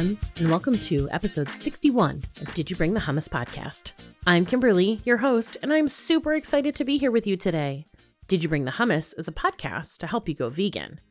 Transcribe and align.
friends, 0.00 0.32
and 0.38 0.48
welcome 0.48 0.78
to 0.78 1.06
episode 1.10 1.46
61 1.46 2.22
of 2.40 2.54
Did 2.54 2.70
You 2.70 2.76
Bring 2.76 2.94
the 2.94 3.00
Hummus 3.00 3.28
podcast. 3.28 3.92
I'm 4.26 4.46
Kimberly, 4.46 4.98
your 5.04 5.18
host, 5.18 5.58
and 5.62 5.74
I'm 5.74 5.88
super 5.88 6.32
excited 6.32 6.74
to 6.76 6.86
be 6.86 6.96
here 6.96 7.10
with 7.10 7.26
you 7.26 7.36
today. 7.36 7.84
Did 8.26 8.42
You 8.42 8.48
Bring 8.48 8.64
the 8.64 8.70
Hummus 8.70 9.12
is 9.18 9.28
a 9.28 9.32
podcast 9.32 9.98
to 9.98 10.06
help 10.06 10.26
you 10.26 10.34
go 10.34 10.48
vegan. 10.48 11.02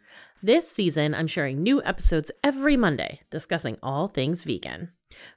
This 0.42 0.68
season, 0.68 1.14
I'm 1.14 1.28
sharing 1.28 1.62
new 1.62 1.84
episodes 1.84 2.32
every 2.44 2.76
Monday 2.76 3.22
discussing 3.30 3.78
all 3.84 4.08
things 4.08 4.44
vegan. 4.44 4.90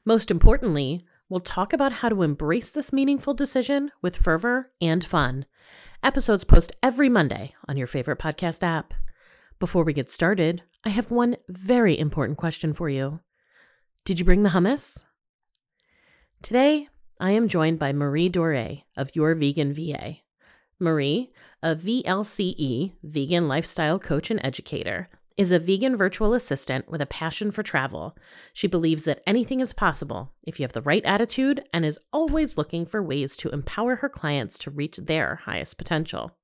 Most 0.07 0.31
importantly, 0.31 1.05
we'll 1.29 1.41
talk 1.41 1.75
about 1.75 1.93
how 1.93 2.09
to 2.09 2.23
embrace 2.23 2.71
this 2.71 2.91
meaningful 2.91 3.35
decision 3.35 3.91
with 4.01 4.17
fervor 4.17 4.71
and 4.81 5.05
fun. 5.05 5.45
Episodes 6.03 6.45
post 6.45 6.73
every 6.83 7.11
Monday 7.11 7.53
on 7.69 7.77
your 7.77 7.87
favorite 7.87 8.19
podcast 8.19 8.63
app. 8.63 8.95
Before 9.59 9.85
we 9.85 9.93
get 9.93 10.09
started, 10.09 10.63
I 10.85 10.89
have 10.89 11.11
one 11.11 11.37
very 11.51 11.99
important 11.99 12.39
question 12.39 12.73
for 12.73 12.89
you. 12.89 13.21
Did 14.05 14.19
you 14.19 14.25
bring 14.25 14.43
the 14.43 14.49
hummus? 14.49 15.05
Today, 16.43 16.89
I 17.21 17.31
am 17.31 17.47
joined 17.47 17.79
by 17.79 17.93
Marie 17.93 18.29
Doré 18.29 18.83
of 18.97 19.15
Your 19.15 19.37
Vegan 19.37 19.73
VA. 19.73 20.17
Marie, 20.81 21.31
a 21.63 21.77
VLCE, 21.77 22.95
vegan 23.05 23.47
lifestyle 23.47 24.01
coach 24.01 24.29
and 24.29 24.41
educator, 24.43 25.09
is 25.37 25.53
a 25.53 25.61
vegan 25.61 25.97
virtual 25.97 26.35
assistant 26.35 26.91
with 26.91 27.01
a 27.01 27.07
passion 27.07 27.53
for 27.53 27.63
travel. 27.63 28.17
She 28.53 28.67
believes 28.67 29.05
that 29.05 29.23
anything 29.25 29.61
is 29.61 29.73
possible 29.73 30.33
if 30.45 30.59
you 30.59 30.65
have 30.65 30.73
the 30.73 30.83
right 30.83 31.05
attitude 31.05 31.63
and 31.73 31.85
is 31.85 32.01
always 32.13 32.59
looking 32.59 32.85
for 32.85 33.05
ways 33.05 33.37
to 33.37 33.51
empower 33.51 33.95
her 33.95 34.09
clients 34.09 34.59
to 34.59 34.71
reach 34.73 34.97
their 34.97 35.37
highest 35.45 35.79
potential. 35.79 36.37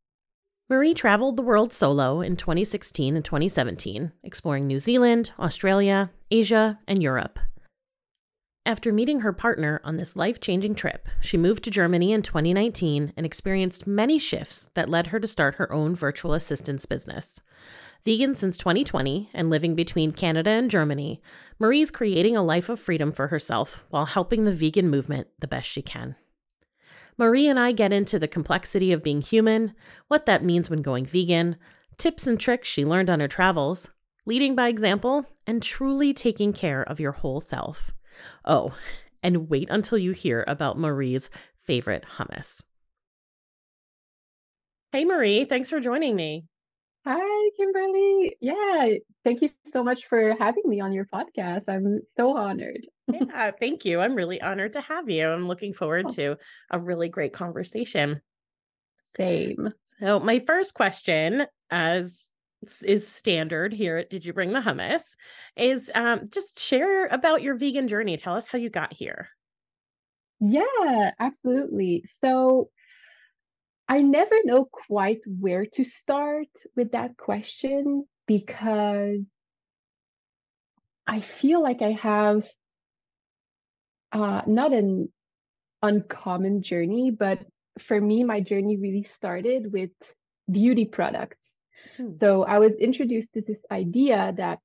Marie 0.71 0.93
traveled 0.93 1.39
the 1.39 1.43
world 1.43 1.73
solo 1.73 2.21
in 2.21 2.37
2016 2.37 3.17
and 3.17 3.25
2017, 3.25 4.13
exploring 4.23 4.67
New 4.67 4.79
Zealand, 4.79 5.31
Australia, 5.39 6.11
Asia, 6.31 6.79
and 6.87 7.03
Europe. 7.03 7.39
After 8.67 8.93
meeting 8.93 9.21
her 9.21 9.33
partner 9.33 9.81
on 9.83 9.97
this 9.97 10.15
life 10.15 10.41
changing 10.41 10.75
trip, 10.75 11.09
she 11.23 11.39
moved 11.39 11.65
to 11.65 11.71
Germany 11.71 12.13
in 12.13 12.21
2019 12.21 13.15
and 13.17 13.25
experienced 13.25 13.87
many 13.87 14.19
shifts 14.19 14.71
that 14.75 14.91
led 14.91 15.07
her 15.07 15.19
to 15.19 15.27
start 15.27 15.55
her 15.55 15.73
own 15.73 15.97
virtual 15.97 16.35
assistance 16.35 16.85
business. 16.85 17.41
Vegan 18.05 18.35
since 18.35 18.59
2020 18.59 19.31
and 19.33 19.49
living 19.49 19.75
between 19.75 20.13
Canada 20.13 20.51
and 20.51 20.71
Germany, 20.71 21.23
Marie's 21.59 21.91
creating 21.91 22.37
a 22.37 22.45
life 22.45 22.69
of 22.69 22.79
freedom 22.79 23.11
for 23.11 23.29
herself 23.29 23.87
while 23.89 24.05
helping 24.05 24.45
the 24.45 24.53
vegan 24.53 24.91
movement 24.91 25.29
the 25.39 25.49
best 25.49 25.67
she 25.67 25.81
can. 25.81 26.15
Marie 27.19 27.49
and 27.49 27.59
I 27.59 27.73
get 27.73 27.93
into 27.93 28.17
the 28.19 28.29
complexity 28.29 28.93
of 28.93 29.03
being 29.03 29.21
human, 29.21 29.75
what 30.07 30.27
that 30.27 30.45
means 30.45 30.71
when 30.71 30.83
going 30.83 31.05
vegan, 31.05 31.57
tips 31.99 32.29
and 32.29 32.39
tricks 32.39 32.69
she 32.69 32.85
learned 32.85 33.11
on 33.11 33.19
her 33.19 33.27
travels, 33.27 33.91
leading 34.25 34.55
by 34.55 34.69
example, 34.69 35.27
and 35.45 35.61
truly 35.61 36.15
taking 36.15 36.53
care 36.53 36.83
of 36.83 37.01
your 37.01 37.13
whole 37.13 37.41
self. 37.41 37.93
Oh, 38.45 38.73
and 39.21 39.51
wait 39.51 39.69
until 39.69 39.99
you 39.99 40.13
hear 40.13 40.45
about 40.47 40.79
Marie's 40.79 41.29
favorite 41.57 42.05
hummus. 42.19 42.63
Hey, 44.93 45.05
Marie, 45.05 45.45
thanks 45.45 45.69
for 45.69 45.81
joining 45.81 46.15
me. 46.15 46.47
Hi, 47.07 47.51
Kimberly. 47.57 48.37
Yeah, 48.41 48.89
thank 49.25 49.41
you 49.43 49.51
so 49.73 49.83
much 49.83 50.07
for 50.07 50.35
having 50.39 50.65
me 50.67 50.81
on 50.81 50.93
your 50.93 51.07
podcast. 51.07 51.65
I'm 51.69 52.01
so 52.17 52.37
honored. 52.37 52.87
yeah, 53.13 53.51
thank 53.59 53.85
you. 53.85 54.01
I'm 54.01 54.15
really 54.15 54.41
honored 54.41 54.75
to 54.75 54.81
have 54.81 55.09
you. 55.09 55.29
I'm 55.29 55.49
looking 55.49 55.73
forward 55.73 56.07
oh. 56.09 56.15
to 56.15 56.39
a 56.71 56.79
really 56.79 57.09
great 57.09 57.33
conversation. 57.33 58.21
Same. 59.17 59.73
So, 60.01 60.21
my 60.21 60.41
first 60.41 60.75
question, 60.75 61.47
as 61.71 62.31
is 62.83 63.07
standard 63.07 63.73
here 63.73 63.97
at 63.97 64.11
Did 64.11 64.25
You 64.25 64.33
Bring 64.33 64.53
the 64.53 64.61
Hummus, 64.61 65.03
is 65.57 65.91
um, 65.95 66.29
just 66.31 66.59
share 66.61 67.07
about 67.07 67.43
your 67.43 67.55
vegan 67.55 67.89
journey. 67.89 68.17
Tell 68.17 68.35
us 68.35 68.47
how 68.47 68.59
you 68.59 68.71
got 68.71 68.93
here. 68.93 69.29
Yeah, 70.41 71.13
absolutely. 71.19 72.05
So, 72.21 72.71
I 73.89 74.03
never 74.03 74.35
know 74.45 74.67
quite 74.71 75.21
where 75.27 75.65
to 75.65 75.85
start 75.85 76.49
with 76.77 76.93
that 76.93 77.17
question 77.17 78.07
because 78.27 79.21
I 81.07 81.21
feel 81.21 81.63
like 81.63 81.81
I 81.81 81.93
have 81.93 82.47
uh, 84.13 84.43
not 84.47 84.75
an 84.75 85.11
uncommon 85.83 86.61
journey, 86.61 87.11
but 87.11 87.41
for 87.79 87.99
me, 87.99 88.25
my 88.25 88.41
journey 88.41 88.77
really 88.77 89.05
started 89.05 89.73
with 89.73 89.91
beauty 90.51 90.85
products. 90.85 91.55
Hmm. 91.97 92.13
So 92.13 92.45
I 92.45 92.59
was 92.59 92.75
introduced 92.75 93.33
to 93.35 93.41
this 93.41 93.63
idea 93.71 94.35
that 94.37 94.59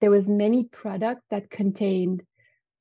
there 0.00 0.10
was 0.10 0.28
many 0.28 0.64
products 0.64 1.24
that 1.30 1.50
contained 1.50 2.22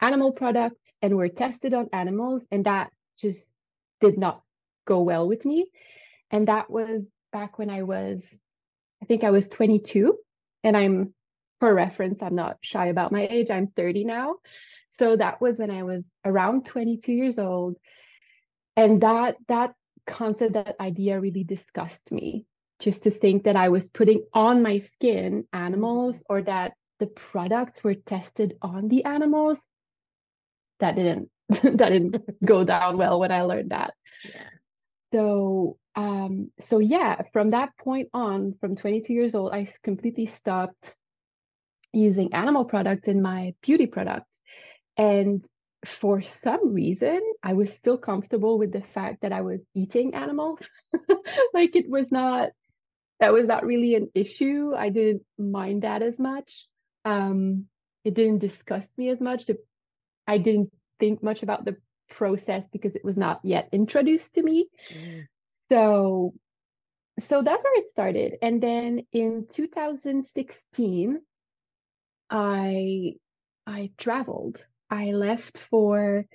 animal 0.02 0.32
products 0.34 0.94
and 1.02 1.18
were 1.18 1.30
tested 1.30 1.74
on 1.74 1.90
animals, 1.94 2.46
and 2.52 2.66
that 2.66 2.92
just 3.18 3.50
did 4.02 4.18
not 4.18 4.44
go 4.90 5.02
well 5.04 5.28
with 5.28 5.46
me. 5.46 5.68
And 6.32 6.48
that 6.48 6.70
was 6.70 7.10
back 7.32 7.60
when 7.60 7.70
I 7.70 7.84
was, 7.84 8.26
I 9.02 9.06
think 9.06 9.24
I 9.24 9.30
was 9.30 9.48
22. 9.48 10.18
And 10.64 10.76
I'm, 10.76 11.14
for 11.60 11.74
reference, 11.74 12.22
I'm 12.22 12.36
not 12.36 12.58
shy 12.62 12.88
about 12.88 13.12
my 13.12 13.28
age. 13.30 13.52
I'm 13.52 13.68
30 13.68 14.04
now. 14.04 14.36
So 14.98 15.16
that 15.16 15.40
was 15.40 15.60
when 15.60 15.72
I 15.72 15.84
was 15.84 16.04
around 16.26 16.66
22 16.66 17.14
years 17.14 17.40
old. 17.40 17.78
And 18.76 19.02
that, 19.02 19.38
that 19.48 19.74
concept, 20.08 20.54
that 20.54 20.76
idea 20.80 21.20
really 21.20 21.44
disgusted 21.44 22.12
me. 22.12 22.46
Just 22.80 23.04
to 23.04 23.12
think 23.12 23.44
that 23.44 23.58
I 23.58 23.70
was 23.70 23.90
putting 23.90 24.24
on 24.34 24.64
my 24.64 24.80
skin 24.80 25.46
animals 25.52 26.18
mm-hmm. 26.18 26.34
or 26.34 26.42
that 26.44 26.74
the 27.00 27.08
products 27.08 27.84
were 27.84 27.94
tested 27.94 28.56
on 28.62 28.88
the 28.88 29.06
animals. 29.06 29.60
That 30.80 30.96
didn't 30.96 31.30
that 31.50 31.90
didn't 31.90 32.18
go 32.46 32.64
down 32.64 32.98
well 32.98 33.20
when 33.20 33.34
I 33.34 33.42
learned 33.42 33.72
that. 33.72 33.94
Yeah 34.24 34.50
so 35.14 35.78
um 35.96 36.52
so 36.60 36.80
yeah 36.80 37.22
from 37.34 37.52
that 37.52 37.76
point 37.78 38.10
on 38.14 38.54
from 38.60 38.76
22 38.76 39.14
years 39.14 39.36
old 39.36 39.52
i 39.52 39.68
completely 39.84 40.26
stopped 40.26 40.96
using 41.94 42.34
animal 42.34 42.66
products 42.66 43.08
in 43.08 43.22
my 43.22 43.54
beauty 43.62 43.88
products. 43.88 44.40
And 44.98 45.46
for 45.86 46.22
some 46.22 46.74
reason 46.74 47.22
i 47.42 47.54
was 47.54 47.72
still 47.72 47.98
comfortable 47.98 48.58
with 48.60 48.74
the 48.74 48.82
fact 48.82 49.22
that 49.22 49.32
i 49.32 49.42
was 49.42 49.64
eating 49.74 50.14
animals. 50.14 50.68
Like 51.54 51.76
it 51.76 51.90
was 51.90 52.12
not 52.12 52.50
that 53.20 53.34
was 53.34 53.46
not 53.46 53.66
really 53.66 53.96
an 53.96 54.10
issue. 54.16 54.74
I 54.76 54.90
didn't 54.90 55.24
mind 55.38 55.84
that 55.84 56.02
as 56.02 56.20
much. 56.20 56.68
Um 57.06 57.66
it 58.04 58.14
didn't 58.14 58.40
disgust 58.40 58.90
me 58.98 59.10
as 59.10 59.22
much. 59.22 59.46
I 60.28 60.38
didn't 60.38 60.72
think 61.00 61.24
much 61.24 61.44
about 61.44 61.66
the 61.66 61.78
process 62.10 62.64
because 62.72 62.96
it 62.96 63.06
was 63.06 63.18
not 63.18 63.40
yet 63.44 63.70
introduced 63.72 64.36
to 64.36 64.44
me. 64.44 64.68
Mm. 64.94 65.28
So 65.70 66.34
so 67.20 67.42
that's 67.42 67.64
where 67.64 67.80
it 67.80 67.90
started. 67.90 68.38
And 68.42 68.62
then 68.62 69.06
in 69.12 69.46
2016, 69.50 71.22
I 72.30 73.14
I 73.68 73.92
traveled. 73.98 74.66
I 74.90 75.12
left 75.12 75.60
for 75.70 76.26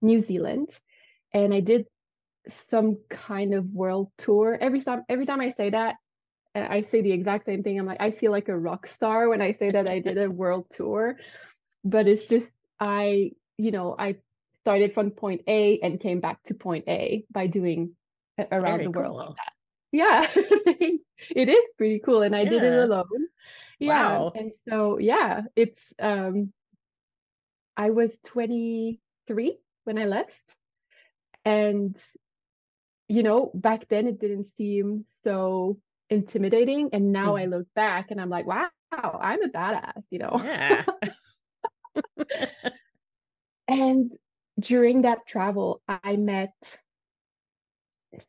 New 0.00 0.20
Zealand 0.20 0.70
and 1.32 1.52
I 1.52 1.60
did 1.60 1.86
some 2.48 2.98
kind 3.10 3.54
of 3.54 3.66
world 3.66 4.10
tour. 4.18 4.56
Every 4.60 4.80
time 4.80 5.04
every 5.08 5.26
time 5.26 5.40
I 5.40 5.50
say 5.50 5.70
that, 5.70 5.96
I 6.54 6.82
say 6.82 7.02
the 7.02 7.12
exact 7.12 7.46
same 7.46 7.62
thing. 7.62 7.78
I'm 7.78 7.86
like, 7.86 8.00
I 8.00 8.10
feel 8.10 8.30
like 8.30 8.48
a 8.48 8.58
rock 8.58 8.86
star 8.86 9.28
when 9.28 9.42
I 9.42 9.52
say 9.52 9.72
that 9.72 9.88
I 9.88 9.98
did 9.98 10.18
a 10.18 10.30
world 10.30 10.66
tour. 10.70 11.16
But 11.84 12.06
it's 12.06 12.26
just 12.26 12.46
I, 12.78 13.32
you 13.58 13.70
know, 13.72 13.94
I 13.98 14.16
started 14.64 14.94
from 14.94 15.10
point 15.10 15.42
A 15.46 15.78
and 15.80 16.00
came 16.00 16.20
back 16.20 16.42
to 16.44 16.54
point 16.54 16.84
A 16.88 17.24
by 17.30 17.46
doing 17.46 17.94
around 18.50 18.78
Very 18.78 18.84
the 18.84 18.90
world 18.90 19.18
cool. 19.18 19.26
like 19.26 19.36
that. 19.36 19.52
Yeah, 19.92 20.26
it 21.30 21.48
is 21.48 21.64
pretty 21.76 22.00
cool. 22.00 22.22
And 22.22 22.34
I 22.34 22.40
yeah. 22.40 22.50
did 22.50 22.62
it 22.64 22.72
alone. 22.72 23.28
Yeah. 23.78 24.18
Wow. 24.18 24.32
And 24.34 24.52
so 24.66 24.98
yeah, 24.98 25.42
it's 25.54 25.92
um 26.00 26.52
I 27.76 27.90
was 27.90 28.16
23 28.24 29.58
when 29.84 29.98
I 29.98 30.06
left. 30.06 30.56
And 31.44 31.96
you 33.06 33.22
know, 33.22 33.50
back 33.54 33.88
then 33.88 34.06
it 34.06 34.18
didn't 34.18 34.46
seem 34.56 35.04
so 35.24 35.78
intimidating. 36.08 36.88
And 36.94 37.12
now 37.12 37.34
mm. 37.34 37.42
I 37.42 37.44
look 37.44 37.66
back 37.74 38.10
and 38.10 38.18
I'm 38.18 38.30
like, 38.30 38.46
wow, 38.46 38.70
I'm 38.90 39.42
a 39.42 39.48
badass, 39.48 40.02
you 40.10 40.20
know. 40.20 40.40
Yeah. 40.42 40.84
and 43.68 44.10
during 44.58 45.02
that 45.02 45.26
travel, 45.26 45.82
I 45.88 46.16
met 46.16 46.52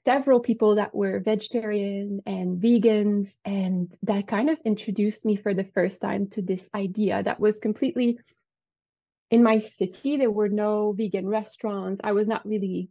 several 0.03 0.39
people 0.39 0.75
that 0.75 0.95
were 0.95 1.19
vegetarian 1.19 2.21
and 2.25 2.59
vegans, 2.59 3.35
and 3.45 3.95
that 4.03 4.27
kind 4.27 4.49
of 4.49 4.57
introduced 4.65 5.25
me 5.25 5.35
for 5.35 5.53
the 5.53 5.69
first 5.75 6.01
time 6.01 6.27
to 6.29 6.41
this 6.41 6.67
idea 6.73 7.21
that 7.21 7.39
was 7.39 7.59
completely 7.59 8.19
in 9.29 9.43
my 9.43 9.59
city. 9.59 10.17
There 10.17 10.31
were 10.31 10.49
no 10.49 10.91
vegan 10.93 11.27
restaurants. 11.27 12.01
I 12.03 12.13
was 12.13 12.27
not 12.27 12.45
really 12.45 12.89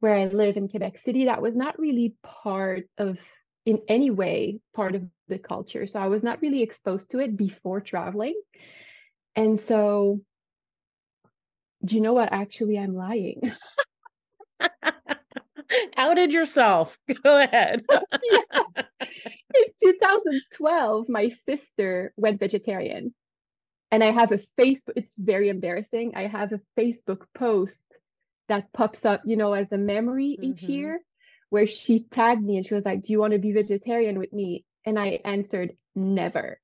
where 0.00 0.14
I 0.14 0.26
live 0.26 0.56
in 0.56 0.68
Quebec 0.68 0.98
City. 1.04 1.24
That 1.24 1.42
was 1.42 1.56
not 1.56 1.78
really 1.78 2.14
part 2.22 2.84
of, 2.98 3.18
in 3.64 3.80
any 3.88 4.10
way, 4.10 4.60
part 4.74 4.94
of 4.94 5.04
the 5.28 5.38
culture. 5.38 5.86
So 5.86 5.98
I 5.98 6.08
was 6.08 6.22
not 6.22 6.42
really 6.42 6.62
exposed 6.62 7.10
to 7.10 7.18
it 7.18 7.36
before 7.36 7.80
traveling. 7.80 8.38
And 9.34 9.60
so, 9.60 10.20
do 11.86 11.94
you 11.94 12.00
know 12.00 12.12
what? 12.12 12.32
Actually, 12.32 12.78
I'm 12.78 12.94
lying. 12.94 13.40
Outed 15.96 16.32
yourself. 16.32 16.98
Go 17.22 17.42
ahead. 17.42 17.84
yeah. 17.90 18.62
In 19.00 19.64
2012, 19.82 21.08
my 21.08 21.28
sister 21.30 22.12
went 22.16 22.40
vegetarian. 22.40 23.14
And 23.90 24.02
I 24.02 24.10
have 24.10 24.32
a 24.32 24.40
Facebook, 24.58 24.92
it's 24.96 25.14
very 25.16 25.48
embarrassing. 25.48 26.12
I 26.16 26.26
have 26.26 26.52
a 26.52 26.60
Facebook 26.78 27.22
post 27.34 27.80
that 28.48 28.72
pops 28.72 29.04
up, 29.04 29.22
you 29.24 29.36
know, 29.36 29.52
as 29.52 29.70
a 29.72 29.78
memory 29.78 30.38
each 30.42 30.62
Mhm. 30.62 30.68
year 30.68 31.00
where 31.50 31.66
she 31.66 32.00
tagged 32.10 32.42
me 32.42 32.56
and 32.56 32.66
she 32.66 32.74
was 32.74 32.84
like, 32.84 33.02
Do 33.02 33.12
you 33.12 33.20
want 33.20 33.32
to 33.32 33.38
be 33.38 33.52
vegetarian 33.52 34.18
with 34.18 34.32
me? 34.32 34.64
And 34.84 34.98
I 34.98 35.20
answered, 35.24 35.76
Never. 35.94 36.60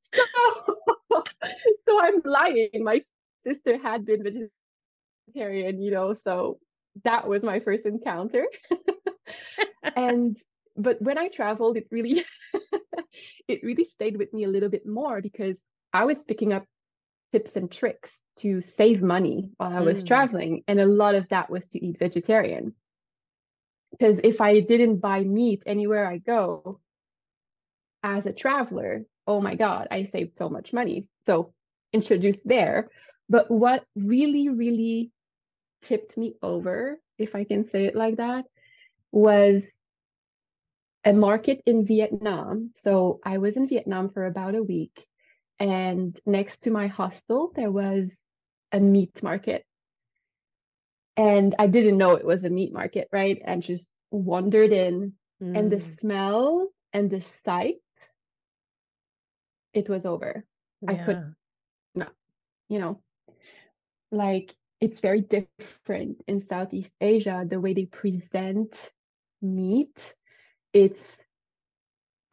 so, 0.00 1.24
so 1.88 2.00
I'm 2.00 2.20
lying. 2.24 2.70
My 2.84 3.00
sister 3.46 3.78
had 3.78 4.04
been 4.06 4.22
vegetarian, 4.24 5.80
you 5.82 5.90
know, 5.90 6.14
so 6.24 6.58
that 7.04 7.28
was 7.28 7.42
my 7.42 7.60
first 7.60 7.86
encounter. 7.86 8.46
and 9.96 10.36
but 10.76 11.00
when 11.02 11.18
I 11.18 11.28
traveled, 11.28 11.76
it 11.76 11.86
really 11.90 12.24
it 13.48 13.60
really 13.62 13.84
stayed 13.84 14.16
with 14.16 14.32
me 14.32 14.44
a 14.44 14.48
little 14.48 14.68
bit 14.68 14.86
more 14.86 15.20
because 15.20 15.56
I 15.92 16.04
was 16.04 16.24
picking 16.24 16.52
up 16.52 16.64
tips 17.32 17.56
and 17.56 17.70
tricks 17.70 18.22
to 18.38 18.60
save 18.60 19.02
money 19.02 19.50
while 19.56 19.72
I 19.72 19.80
was 19.80 20.02
Mm. 20.02 20.04
traveling. 20.04 20.64
And 20.68 20.80
a 20.80 20.86
lot 20.86 21.14
of 21.14 21.28
that 21.28 21.50
was 21.50 21.68
to 21.68 21.84
eat 21.84 21.98
vegetarian. 21.98 22.74
Because 23.92 24.18
if 24.24 24.40
I 24.40 24.60
didn't 24.60 24.98
buy 24.98 25.22
meat 25.24 25.62
anywhere 25.66 26.06
I 26.06 26.18
go 26.18 26.80
as 28.04 28.26
a 28.26 28.32
traveler, 28.32 29.04
oh 29.32 29.40
my 29.40 29.54
God, 29.54 29.88
I 29.90 30.04
saved 30.04 30.36
so 30.36 30.48
much 30.50 30.72
money. 30.72 31.06
So 31.24 31.54
introduced 31.92 32.40
there. 32.44 32.90
But 33.28 33.50
what 33.50 33.84
really, 33.96 34.48
really 34.50 35.10
tipped 35.82 36.16
me 36.18 36.34
over, 36.42 37.00
if 37.18 37.34
I 37.34 37.44
can 37.44 37.64
say 37.64 37.86
it 37.86 37.96
like 37.96 38.16
that, 38.16 38.44
was 39.10 39.62
a 41.04 41.12
market 41.12 41.62
in 41.66 41.86
Vietnam. 41.86 42.70
So 42.72 43.20
I 43.24 43.38
was 43.38 43.56
in 43.56 43.66
Vietnam 43.68 44.10
for 44.10 44.26
about 44.26 44.54
a 44.54 44.62
week, 44.62 45.06
and 45.58 46.18
next 46.26 46.64
to 46.64 46.70
my 46.70 46.88
hostel, 46.88 47.52
there 47.56 47.70
was 47.70 48.18
a 48.70 48.80
meat 48.80 49.22
market. 49.22 49.64
And 51.16 51.54
I 51.58 51.66
didn't 51.66 51.98
know 51.98 52.14
it 52.14 52.24
was 52.26 52.44
a 52.44 52.50
meat 52.50 52.72
market, 52.72 53.08
right? 53.12 53.40
And 53.44 53.62
just 53.62 53.90
wandered 54.10 54.72
in, 54.72 55.14
and 55.54 55.70
the 55.70 55.80
Mm, 55.80 56.00
smell 56.00 56.68
and 56.92 57.10
the 57.10 57.22
sight, 57.44 57.76
it 59.74 59.88
was 59.88 60.06
over. 60.06 60.44
I 60.86 60.94
could 60.94 61.34
not, 61.94 62.12
you 62.68 62.78
know, 62.78 63.00
like 64.10 64.54
it's 64.80 65.00
very 65.00 65.20
different 65.20 66.22
in 66.26 66.40
Southeast 66.40 66.92
Asia, 67.00 67.46
the 67.48 67.60
way 67.60 67.72
they 67.72 67.86
present 67.86 68.90
meat. 69.40 70.14
It's 70.72 71.22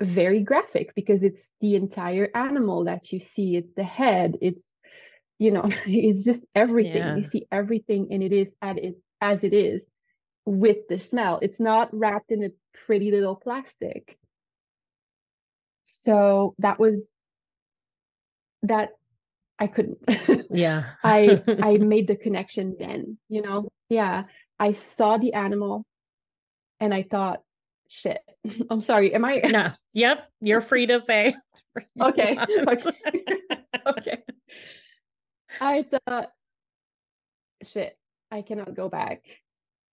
very 0.01 0.41
graphic 0.41 0.95
because 0.95 1.24
it's 1.24 1.47
the 1.59 1.75
entire 1.75 2.30
animal 2.33 2.86
that 2.86 3.12
you 3.12 3.19
see. 3.19 3.56
It's 3.56 3.74
the 3.75 3.83
head, 3.83 4.38
it's 4.41 4.74
you 5.38 5.51
know, 5.51 5.65
it's 5.86 6.24
just 6.24 6.44
everything. 6.56 7.03
Yeah. 7.03 7.15
You 7.18 7.24
see 7.24 7.47
everything 7.51 8.07
and 8.12 8.24
it 8.24 8.33
is 8.33 8.53
at 8.62 8.77
it 8.77 8.95
as 9.21 9.44
it 9.44 9.53
is 9.53 9.81
with 10.45 10.88
the 10.89 11.00
smell. 11.00 11.39
It's 11.41 11.59
not 11.59 11.89
wrapped 11.94 12.31
in 12.31 12.44
a 12.44 12.50
pretty 12.86 13.12
little 13.12 13.36
plastic. 13.36 14.18
So 15.83 16.56
that 16.59 16.80
was 16.80 17.07
that 18.63 18.89
I 19.57 19.67
couldn't. 19.67 19.97
Yeah. 20.50 20.91
I 21.03 21.41
I 21.61 21.77
made 21.94 22.07
the 22.07 22.15
connection 22.15 22.75
then, 22.79 23.17
you 23.29 23.41
know. 23.41 23.67
Yeah, 23.89 24.23
I 24.59 24.73
saw 24.97 25.17
the 25.17 25.33
animal 25.33 25.83
and 26.79 26.94
I 26.94 27.03
thought, 27.03 27.41
shit. 27.88 28.21
I'm 28.69 28.81
sorry. 28.81 29.13
Am 29.13 29.25
I 29.25 29.41
no. 29.45 29.71
Yep. 29.94 30.29
You're 30.41 30.61
free 30.61 30.88
to 30.88 31.01
say. 31.01 31.35
Okay, 32.01 32.35
What? 32.63 32.85
okay? 33.88 34.23
I 35.62 35.83
thought, 35.83 36.31
shit, 37.63 37.97
I 38.31 38.41
cannot 38.41 38.75
go 38.75 38.89
back. 38.89 39.21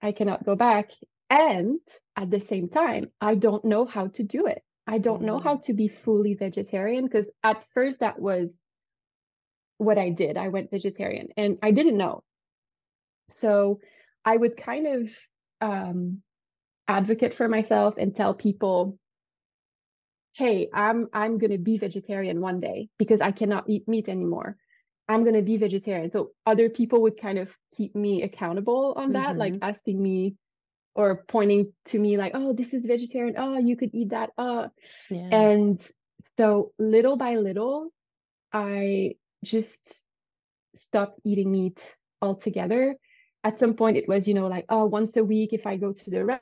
I 0.03 0.13
cannot 0.13 0.45
go 0.45 0.57
back. 0.57 0.91
And 1.29 1.81
at 2.17 2.31
the 2.31 2.41
same 2.41 2.69
time, 2.69 3.11
I 3.21 3.35
don't 3.35 3.65
know 3.65 3.85
how 3.85 4.09
to 4.09 4.23
do 4.23 4.47
it. 4.47 4.63
I 4.87 4.99
don't 4.99 5.23
know 5.23 5.39
how 5.39 5.57
to 5.57 5.73
be 5.73 5.89
fully 5.89 6.35
vegetarian 6.35 7.05
because 7.05 7.27
at 7.43 7.65
first 7.75 8.01
that 8.01 8.21
was 8.21 8.51
what 9.79 9.99
I 9.99 10.11
did. 10.11 10.37
I 10.37 10.49
went 10.49 10.71
vegetarian 10.71 11.29
and 11.37 11.59
I 11.63 11.73
didn't 11.73 11.97
know. 11.99 12.23
So 13.29 13.81
I 14.25 14.37
would 14.37 14.57
kind 14.57 14.87
of 14.87 15.11
um, 15.61 16.23
advocate 16.87 17.35
for 17.35 17.49
myself 17.49 17.95
and 17.99 18.15
tell 18.15 18.35
people, 18.35 18.99
"Hey, 20.35 20.69
I'm 20.73 21.09
I'm 21.13 21.39
gonna 21.39 21.59
be 21.59 21.79
vegetarian 21.79 22.41
one 22.41 22.61
day 22.61 22.89
because 22.99 23.21
I 23.21 23.33
cannot 23.33 23.69
eat 23.69 23.89
meat 23.89 24.09
anymore. 24.09 24.57
I'm 25.09 25.25
gonna 25.25 25.43
be 25.43 25.57
vegetarian." 25.57 26.11
So 26.13 26.31
other 26.47 26.71
people 26.71 27.03
would 27.03 27.21
kind 27.21 27.39
of 27.39 27.51
keep 27.75 27.97
me 27.97 28.23
accountable 28.23 28.95
on 28.97 29.13
that, 29.13 29.37
like 29.37 29.55
asking 29.63 30.01
me 30.01 30.37
or 30.97 31.25
pointing 31.29 31.73
to 31.87 31.99
me 31.99 32.17
like, 32.17 32.33
"Oh, 32.35 32.53
this 32.53 32.73
is 32.75 32.87
vegetarian. 32.87 33.37
Oh, 33.39 33.59
you 33.59 33.77
could 33.77 33.95
eat 33.95 34.11
that. 34.11 34.31
Oh, 34.39 34.71
yeah. 35.11 35.29
and 35.31 35.93
so 36.37 36.73
little 36.79 37.17
by 37.17 37.37
little, 37.37 37.91
I 38.53 39.17
just 39.45 40.03
stopped 40.75 41.21
eating 41.25 41.51
meat 41.53 41.97
altogether. 42.23 42.97
At 43.45 43.59
some 43.59 43.75
point, 43.75 43.97
it 43.97 44.09
was, 44.09 44.27
you 44.27 44.35
know, 44.35 44.49
like, 44.49 44.65
oh, 44.69 44.87
once 44.87 45.17
a 45.17 45.25
week, 45.25 45.53
if 45.53 45.67
I 45.67 45.77
go 45.77 45.93
to 45.93 46.11
the 46.11 46.25
re- 46.25 46.41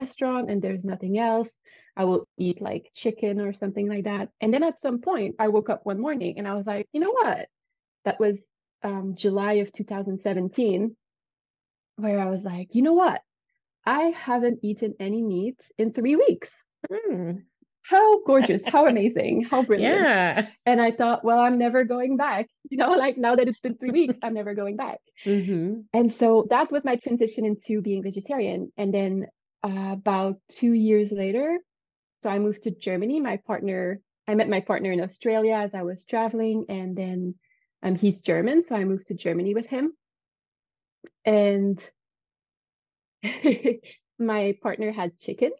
restaurant 0.00 0.50
and 0.50 0.62
there's 0.62 0.84
nothing 0.84 1.18
else, 1.18 1.50
I 1.96 2.04
will 2.04 2.26
eat 2.38 2.62
like 2.62 2.90
chicken 2.94 3.40
or 3.40 3.52
something 3.52 3.88
like 3.88 4.04
that. 4.04 4.30
And 4.40 4.54
then 4.54 4.62
at 4.62 4.80
some 4.80 5.00
point, 5.00 5.34
I 5.38 5.48
woke 5.48 5.68
up 5.68 5.84
one 5.84 6.00
morning 6.00 6.38
and 6.38 6.46
I 6.46 6.54
was 6.54 6.66
like, 6.66 6.86
you 6.92 7.00
know 7.00 7.10
what? 7.10 7.48
That 8.04 8.20
was 8.20 8.38
um, 8.82 9.14
July 9.16 9.54
of 9.54 9.72
2017, 9.72 10.96
where 11.96 12.20
I 12.20 12.26
was 12.26 12.42
like, 12.42 12.74
you 12.74 12.82
know 12.82 12.94
what? 12.94 13.20
I 13.88 14.12
haven't 14.28 14.60
eaten 14.62 14.94
any 15.00 15.22
meat 15.22 15.60
in 15.78 15.92
three 15.92 16.16
weeks. 16.16 16.50
Mm, 16.92 17.42
How 17.82 18.22
gorgeous, 18.24 18.62
how 18.66 18.86
amazing, 18.86 19.44
how 19.50 19.62
brilliant. 19.68 20.04
yeah. 20.04 20.48
And 20.66 20.80
I 20.80 20.90
thought, 20.92 21.24
well, 21.24 21.38
I'm 21.40 21.58
never 21.58 21.84
going 21.84 22.16
back. 22.16 22.48
You 22.70 22.76
know, 22.78 22.90
like 23.04 23.16
now 23.16 23.34
that 23.36 23.48
it's 23.48 23.60
been 23.60 23.76
three 23.78 23.90
weeks, 23.90 24.18
I'm 24.22 24.34
never 24.34 24.54
going 24.54 24.76
back. 24.76 25.00
hmm 25.24 25.80
And 25.92 26.12
so 26.12 26.46
that 26.50 26.70
was 26.70 26.84
my 26.84 26.96
transition 26.96 27.44
into 27.46 27.80
being 27.80 28.02
vegetarian. 28.02 28.72
And 28.76 28.92
then 28.92 29.26
uh, 29.64 29.92
about 30.00 30.36
two 30.50 30.72
years 30.72 31.10
later, 31.10 31.58
so 32.22 32.28
I 32.30 32.38
moved 32.38 32.64
to 32.64 32.70
Germany. 32.70 33.20
My 33.20 33.38
partner, 33.38 34.00
I 34.26 34.34
met 34.34 34.48
my 34.48 34.60
partner 34.60 34.92
in 34.92 35.00
Australia 35.00 35.54
as 35.54 35.72
I 35.74 35.82
was 35.82 36.04
traveling, 36.04 36.66
and 36.68 36.96
then 36.96 37.34
um, 37.82 37.94
he's 37.96 38.20
German, 38.22 38.62
so 38.62 38.76
I 38.76 38.84
moved 38.84 39.06
to 39.08 39.14
Germany 39.14 39.54
with 39.54 39.66
him. 39.66 39.92
And 41.24 41.78
my 44.18 44.56
partner 44.62 44.92
had 44.92 45.18
chickens, 45.18 45.54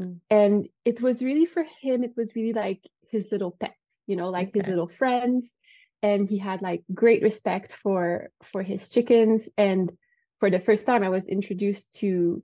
Mm. 0.00 0.20
and 0.30 0.68
it 0.86 1.02
was 1.02 1.22
really 1.22 1.44
for 1.44 1.64
him. 1.82 2.02
It 2.02 2.16
was 2.16 2.34
really 2.34 2.54
like 2.54 2.80
his 3.10 3.30
little 3.30 3.50
pets, 3.50 3.74
you 4.06 4.16
know, 4.16 4.30
like 4.30 4.54
his 4.54 4.66
little 4.66 4.88
friends. 4.88 5.52
And 6.02 6.28
he 6.28 6.38
had 6.38 6.62
like 6.62 6.82
great 6.94 7.22
respect 7.22 7.74
for 7.74 8.30
for 8.42 8.62
his 8.62 8.88
chickens. 8.88 9.48
And 9.58 9.92
for 10.40 10.50
the 10.50 10.60
first 10.60 10.86
time, 10.86 11.02
I 11.04 11.10
was 11.10 11.24
introduced 11.26 11.92
to, 12.00 12.42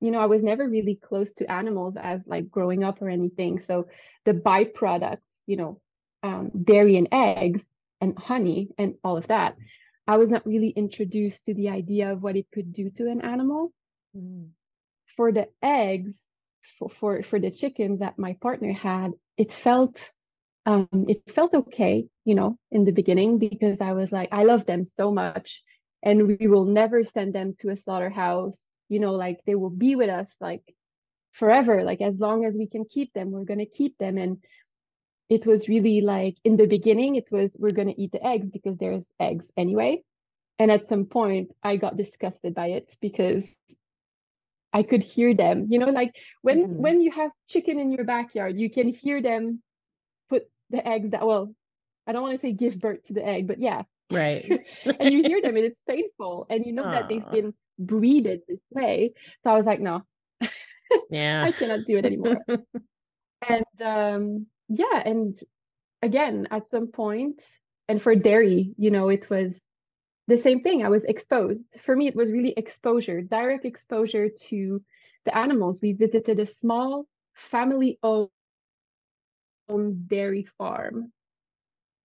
you 0.00 0.10
know, 0.10 0.20
I 0.20 0.26
was 0.26 0.42
never 0.42 0.68
really 0.68 0.94
close 0.94 1.34
to 1.34 1.50
animals 1.50 1.96
as 1.96 2.20
like 2.26 2.48
growing 2.48 2.84
up 2.84 3.02
or 3.02 3.08
anything. 3.08 3.60
So 3.60 3.88
the 4.24 4.32
byproducts, 4.32 5.18
you 5.46 5.56
know, 5.56 5.80
um, 6.22 6.50
dairy 6.64 6.96
and 6.96 7.08
eggs 7.10 7.62
and 8.00 8.16
honey 8.16 8.70
and 8.78 8.94
all 9.02 9.16
of 9.16 9.26
that, 9.26 9.56
I 10.06 10.16
was 10.18 10.30
not 10.30 10.46
really 10.46 10.70
introduced 10.70 11.44
to 11.46 11.54
the 11.54 11.70
idea 11.70 12.12
of 12.12 12.22
what 12.22 12.36
it 12.36 12.46
could 12.52 12.72
do 12.72 12.90
to 12.90 13.08
an 13.10 13.20
animal. 13.22 13.72
Mm. 14.16 14.50
for 15.16 15.32
the 15.32 15.48
eggs 15.62 16.18
for, 16.78 16.88
for 16.90 17.22
for 17.22 17.38
the 17.38 17.50
chickens 17.50 18.00
that 18.00 18.18
my 18.18 18.34
partner 18.40 18.72
had 18.72 19.12
it 19.38 19.52
felt 19.52 20.10
um 20.66 20.88
it 21.08 21.30
felt 21.30 21.54
okay 21.54 22.06
you 22.24 22.34
know 22.34 22.58
in 22.70 22.84
the 22.84 22.92
beginning 22.92 23.38
because 23.38 23.78
i 23.80 23.92
was 23.92 24.12
like 24.12 24.28
i 24.32 24.44
love 24.44 24.66
them 24.66 24.84
so 24.84 25.10
much 25.10 25.62
and 26.02 26.26
we 26.26 26.46
will 26.46 26.64
never 26.64 27.04
send 27.04 27.32
them 27.34 27.54
to 27.60 27.70
a 27.70 27.76
slaughterhouse. 27.76 28.66
You 28.88 29.00
know 29.00 29.12
like 29.12 29.40
they 29.46 29.54
will 29.54 29.70
be 29.70 29.94
with 29.96 30.10
us 30.10 30.36
like 30.40 30.62
forever 31.32 31.82
like 31.84 32.02
as 32.02 32.16
long 32.18 32.44
as 32.44 32.54
we 32.54 32.66
can 32.66 32.84
keep 32.84 33.12
them 33.14 33.30
we're 33.30 33.44
going 33.44 33.58
to 33.60 33.66
keep 33.66 33.96
them. 33.98 34.18
And 34.18 34.38
it 35.32 35.46
was 35.46 35.68
really 35.68 36.00
like 36.02 36.36
in 36.44 36.56
the 36.56 36.66
beginning 36.66 37.16
it 37.16 37.30
was 37.32 37.56
we're 37.58 37.78
going 37.78 37.88
to 37.88 38.00
eat 38.02 38.12
the 38.12 38.26
eggs 38.26 38.50
because 38.50 38.76
there's 38.78 39.06
eggs 39.20 39.52
anyway 39.56 40.02
and 40.58 40.70
at 40.70 40.88
some 40.88 41.06
point 41.06 41.52
i 41.62 41.76
got 41.76 41.96
disgusted 41.96 42.54
by 42.54 42.68
it 42.68 42.96
because 43.00 43.44
I 44.72 44.82
could 44.82 45.02
hear 45.02 45.34
them. 45.34 45.66
You 45.70 45.78
know, 45.78 45.90
like 45.90 46.14
when 46.42 46.66
Mhm. 46.66 46.78
when 46.78 47.00
you 47.02 47.10
have 47.12 47.32
chicken 47.46 47.78
in 47.78 47.90
your 47.92 48.04
backyard, 48.04 48.58
you 48.58 48.70
can 48.70 48.88
hear 48.88 49.20
them 49.22 49.62
put 50.28 50.50
the 50.70 50.86
eggs 50.86 51.10
that 51.10 51.26
well, 51.26 51.54
I 52.06 52.12
don't 52.12 52.22
want 52.22 52.34
to 52.34 52.40
say 52.46 52.52
give 52.52 52.80
birth 52.80 53.04
to 53.04 53.14
the 53.14 53.24
egg, 53.26 53.48
but 53.48 53.58
yeah. 53.60 53.82
Right. 54.10 54.66
and 55.00 55.12
you 55.12 55.22
hear 55.24 55.40
them 55.42 55.56
and 55.56 55.64
it's 55.66 55.82
painful 55.82 56.46
and 56.50 56.64
you 56.66 56.72
know 56.72 56.88
that 56.90 57.08
they've 57.08 57.28
been 57.30 57.54
breeded 57.78 58.42
this 58.48 58.60
way. 58.70 59.14
So 59.44 59.50
I 59.52 59.56
was 59.56 59.66
like, 59.66 59.80
no, 59.80 60.02
Yeah. 61.10 61.46
I 61.46 61.52
cannot 61.52 61.84
do 61.84 61.98
it 61.98 62.06
anymore. 62.06 62.44
and 63.48 63.64
um 63.82 64.46
yeah, 64.72 65.02
and 65.04 65.38
again, 66.02 66.48
at 66.50 66.68
some 66.68 66.88
point, 66.88 67.46
and 67.88 68.00
for 68.00 68.14
dairy, 68.14 68.74
you 68.78 68.90
know, 68.90 69.08
it 69.08 69.28
was 69.30 69.60
the 70.28 70.36
same 70.36 70.62
thing. 70.62 70.84
I 70.84 70.88
was 70.88 71.04
exposed. 71.04 71.78
For 71.80 71.96
me, 71.96 72.08
it 72.08 72.16
was 72.16 72.32
really 72.32 72.52
exposure, 72.56 73.20
direct 73.22 73.64
exposure 73.64 74.28
to 74.48 74.82
the 75.24 75.36
animals. 75.36 75.80
We 75.82 75.92
visited 75.92 76.40
a 76.40 76.46
small 76.46 77.06
family 77.34 77.98
owned 78.02 78.30
dairy 80.08 80.44
farm. 80.58 81.12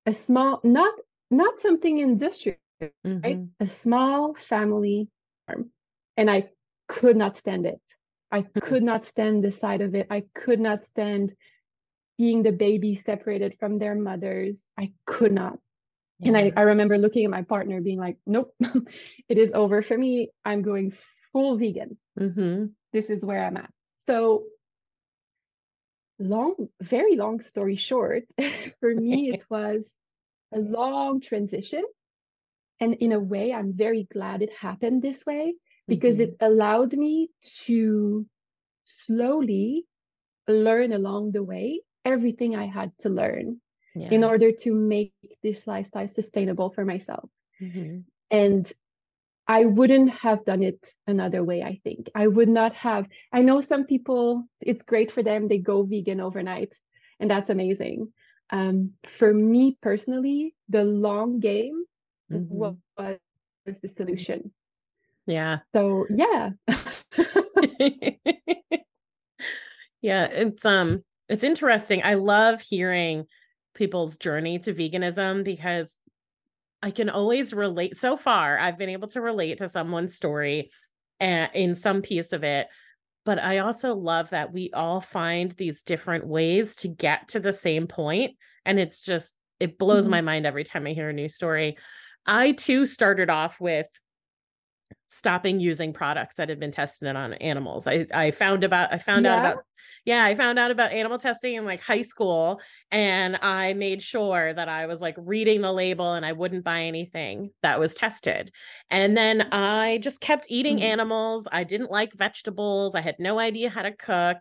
A 0.06 0.14
small, 0.14 0.62
not 0.64 0.94
not 1.30 1.60
something 1.60 2.00
industrial, 2.00 2.58
right? 2.82 2.92
Mhm. 3.06 3.50
A 3.60 3.68
small 3.68 4.34
family 4.36 5.10
farm. 5.48 5.72
And 6.18 6.30
I 6.30 6.52
could 6.88 7.18
not 7.18 7.36
stand 7.36 7.66
it. 7.66 7.82
I 8.32 8.44
could 8.44 8.84
not 8.84 9.06
stand 9.06 9.44
the 9.44 9.52
sight 9.52 9.82
of 9.82 9.96
it. 9.96 10.08
I 10.10 10.22
could 10.34 10.60
not 10.60 10.84
stand 10.86 11.36
seeing 12.18 12.44
the 12.44 12.52
babies 12.52 13.04
separated 13.06 13.58
from 13.60 13.80
their 13.80 13.96
mothers. 13.96 14.64
I 14.78 14.94
could 15.06 15.32
not. 15.32 15.60
And 16.24 16.36
I, 16.38 16.52
I 16.56 16.62
remember 16.64 16.98
looking 16.98 17.26
at 17.26 17.32
my 17.32 17.44
partner 17.44 17.82
being 17.82 18.00
like, 18.00 18.18
nope, 18.26 18.54
it 19.30 19.38
is 19.38 19.52
over 19.54 19.82
for 19.84 19.98
me. 19.98 20.30
I'm 20.46 20.64
going 20.64 20.94
full 21.32 21.58
vegan. 21.58 21.98
Mhm. 22.20 22.72
This 22.94 23.06
is 23.08 23.24
where 23.24 23.44
I'm 23.44 23.58
at. 23.58 23.72
So 24.00 24.46
long, 26.20 26.56
very 26.82 27.16
long 27.16 27.42
story 27.42 27.76
short, 27.76 28.24
for 28.80 28.94
me, 28.94 29.30
it 29.34 29.46
was 29.50 29.90
a 30.54 30.60
long 30.60 31.22
transition. 31.22 31.84
And 32.80 32.96
in 32.96 33.12
a 33.12 33.20
way, 33.20 33.54
I'm 33.54 33.74
very 33.74 34.04
glad 34.12 34.42
it 34.42 34.54
happened 34.54 35.02
this 35.02 35.26
way 35.26 35.56
because 35.88 36.18
Mhm. 36.18 36.22
it 36.22 36.38
allowed 36.40 36.94
me 36.94 37.30
to 37.66 38.26
slowly 38.86 39.86
learn 40.48 40.92
along 40.94 41.32
the 41.34 41.44
way 41.44 41.82
everything 42.08 42.52
I 42.56 42.66
had 42.80 42.90
to 43.04 43.10
learn 43.10 43.48
in 44.16 44.24
order 44.32 44.50
to 44.64 44.70
make 44.74 45.14
this 45.44 45.68
lifestyle 45.68 46.08
sustainable 46.08 46.70
for 46.76 46.86
myself. 46.86 47.30
Mhm. 47.62 48.04
And 48.32 48.64
I 49.48 49.66
wouldn't 49.66 50.10
have 50.26 50.44
done 50.46 50.64
it 50.64 50.82
another 51.08 51.42
way, 51.44 51.60
I 51.64 51.80
think. 51.84 52.10
I 52.16 52.28
would 52.28 52.50
not 52.50 52.74
have. 52.88 53.08
I 53.32 53.42
know 53.48 53.62
some 53.62 53.86
people, 53.86 54.44
it's 54.62 54.84
great 54.84 55.10
for 55.12 55.24
them, 55.24 55.48
they 55.48 55.60
go 55.60 55.84
vegan 55.84 56.20
overnight, 56.20 56.74
and 57.20 57.30
that's 57.32 57.50
amazing. 57.50 57.98
Um, 58.58 58.76
for 59.20 59.34
me 59.34 59.78
personally, 59.82 60.56
the 60.70 60.84
long 60.84 61.40
game 61.40 61.78
wa- 62.30 62.76
Mhm. 62.76 63.20
was 63.66 63.76
the 63.84 63.90
solution. 64.00 64.40
Yeah. 65.26 65.60
So, 65.76 66.08
yeah. 66.10 66.52
yeah, 70.02 70.26
it's 70.26 70.66
um 70.66 71.04
it's 71.30 71.44
interesting. 71.44 72.02
I 72.04 72.16
love 72.16 72.62
hearing 72.62 73.26
people's 73.76 74.18
journey 74.18 74.60
to 74.60 74.74
veganism 74.74 75.44
because 75.44 75.92
I 76.82 76.92
can 76.92 77.10
always 77.10 77.54
relate 77.54 77.98
so 77.98 78.18
far 78.18 78.60
I've 78.60 78.78
been 78.78 78.90
able 78.90 79.08
to 79.10 79.22
relate 79.22 79.58
to 79.60 79.70
someone's 79.70 80.16
story 80.16 80.72
in 81.20 81.76
some 81.76 82.02
piece 82.02 82.34
of 82.34 82.44
it 82.44 82.68
but 83.26 83.40
I 83.40 83.60
also 83.60 83.96
love 83.96 84.32
that 84.32 84.54
we 84.54 84.72
all 84.74 85.02
find 85.02 85.52
these 85.54 85.84
different 85.84 86.28
ways 86.28 86.76
to 86.78 86.88
get 86.90 87.30
to 87.30 87.40
the 87.40 87.54
same 87.54 87.88
point 87.88 88.36
and 88.66 88.80
it's 88.80 89.02
just 89.04 89.36
it 89.60 89.78
blows 89.80 90.08
Mhm. 90.08 90.12
my 90.12 90.22
mind 90.22 90.46
every 90.46 90.64
time 90.64 90.88
I 90.88 90.94
hear 90.94 91.10
a 91.10 91.14
new 91.14 91.30
story. 91.30 91.78
I 92.26 92.54
too 92.54 92.86
started 92.86 93.30
off 93.30 93.62
with 93.62 93.88
stopping 95.08 95.60
using 95.60 95.94
products 95.94 96.36
that 96.36 96.50
had 96.50 96.60
been 96.60 96.72
tested 96.72 97.16
on 97.16 97.34
animals. 97.36 97.88
I 97.88 98.06
I 98.14 98.32
found 98.32 98.64
about 98.64 98.94
I 98.94 98.98
found 99.00 99.26
out 99.28 99.38
about 99.40 99.60
yeah, 100.06 100.24
I 100.24 100.36
found 100.36 100.58
out 100.58 100.72
about 100.72 100.94
animal 100.94 101.18
testing 101.18 101.56
in 101.56 101.66
like 101.66 101.82
high 101.82 102.02
school 102.02 102.62
and 102.92 103.38
I 103.42 103.74
made 103.74 104.02
sure 104.02 104.54
that 104.54 104.70
I 104.70 104.86
was 104.86 105.02
like 105.02 105.16
reading 105.18 105.62
the 105.62 105.74
label 105.74 106.14
and 106.14 106.26
I 106.26 106.32
wouldn't 106.32 106.64
buy 106.64 106.84
anything 106.84 107.52
that 107.62 107.78
was 107.80 107.94
tested. 107.94 108.52
And 108.90 109.18
then 109.18 109.50
I 109.52 109.98
just 109.98 110.22
kept 110.22 110.46
eating 110.50 110.80
Mhm. 110.80 110.82
animals. 110.82 111.46
I 111.52 111.66
didn't 111.66 111.92
like 111.92 112.14
vegetables. 112.14 112.96
I 112.96 113.02
had 113.02 113.16
no 113.20 113.38
idea 113.40 113.70
how 113.70 113.82
to 113.82 113.92
cook. 113.92 114.38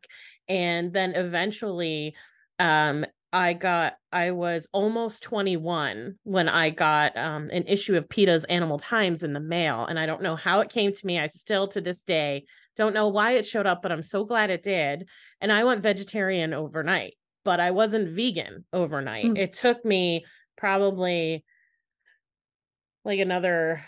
And 0.48 0.92
then 0.92 1.14
eventually 1.14 2.14
um 2.58 3.04
I 3.36 3.52
got 3.52 3.96
I 4.10 4.30
was 4.30 4.66
almost 4.72 5.22
21 5.22 6.14
when 6.22 6.48
I 6.48 6.70
got 6.70 7.14
um 7.18 7.50
an 7.50 7.64
issue 7.66 7.94
of 7.94 8.08
PETA's 8.08 8.44
Animal 8.44 8.78
Times 8.78 9.22
in 9.22 9.34
the 9.34 9.40
mail 9.40 9.84
and 9.84 9.98
I 9.98 10.06
don't 10.06 10.22
know 10.22 10.36
how 10.36 10.60
it 10.60 10.70
came 10.70 10.94
to 10.94 11.06
me. 11.06 11.18
I 11.18 11.26
still 11.26 11.68
to 11.68 11.82
this 11.82 12.02
day 12.02 12.46
don't 12.78 12.94
know 12.94 13.08
why 13.08 13.32
it 13.32 13.44
showed 13.44 13.66
up, 13.66 13.82
but 13.82 13.92
I'm 13.92 14.02
so 14.02 14.24
glad 14.24 14.48
it 14.48 14.62
did. 14.62 15.06
And 15.42 15.52
I 15.52 15.64
went 15.64 15.82
vegetarian 15.82 16.54
overnight, 16.54 17.18
but 17.44 17.60
I 17.60 17.72
wasn't 17.72 18.16
vegan 18.16 18.64
overnight. 18.72 19.26
Mm. 19.26 19.38
It 19.38 19.52
took 19.52 19.84
me 19.84 20.24
probably 20.56 21.44
like 23.04 23.18
another 23.18 23.84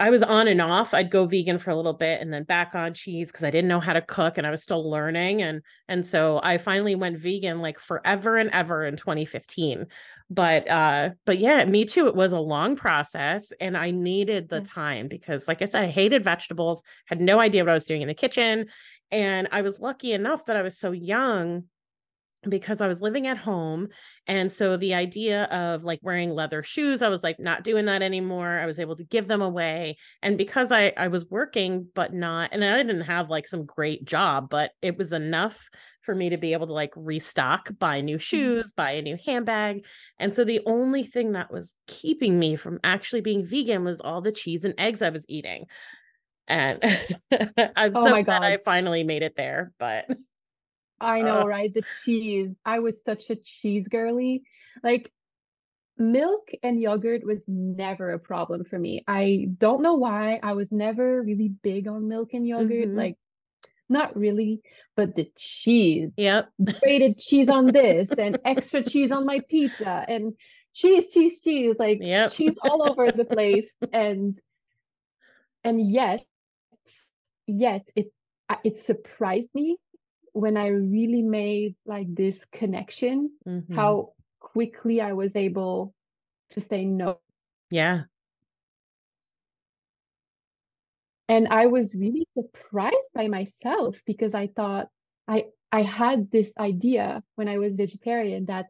I 0.00 0.10
was 0.10 0.24
on 0.24 0.48
and 0.48 0.60
off. 0.60 0.92
I'd 0.92 1.10
go 1.10 1.24
vegan 1.26 1.58
for 1.58 1.70
a 1.70 1.76
little 1.76 1.92
bit 1.92 2.20
and 2.20 2.32
then 2.32 2.42
back 2.42 2.74
on 2.74 2.94
cheese 2.94 3.28
because 3.28 3.44
I 3.44 3.50
didn't 3.50 3.68
know 3.68 3.78
how 3.78 3.92
to 3.92 4.02
cook 4.02 4.36
and 4.36 4.46
I 4.46 4.50
was 4.50 4.62
still 4.62 4.90
learning 4.90 5.40
and 5.40 5.62
and 5.88 6.04
so 6.04 6.40
I 6.42 6.58
finally 6.58 6.96
went 6.96 7.18
vegan 7.18 7.60
like 7.60 7.78
forever 7.78 8.36
and 8.36 8.50
ever 8.50 8.84
in 8.84 8.96
2015. 8.96 9.86
But 10.28 10.68
uh 10.68 11.10
but 11.24 11.38
yeah, 11.38 11.64
me 11.64 11.84
too. 11.84 12.08
It 12.08 12.16
was 12.16 12.32
a 12.32 12.40
long 12.40 12.74
process 12.74 13.52
and 13.60 13.76
I 13.76 13.92
needed 13.92 14.48
the 14.48 14.62
time 14.62 15.06
because 15.06 15.46
like 15.46 15.62
I 15.62 15.66
said, 15.66 15.84
I 15.84 15.88
hated 15.88 16.24
vegetables, 16.24 16.82
had 17.06 17.20
no 17.20 17.38
idea 17.38 17.62
what 17.62 17.70
I 17.70 17.74
was 17.74 17.86
doing 17.86 18.02
in 18.02 18.08
the 18.08 18.14
kitchen. 18.14 18.66
And 19.12 19.48
I 19.52 19.62
was 19.62 19.78
lucky 19.78 20.12
enough 20.12 20.46
that 20.46 20.56
I 20.56 20.62
was 20.62 20.76
so 20.76 20.90
young 20.90 21.64
because 22.48 22.80
I 22.80 22.88
was 22.88 23.00
living 23.00 23.26
at 23.26 23.38
home. 23.38 23.88
And 24.26 24.50
so 24.50 24.76
the 24.76 24.94
idea 24.94 25.44
of 25.44 25.84
like 25.84 26.00
wearing 26.02 26.30
leather 26.30 26.62
shoes, 26.62 27.02
I 27.02 27.08
was 27.08 27.22
like 27.22 27.38
not 27.38 27.64
doing 27.64 27.86
that 27.86 28.02
anymore. 28.02 28.58
I 28.58 28.66
was 28.66 28.78
able 28.78 28.96
to 28.96 29.04
give 29.04 29.28
them 29.28 29.42
away. 29.42 29.96
And 30.22 30.38
because 30.38 30.72
I 30.72 30.92
I 30.96 31.08
was 31.08 31.26
working 31.26 31.88
but 31.94 32.12
not 32.12 32.50
and 32.52 32.64
I 32.64 32.76
didn't 32.82 33.02
have 33.02 33.30
like 33.30 33.46
some 33.46 33.64
great 33.64 34.04
job, 34.04 34.48
but 34.50 34.72
it 34.82 34.96
was 34.96 35.12
enough 35.12 35.68
for 36.04 36.14
me 36.14 36.30
to 36.30 36.36
be 36.36 36.52
able 36.52 36.66
to 36.66 36.72
like 36.72 36.92
restock, 36.96 37.70
buy 37.78 38.00
new 38.00 38.16
mm-hmm. 38.16 38.20
shoes, 38.20 38.72
buy 38.72 38.92
a 38.92 39.02
new 39.02 39.16
handbag. 39.24 39.84
And 40.18 40.34
so 40.34 40.44
the 40.44 40.60
only 40.66 41.02
thing 41.02 41.32
that 41.32 41.52
was 41.52 41.74
keeping 41.86 42.38
me 42.38 42.56
from 42.56 42.78
actually 42.84 43.22
being 43.22 43.46
vegan 43.46 43.84
was 43.84 44.00
all 44.00 44.20
the 44.20 44.32
cheese 44.32 44.64
and 44.64 44.74
eggs 44.78 45.02
I 45.02 45.10
was 45.10 45.24
eating. 45.28 45.64
And 46.46 46.78
I'm 47.76 47.96
Oh 47.96 48.06
so 48.06 48.22
glad 48.22 48.42
I 48.42 48.58
finally 48.58 49.04
made 49.04 49.22
it 49.22 49.34
there, 49.36 49.72
but 49.78 50.06
I 51.00 51.22
uh, 51.22 51.24
know, 51.24 51.46
right? 51.46 51.72
The 51.72 51.84
cheese. 52.04 52.54
I 52.64 52.80
was 52.80 53.02
such 53.02 53.30
a 53.30 53.36
cheese 53.36 53.86
girly. 53.88 54.42
Like 54.82 55.10
milk 55.98 56.48
and 56.62 56.80
yogurt 56.80 57.24
was 57.24 57.40
never 57.46 58.10
a 58.10 58.18
problem 58.18 58.64
for 58.64 58.78
me. 58.78 59.04
I 59.06 59.48
don't 59.58 59.82
know 59.82 59.94
why. 59.94 60.40
I 60.42 60.52
was 60.54 60.72
never 60.72 61.22
really 61.22 61.48
big 61.62 61.88
on 61.88 62.08
milk 62.08 62.30
and 62.34 62.46
yogurt. 62.46 62.90
mhm. 62.90 62.96
Like, 62.96 63.16
not 63.88 64.16
really, 64.16 64.62
but 64.96 65.14
the 65.14 65.30
cheese, 65.36 66.10
Yep. 66.16 66.52
grated 66.82 67.18
cheese 67.18 67.48
on 67.48 67.72
this 67.72 68.12
and 68.18 68.38
extra 68.44 68.82
cheese 68.82 69.10
on 69.10 69.26
my 69.26 69.40
pizza 69.48 70.04
and 70.08 70.34
cheese, 70.74 71.08
cheese, 71.08 71.40
cheese, 71.40 71.76
like 71.78 72.02
Yep. 72.02 72.28
cheese 72.28 72.56
all 72.62 72.82
over 72.82 73.10
the 73.12 73.24
place. 73.24 73.70
And 73.92 74.40
and 75.64 75.80
yet, 75.90 76.24
yet 77.46 77.88
it 77.96 78.12
it 78.64 78.78
surprised 78.78 79.48
me 79.54 79.78
when 80.34 80.56
I 80.58 80.68
really 80.68 81.22
made 81.22 81.76
like 81.86 82.14
this 82.14 82.44
connection, 82.46 83.30
Mhm. 83.46 83.74
how 83.74 84.14
quickly 84.40 85.00
I 85.00 85.14
was 85.14 85.36
able 85.36 85.94
to 86.50 86.60
say 86.60 86.84
no. 86.84 87.20
Yeah. 87.70 88.04
And 91.28 91.48
I 91.48 91.66
was 91.66 91.94
really 91.94 92.26
surprised 92.36 93.08
by 93.14 93.28
myself 93.28 94.02
because 94.06 94.34
I 94.34 94.48
thought 94.48 94.90
I 95.26 95.46
I 95.72 95.82
had 95.82 96.30
this 96.30 96.52
idea 96.58 97.22
when 97.36 97.48
I 97.48 97.58
was 97.58 97.74
vegetarian 97.76 98.46
that 98.46 98.66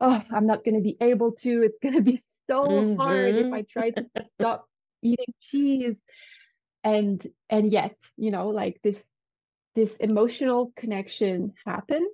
oh, 0.00 0.22
I'm 0.30 0.46
not 0.46 0.64
going 0.64 0.76
to 0.76 0.80
be 0.82 0.96
able 1.00 1.32
to. 1.32 1.62
It's 1.62 1.78
going 1.78 1.94
to 1.96 2.02
be 2.02 2.20
so 2.48 2.86
hard 2.96 3.36
if. 3.36 3.52
I 3.52 3.62
try 3.62 3.90
to 3.90 4.06
stop 4.30 4.68
eating 5.02 5.34
cheese. 5.40 5.96
And 6.84 7.26
and 7.50 7.72
yet, 7.72 7.96
you 8.16 8.30
know, 8.30 8.48
like 8.48 8.80
this 8.82 9.02
this 9.78 9.94
emotional 10.00 10.72
connection 10.74 11.54
happened 11.64 12.08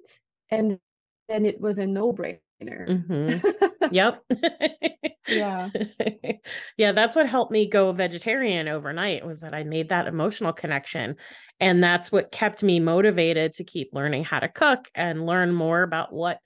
and 0.50 0.78
then 1.28 1.46
it 1.46 1.58
was 1.60 1.78
a 1.78 1.86
no-brainer. 1.86 2.38
Mm-hmm. 2.62 3.48
Yep. 3.90 4.24
yeah. 5.28 5.68
yeah, 6.78 6.92
that's 6.92 7.14
what 7.14 7.28
helped 7.28 7.52
me 7.52 7.68
go 7.68 7.92
vegetarian 7.92 8.66
overnight 8.66 9.26
was 9.26 9.40
that 9.40 9.54
I 9.54 9.62
made 9.62 9.90
that 9.90 10.06
emotional 10.06 10.54
connection. 10.54 11.16
And 11.60 11.84
that's 11.84 12.10
what 12.10 12.32
kept 12.32 12.62
me 12.62 12.80
motivated 12.80 13.52
to 13.54 13.64
keep 13.64 13.90
learning 13.92 14.24
how 14.24 14.40
to 14.40 14.48
cook 14.48 14.90
and 14.94 15.26
learn 15.26 15.52
more 15.52 15.82
about 15.82 16.14
what 16.14 16.38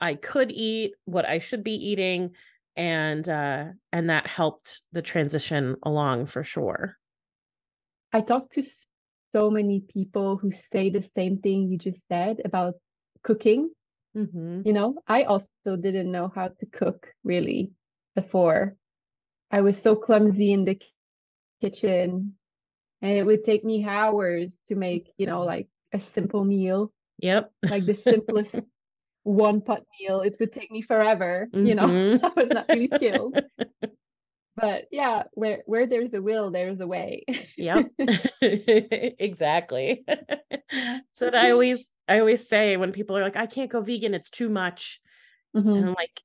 I 0.00 0.14
could 0.14 0.50
eat, 0.50 0.94
what 1.04 1.26
I 1.26 1.38
should 1.38 1.62
be 1.62 1.74
eating. 1.74 2.30
And 2.76 3.28
uh 3.28 3.66
and 3.92 4.08
that 4.08 4.26
helped 4.26 4.80
the 4.92 5.02
transition 5.02 5.76
along 5.82 6.26
for 6.26 6.42
sure. 6.42 6.96
I 8.12 8.22
talked 8.22 8.54
to 8.54 8.62
so 9.36 9.50
many 9.50 9.80
people 9.80 10.38
who 10.38 10.50
say 10.72 10.88
the 10.88 11.06
same 11.14 11.36
thing 11.36 11.68
you 11.68 11.76
just 11.76 12.02
said 12.08 12.40
about 12.42 12.74
cooking. 13.22 13.68
Mm-hmm. 14.16 14.62
You 14.64 14.72
know, 14.72 14.96
I 15.06 15.24
also 15.24 15.76
didn't 15.76 16.10
know 16.10 16.32
how 16.34 16.48
to 16.48 16.66
cook 16.72 17.12
really 17.22 17.72
before. 18.14 18.76
I 19.50 19.60
was 19.60 19.76
so 19.76 19.94
clumsy 19.94 20.54
in 20.54 20.64
the 20.64 20.80
kitchen 21.60 22.36
and 23.02 23.18
it 23.18 23.26
would 23.26 23.44
take 23.44 23.62
me 23.62 23.84
hours 23.84 24.56
to 24.68 24.74
make, 24.74 25.12
you 25.18 25.26
know, 25.26 25.42
like 25.42 25.68
a 25.92 26.00
simple 26.00 26.42
meal. 26.42 26.90
Yep. 27.18 27.52
Like 27.68 27.84
the 27.84 27.94
simplest 27.94 28.58
one 29.22 29.60
pot 29.60 29.82
meal. 30.00 30.22
It 30.22 30.36
would 30.40 30.52
take 30.54 30.70
me 30.70 30.80
forever, 30.80 31.48
mm-hmm. 31.52 31.66
you 31.66 31.74
know. 31.74 31.88
Mm-hmm. 31.88 32.24
I 32.26 32.32
was 32.34 32.48
not 32.48 32.66
really 32.70 32.90
skilled. 32.94 33.38
but 34.56 34.84
yeah, 34.90 35.24
where 35.34 35.62
where 35.66 35.86
there's 35.86 36.14
a 36.14 36.22
will, 36.22 36.50
there's 36.50 36.80
a 36.80 36.86
way. 36.86 37.24
yep. 37.56 37.90
exactly. 38.40 40.04
so 41.12 41.28
I 41.28 41.50
always 41.50 41.86
I 42.08 42.20
always 42.20 42.48
say 42.48 42.76
when 42.76 42.92
people 42.92 43.16
are 43.16 43.22
like, 43.22 43.36
I 43.36 43.46
can't 43.46 43.70
go 43.70 43.82
vegan, 43.82 44.14
it's 44.14 44.30
too 44.30 44.48
much. 44.48 45.00
Mm-hmm. 45.54 45.68
And 45.68 45.88
I'm 45.88 45.94
like, 45.94 46.20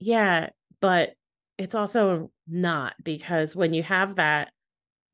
yeah, 0.00 0.50
but 0.80 1.14
it's 1.56 1.74
also 1.74 2.30
not 2.48 2.94
because 3.02 3.54
when 3.54 3.74
you 3.74 3.82
have 3.84 4.16
that 4.16 4.50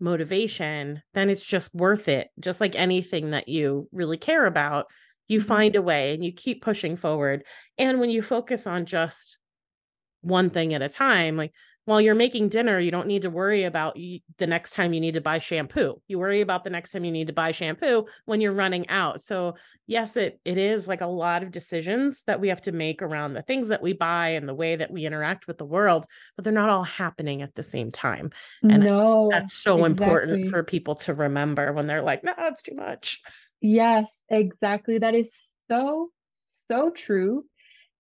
motivation, 0.01 1.03
then 1.13 1.29
it's 1.31 1.47
just 1.47 1.75
worth 1.75 2.09
it. 2.09 2.29
Just 2.41 2.61
like 2.61 2.75
anything 2.75 3.31
that 3.31 3.49
you 3.49 3.89
really 3.93 4.19
care 4.19 4.47
about, 4.47 4.87
you 5.29 5.39
mm-hmm. 5.39 5.49
find 5.49 5.77
a 5.77 5.83
way 5.83 6.15
and 6.15 6.25
you 6.25 6.33
keep 6.33 6.63
pushing 6.63 6.97
forward. 6.97 7.45
And 7.77 8.01
when 8.01 8.11
you 8.11 8.23
focus 8.23 8.67
on 8.67 8.87
just 8.87 9.39
one 10.23 10.51
thing 10.51 10.73
at 10.73 10.83
a 10.83 10.89
time, 10.89 11.37
like 11.37 11.53
while 11.87 12.01
you're 12.01 12.15
making 12.15 12.49
dinner, 12.49 12.79
you 12.79 12.91
don't 12.91 13.07
need 13.07 13.23
to 13.23 13.31
worry 13.31 13.65
about 13.65 13.95
the 13.95 14.47
next 14.47 14.73
time 14.73 14.93
you 14.95 15.01
need 15.01 15.15
to 15.15 15.21
buy 15.21 15.39
shampoo. 15.39 16.01
You 16.09 16.19
worry 16.19 16.41
about 16.41 16.65
the 16.65 16.71
next 16.71 16.93
time 16.93 17.05
you 17.05 17.13
need 17.13 17.27
to 17.27 17.33
buy 17.33 17.53
shampoo 17.53 18.07
when 18.25 18.41
you're 18.41 18.55
running 18.55 18.89
out. 18.89 19.21
So, 19.21 19.57
yes, 19.87 20.17
it 20.17 20.41
it 20.45 20.57
is 20.57 20.89
like 20.89 21.03
a 21.03 21.07
lot 21.07 21.43
of 21.43 21.51
decisions 21.51 22.25
that 22.25 22.41
we 22.41 22.49
have 22.49 22.63
to 22.63 22.73
make 22.73 23.03
around 23.03 23.35
the 23.35 23.43
things 23.43 23.69
that 23.69 23.83
we 23.83 23.93
buy 23.93 24.29
and 24.29 24.49
the 24.49 24.55
way 24.55 24.77
that 24.77 24.91
we 24.91 25.05
interact 25.05 25.47
with 25.47 25.59
the 25.59 25.67
world, 25.67 26.07
but 26.37 26.45
they're 26.45 26.53
not 26.53 26.71
all 26.71 26.85
happening 26.85 27.43
at 27.43 27.55
the 27.55 27.63
same 27.63 27.91
time. 27.93 28.31
And 28.69 28.83
no, 28.83 29.31
that's 29.31 29.55
so 29.63 29.75
exactly. 29.75 29.91
important 29.91 30.49
for 30.49 30.63
people 30.63 30.95
to 30.97 31.15
remember 31.15 31.73
when 31.73 31.87
they're 31.87 32.03
like, 32.03 32.25
"No, 32.25 32.33
it's 32.39 32.63
too 32.63 32.75
much." 32.75 33.21
Yes, 33.61 34.07
exactly. 34.29 34.99
That 34.99 35.15
is 35.15 35.35
so 35.69 36.11
so 36.33 36.91
true. 36.91 37.45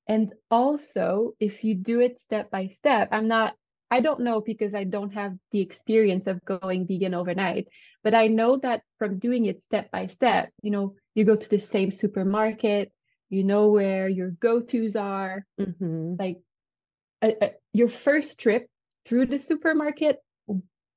And 0.06 0.34
also, 0.50 1.32
if 1.40 1.64
you 1.64 1.74
do 1.74 2.00
it 2.00 2.18
step 2.18 2.50
by 2.50 2.66
step, 2.68 3.08
I'm 3.12 3.28
not 3.28 3.54
I 3.94 4.00
don't 4.00 4.22
know 4.22 4.40
because 4.40 4.74
I 4.74 4.82
don't 4.82 5.14
have 5.14 5.36
the 5.52 5.60
experience 5.60 6.26
of 6.26 6.44
going 6.44 6.84
vegan 6.88 7.14
overnight, 7.14 7.68
but 8.02 8.12
I 8.12 8.26
know 8.26 8.56
that 8.56 8.82
from 8.98 9.20
doing 9.20 9.46
it 9.46 9.62
step 9.62 9.88
by 9.92 10.08
step, 10.08 10.50
you 10.64 10.72
know, 10.72 10.96
you 11.14 11.24
go 11.24 11.36
to 11.36 11.48
the 11.48 11.60
same 11.60 11.92
supermarket, 11.92 12.90
you 13.30 13.44
know 13.44 13.68
where 13.68 14.08
your 14.08 14.30
go 14.30 14.60
tos 14.60 14.96
are. 14.96 15.46
Mm-hmm. 15.60 16.16
Like 16.18 16.38
a, 17.22 17.44
a, 17.44 17.50
your 17.72 17.88
first 17.88 18.40
trip 18.40 18.68
through 19.04 19.26
the 19.26 19.38
supermarket 19.38 20.18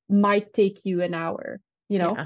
might 0.10 0.52
take 0.52 0.84
you 0.84 1.04
an 1.04 1.14
hour, 1.14 1.60
you 1.90 2.00
know, 2.00 2.16
yeah. 2.18 2.26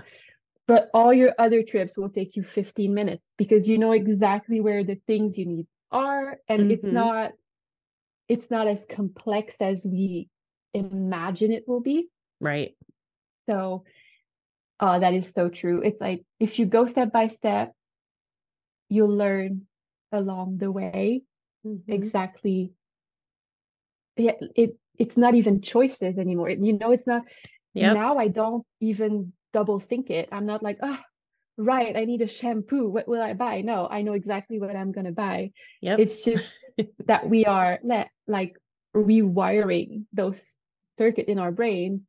but 0.68 0.90
all 0.94 1.14
your 1.14 1.34
other 1.38 1.64
trips 1.64 1.98
will 1.98 2.12
take 2.12 2.38
you 2.38 2.44
15 2.44 2.94
minutes 2.94 3.26
because 3.38 3.68
you 3.68 3.78
know 3.78 3.92
exactly 3.92 4.62
where 4.62 4.86
the 4.86 5.02
things 5.06 5.38
you 5.38 5.46
need 5.46 5.68
are. 5.92 6.38
And 6.48 6.62
mm-hmm. 6.62 6.72
it's 6.72 6.86
not 6.86 7.32
it's 8.30 8.50
not 8.50 8.68
as 8.68 8.82
complex 8.90 9.54
as 9.60 9.86
we 9.86 10.30
imagine 10.74 11.52
it 11.52 11.68
will 11.68 11.82
be. 11.82 12.08
Right. 12.40 12.76
So 13.50 13.84
uh, 14.80 15.00
that 15.00 15.14
is 15.14 15.32
so 15.36 15.50
true. 15.50 15.82
It's 15.82 16.02
like 16.02 16.24
if 16.40 16.60
you 16.60 16.66
go 16.66 16.88
step 16.88 17.12
by 17.12 17.28
step, 17.28 17.74
you'll 18.90 19.16
learn 19.16 19.68
along 20.12 20.58
the 20.58 20.72
way 20.72 21.22
mm-hmm. 21.66 21.92
exactly. 21.92 22.74
Yeah, 24.18 24.34
it 24.56 24.78
it's 24.98 25.18
not 25.18 25.36
even 25.36 25.62
choices 25.62 26.18
anymore. 26.18 26.50
You 26.50 26.78
know, 26.78 26.92
it's 26.92 27.08
not. 27.08 27.24
Yep. 27.74 27.94
Now 27.96 28.18
I 28.18 28.28
don't 28.28 28.66
even 28.82 29.32
double 29.54 29.80
think 29.80 30.10
it. 30.10 30.28
I'm 30.32 30.46
not 30.46 30.62
like, 30.62 30.80
oh, 30.82 31.00
right, 31.58 31.96
I 31.96 32.04
need 32.06 32.22
a 32.22 32.28
shampoo. 32.28 32.90
What 32.90 33.08
will 33.08 33.22
I 33.22 33.34
buy? 33.34 33.62
No, 33.62 33.88
I 33.90 34.02
know 34.02 34.14
exactly 34.14 34.60
what 34.60 34.76
I'm 34.76 34.92
gonna 34.92 35.14
buy. 35.14 35.52
Yep. 35.82 36.00
It's 36.00 36.22
just 36.22 36.52
that 37.06 37.30
we 37.30 37.46
are 37.46 37.80
let 37.84 38.10
like 38.28 38.58
rewiring 38.96 40.06
those 40.12 40.44
circuit 41.02 41.28
in 41.28 41.40
our 41.40 41.52
brain. 41.52 42.06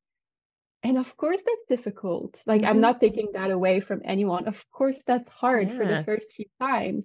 And 0.82 0.98
of 0.98 1.16
course 1.16 1.40
that's 1.46 1.66
difficult. 1.76 2.42
Like 2.44 2.60
mm-hmm. 2.60 2.70
i'm 2.70 2.80
not 2.80 3.00
taking 3.00 3.28
that 3.32 3.50
away 3.50 3.80
from 3.80 4.02
anyone. 4.04 4.46
Of 4.48 4.58
course 4.70 5.00
that's 5.06 5.28
hard 5.30 5.68
yeah. 5.68 5.76
for 5.76 5.86
the 5.86 6.02
first 6.04 6.32
few 6.36 6.50
times. 6.60 7.04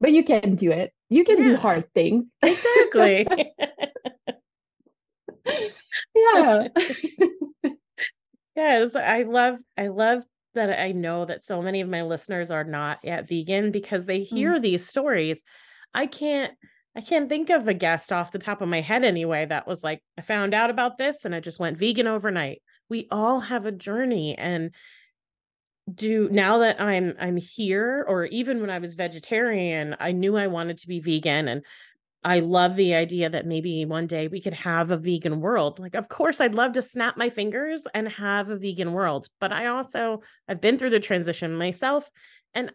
But 0.00 0.12
you 0.12 0.22
can 0.24 0.54
do 0.54 0.70
it. 0.70 0.92
You 1.08 1.24
can 1.24 1.38
yeah. 1.38 1.48
do 1.48 1.56
hard 1.56 1.92
things. 1.92 2.26
Exactly. 2.42 3.26
Yeah. 6.14 6.68
Yes 8.56 8.94
i 8.94 9.22
love 9.22 9.58
i 9.78 9.86
love 9.88 10.22
that 10.54 10.78
i 10.78 10.92
know 10.92 11.24
that 11.24 11.42
so 11.42 11.62
many 11.62 11.80
of 11.80 11.88
my 11.88 12.02
listeners 12.02 12.50
are 12.50 12.64
not 12.64 12.98
yet 13.02 13.26
vegan 13.28 13.70
because 13.70 14.04
they 14.04 14.22
hear 14.22 14.58
mm. 14.58 14.62
these 14.62 14.86
stories. 14.86 15.42
I 15.94 16.06
can't 16.06 16.52
I 16.96 17.00
can't 17.00 17.28
think 17.28 17.50
of 17.50 17.68
a 17.68 17.74
guest 17.74 18.12
off 18.12 18.32
the 18.32 18.38
top 18.38 18.60
of 18.60 18.68
my 18.68 18.80
head 18.80 19.04
anyway 19.04 19.46
that 19.46 19.66
was 19.66 19.84
like, 19.84 20.02
I 20.18 20.22
found 20.22 20.54
out 20.54 20.70
about 20.70 20.98
this 20.98 21.24
and 21.24 21.34
I 21.34 21.40
just 21.40 21.60
went 21.60 21.78
vegan 21.78 22.06
overnight. 22.06 22.62
We 22.88 23.06
all 23.10 23.40
have 23.40 23.64
a 23.66 23.72
journey 23.72 24.36
and 24.36 24.74
do 25.92 26.28
now 26.30 26.58
that 26.58 26.80
I'm 26.80 27.14
I'm 27.18 27.36
here 27.36 28.04
or 28.08 28.24
even 28.26 28.60
when 28.60 28.70
I 28.70 28.78
was 28.78 28.94
vegetarian, 28.94 29.96
I 29.98 30.12
knew 30.12 30.36
I 30.36 30.48
wanted 30.48 30.78
to 30.78 30.88
be 30.88 31.00
vegan 31.00 31.48
and 31.48 31.64
I 32.22 32.40
love 32.40 32.76
the 32.76 32.94
idea 32.94 33.30
that 33.30 33.46
maybe 33.46 33.84
one 33.86 34.06
day 34.06 34.28
we 34.28 34.42
could 34.42 34.52
have 34.52 34.90
a 34.90 34.96
vegan 34.96 35.40
world. 35.40 35.78
Like 35.78 35.94
of 35.94 36.08
course 36.08 36.40
I'd 36.40 36.54
love 36.54 36.72
to 36.72 36.82
snap 36.82 37.16
my 37.16 37.30
fingers 37.30 37.86
and 37.94 38.08
have 38.08 38.50
a 38.50 38.56
vegan 38.56 38.92
world, 38.92 39.28
but 39.40 39.52
I 39.52 39.66
also 39.66 40.22
I've 40.48 40.60
been 40.60 40.76
through 40.76 40.90
the 40.90 41.00
transition 41.00 41.56
myself 41.56 42.10
and 42.52 42.72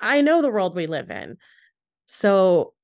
I 0.00 0.22
know 0.22 0.42
the 0.42 0.50
world 0.50 0.74
we 0.74 0.86
live 0.86 1.10
in. 1.10 1.36
So 2.06 2.74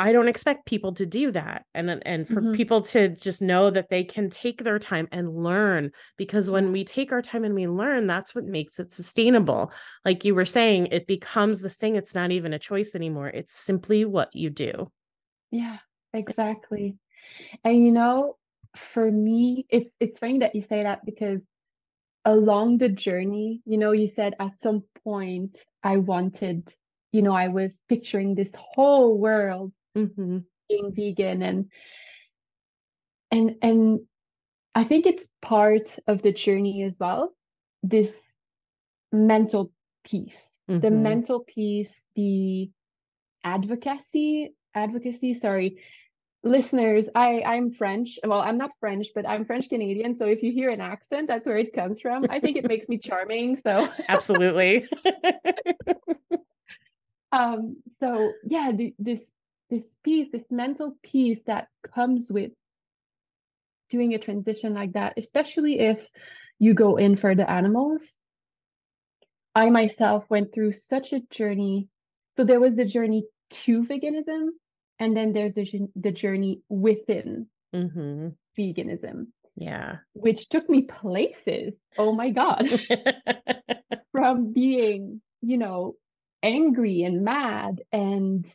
I 0.00 0.12
don't 0.12 0.28
expect 0.28 0.66
people 0.66 0.94
to 0.94 1.06
do 1.06 1.32
that. 1.32 1.64
And 1.74 2.00
and 2.06 2.26
for 2.26 2.40
mm-hmm. 2.40 2.52
people 2.52 2.82
to 2.82 3.08
just 3.08 3.42
know 3.42 3.70
that 3.70 3.90
they 3.90 4.04
can 4.04 4.30
take 4.30 4.62
their 4.62 4.78
time 4.78 5.08
and 5.10 5.42
learn 5.42 5.90
because 6.16 6.50
when 6.50 6.70
we 6.70 6.84
take 6.84 7.12
our 7.12 7.22
time 7.22 7.44
and 7.44 7.54
we 7.54 7.66
learn 7.66 8.06
that's 8.06 8.34
what 8.34 8.44
makes 8.44 8.78
it 8.78 8.92
sustainable. 8.94 9.72
Like 10.04 10.24
you 10.24 10.34
were 10.34 10.44
saying 10.44 10.88
it 10.88 11.06
becomes 11.06 11.60
this 11.60 11.74
thing 11.74 11.96
it's 11.96 12.14
not 12.14 12.30
even 12.30 12.52
a 12.52 12.58
choice 12.58 12.94
anymore 12.94 13.28
it's 13.28 13.52
simply 13.52 14.04
what 14.04 14.34
you 14.34 14.50
do. 14.50 14.90
Yeah 15.50 15.78
exactly. 16.12 16.96
And 17.64 17.84
you 17.84 17.92
know 17.92 18.36
for 18.76 19.10
me 19.10 19.66
it's 19.68 19.90
it's 19.98 20.20
funny 20.20 20.38
that 20.38 20.54
you 20.54 20.62
say 20.62 20.84
that 20.84 21.04
because 21.04 21.40
along 22.24 22.78
the 22.78 22.88
journey 22.88 23.62
you 23.64 23.78
know 23.78 23.92
you 23.92 24.08
said 24.14 24.36
at 24.38 24.58
some 24.58 24.84
point 25.02 25.64
I 25.82 25.96
wanted 25.96 26.72
you 27.10 27.22
know 27.22 27.32
I 27.32 27.48
was 27.48 27.70
picturing 27.88 28.34
this 28.36 28.52
whole 28.54 29.18
world 29.18 29.72
mm-hmm. 29.98 30.38
being 30.68 30.92
vegan 30.94 31.42
and 31.42 31.70
and 33.30 33.56
and 33.62 34.00
I 34.74 34.84
think 34.84 35.06
it's 35.06 35.26
part 35.42 35.98
of 36.06 36.22
the 36.22 36.32
journey 36.32 36.84
as 36.84 36.96
well. 36.98 37.32
This 37.82 38.12
mental 39.12 39.72
piece, 40.04 40.58
mm-hmm. 40.70 40.80
the 40.80 40.90
mental 40.90 41.40
piece, 41.40 41.92
the 42.14 42.70
advocacy, 43.44 44.54
advocacy. 44.74 45.34
Sorry, 45.34 45.78
listeners. 46.42 47.06
I 47.14 47.42
I'm 47.44 47.72
French. 47.72 48.18
Well, 48.24 48.40
I'm 48.40 48.58
not 48.58 48.70
French, 48.80 49.08
but 49.14 49.28
I'm 49.28 49.44
French 49.44 49.68
Canadian. 49.68 50.16
So 50.16 50.26
if 50.26 50.42
you 50.42 50.52
hear 50.52 50.70
an 50.70 50.80
accent, 50.80 51.28
that's 51.28 51.46
where 51.46 51.58
it 51.58 51.72
comes 51.72 52.00
from. 52.00 52.26
I 52.28 52.40
think 52.40 52.56
it 52.56 52.66
makes 52.66 52.88
me 52.88 52.98
charming. 52.98 53.56
So 53.56 53.88
absolutely. 54.08 54.86
um. 57.32 57.76
So 58.00 58.32
yeah, 58.44 58.72
the, 58.74 58.94
this 58.98 59.22
this 59.70 59.84
peace, 60.02 60.28
this 60.32 60.44
mental 60.50 60.96
peace 61.02 61.40
that 61.46 61.68
comes 61.94 62.30
with 62.30 62.52
doing 63.90 64.14
a 64.14 64.18
transition 64.18 64.74
like 64.74 64.92
that, 64.92 65.14
especially 65.16 65.78
if 65.80 66.06
you 66.58 66.74
go 66.74 66.96
in 66.96 67.16
for 67.16 67.34
the 67.34 67.48
animals. 67.48 68.16
I 69.54 69.70
myself 69.70 70.24
went 70.30 70.52
through 70.54 70.72
such 70.72 71.12
a 71.12 71.20
journey. 71.30 71.88
So 72.36 72.44
there 72.44 72.60
was 72.60 72.76
the 72.76 72.84
journey 72.84 73.24
to 73.64 73.82
veganism, 73.82 74.48
and 74.98 75.16
then 75.16 75.32
there's 75.32 75.54
the, 75.54 75.88
the 75.96 76.12
journey 76.12 76.60
within 76.68 77.48
Mm-hmm. 77.74 78.28
veganism, 78.58 79.26
Yeah. 79.56 79.96
which 80.14 80.48
took 80.48 80.68
me 80.70 80.82
places. 80.82 81.74
Oh 81.98 82.12
my 82.12 82.30
God. 82.30 82.66
From 84.12 84.52
being, 84.52 85.20
you 85.42 85.58
know, 85.58 85.96
angry 86.42 87.02
and 87.02 87.22
mad 87.24 87.82
and 87.92 88.46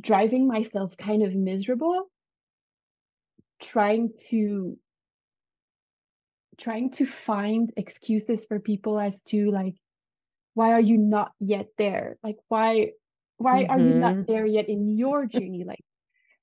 driving 0.00 0.46
myself 0.46 0.96
kind 0.96 1.22
of 1.22 1.34
miserable, 1.34 2.10
trying 3.60 4.12
to 4.30 4.78
trying 6.58 6.90
to 6.90 7.06
find 7.06 7.72
excuses 7.76 8.44
for 8.46 8.58
people 8.58 8.98
as 8.98 9.20
to 9.22 9.50
like 9.50 9.74
why 10.54 10.72
are 10.72 10.80
you 10.80 10.96
not 10.98 11.32
yet 11.38 11.68
there 11.78 12.16
like 12.22 12.36
why 12.48 12.90
why 13.38 13.64
are 13.64 13.80
you 13.80 13.94
not 13.94 14.18
Mhm. 14.18 14.26
there 14.26 14.46
yet 14.46 14.68
in 14.68 14.88
your 14.96 15.26
journey 15.26 15.64
like 15.66 15.84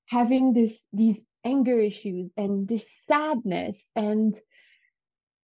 having 0.06 0.52
this 0.52 0.80
these 0.92 1.18
anger 1.44 1.78
issues 1.78 2.30
and 2.36 2.68
this 2.68 2.84
sadness 3.08 3.76
and 3.96 4.40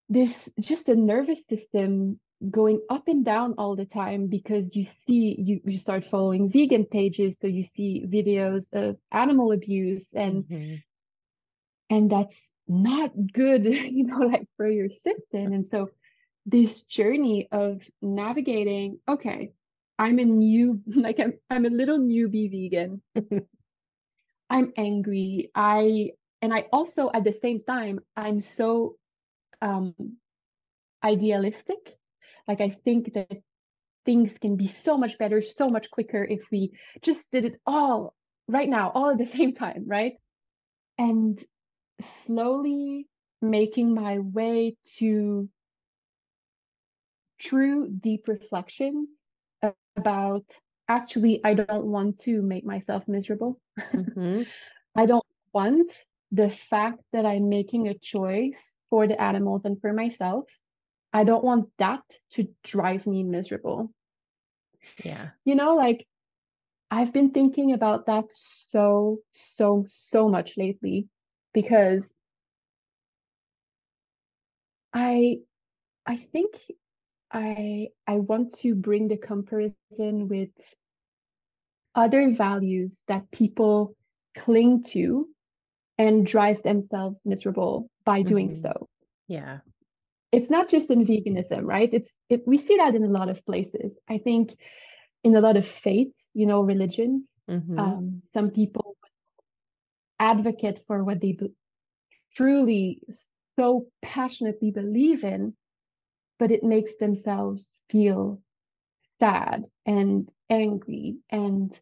this 0.08 0.48
just 0.60 0.88
a 0.88 0.94
nervous 0.96 1.42
system 1.48 2.20
going 2.50 2.80
up 2.88 3.06
and 3.08 3.24
down 3.24 3.54
all 3.58 3.74
the 3.76 3.84
time 3.84 4.26
because 4.26 4.74
you 4.74 4.84
see 5.06 5.36
you, 5.38 5.60
you 5.64 5.76
start 5.76 6.04
following 6.04 6.48
vegan 6.50 6.84
pages 6.84 7.36
so 7.40 7.46
you 7.46 7.62
see 7.62 8.04
videos 8.06 8.72
of 8.72 8.96
animal 9.12 9.52
abuse 9.52 10.12
and 10.14 10.44
Mhm. 10.50 10.82
and 11.90 12.10
that's 12.10 12.36
not 12.68 13.10
good 13.32 13.64
you 13.96 14.04
know 14.04 14.18
like 14.18 14.46
for 14.56 14.68
your 14.68 14.88
system 14.88 15.52
and 15.52 15.66
so 15.66 15.90
this 16.46 16.82
journey 16.84 17.48
of 17.52 17.82
navigating 18.02 18.98
okay 19.08 19.50
i'm 19.98 20.18
a 20.18 20.24
new 20.24 20.80
like 20.86 21.18
i'm, 21.20 21.34
I'm 21.50 21.66
a 21.66 21.70
little 21.70 21.98
newbie 21.98 22.50
vegan. 22.50 23.02
I'm 24.50 24.72
angry. 24.76 25.50
I 25.54 26.12
and 26.42 26.52
i 26.52 26.66
also 26.72 27.10
at 27.12 27.24
the 27.24 27.32
same 27.32 27.62
time 27.64 28.00
i'm 28.16 28.40
so 28.40 28.96
um 29.62 29.94
idealistic 31.04 31.98
like 32.48 32.60
i 32.60 32.70
think 32.70 33.12
that 33.14 33.30
things 34.04 34.38
can 34.38 34.56
be 34.56 34.68
so 34.68 34.96
much 34.96 35.18
better 35.18 35.42
so 35.42 35.68
much 35.68 35.90
quicker 35.90 36.24
if 36.24 36.50
we 36.50 36.72
just 37.02 37.30
did 37.30 37.44
it 37.44 37.60
all 37.66 38.14
right 38.48 38.68
now 38.68 38.90
all 38.94 39.10
at 39.10 39.18
the 39.18 39.26
same 39.38 39.54
time 39.54 39.84
right 39.86 40.14
and 40.98 41.42
slowly 42.00 43.06
making 43.42 43.94
my 43.94 44.18
way 44.18 44.76
to 44.98 45.48
true 47.38 47.88
deep 47.88 48.28
reflections 48.28 49.08
about 49.96 50.44
actually 50.88 51.40
I 51.44 51.54
don't 51.54 51.86
want 51.86 52.20
to 52.20 52.42
make 52.42 52.64
myself 52.64 53.06
miserable. 53.08 53.60
Mhm. 53.92 54.46
I 54.96 55.06
don't 55.06 55.24
want 55.52 55.90
the 56.32 56.50
fact 56.50 57.00
that 57.12 57.24
I'm 57.24 57.48
making 57.48 57.88
a 57.88 57.94
choice 57.98 58.74
for 58.90 59.06
the 59.06 59.20
animals 59.20 59.64
and 59.64 59.80
for 59.80 59.92
myself. 59.92 60.46
I 61.12 61.24
don't 61.24 61.44
want 61.44 61.70
that 61.78 62.02
to 62.32 62.48
drive 62.62 63.06
me 63.06 63.22
miserable. 63.24 63.92
Yeah. 65.04 65.30
You 65.44 65.54
know, 65.54 65.74
like 65.76 66.06
I've 66.90 67.12
been 67.12 67.30
thinking 67.30 67.72
about 67.72 68.06
that 68.06 68.26
so, 68.32 69.20
so, 69.32 69.86
so 69.88 70.28
much 70.28 70.56
lately 70.56 71.08
because 71.52 72.02
I 74.92 75.40
I 76.06 76.16
think 76.16 76.54
I 77.32 77.88
I 78.06 78.18
want 78.20 78.54
to 78.58 78.74
bring 78.74 79.08
the 79.08 79.16
comparison 79.16 80.28
with 80.28 80.50
other 81.94 82.30
values 82.30 83.04
that 83.08 83.30
people 83.30 83.94
cling 84.36 84.82
to 84.84 85.28
and 85.98 86.26
drive 86.26 86.62
themselves 86.62 87.26
miserable 87.26 87.88
by 88.04 88.22
doing 88.22 88.48
Mhm. 88.48 88.62
so. 88.62 88.88
Yeah. 89.28 89.60
It's 90.32 90.50
not 90.50 90.68
just 90.68 90.90
in 90.90 91.04
veganism, 91.04 91.62
right? 91.64 91.92
It's 91.92 92.10
it 92.28 92.42
we 92.46 92.58
see 92.58 92.76
that 92.76 92.94
in 92.94 93.04
a 93.04 93.08
lot 93.08 93.28
of 93.28 93.44
places. 93.44 93.98
I 94.08 94.18
think 94.18 94.56
in 95.24 95.34
a 95.34 95.40
lot 95.40 95.56
of 95.56 95.66
faiths, 95.66 96.28
you 96.34 96.46
know, 96.46 96.62
religions, 96.62 97.28
Mhm. 97.48 97.78
um, 97.78 98.22
some 98.32 98.50
people 98.50 98.96
advocate 100.18 100.80
for 100.86 101.02
what 101.02 101.20
they 101.20 101.32
be- 101.32 101.54
truly 102.36 103.02
so 103.58 103.86
passionately 104.02 104.70
believe 104.70 105.24
in, 105.24 105.56
but 106.38 106.50
it 106.50 106.62
makes 106.62 106.96
themselves 106.96 107.74
feel 107.90 108.40
sad 109.18 109.66
and 109.84 110.30
angry 110.48 111.18
and 111.28 111.78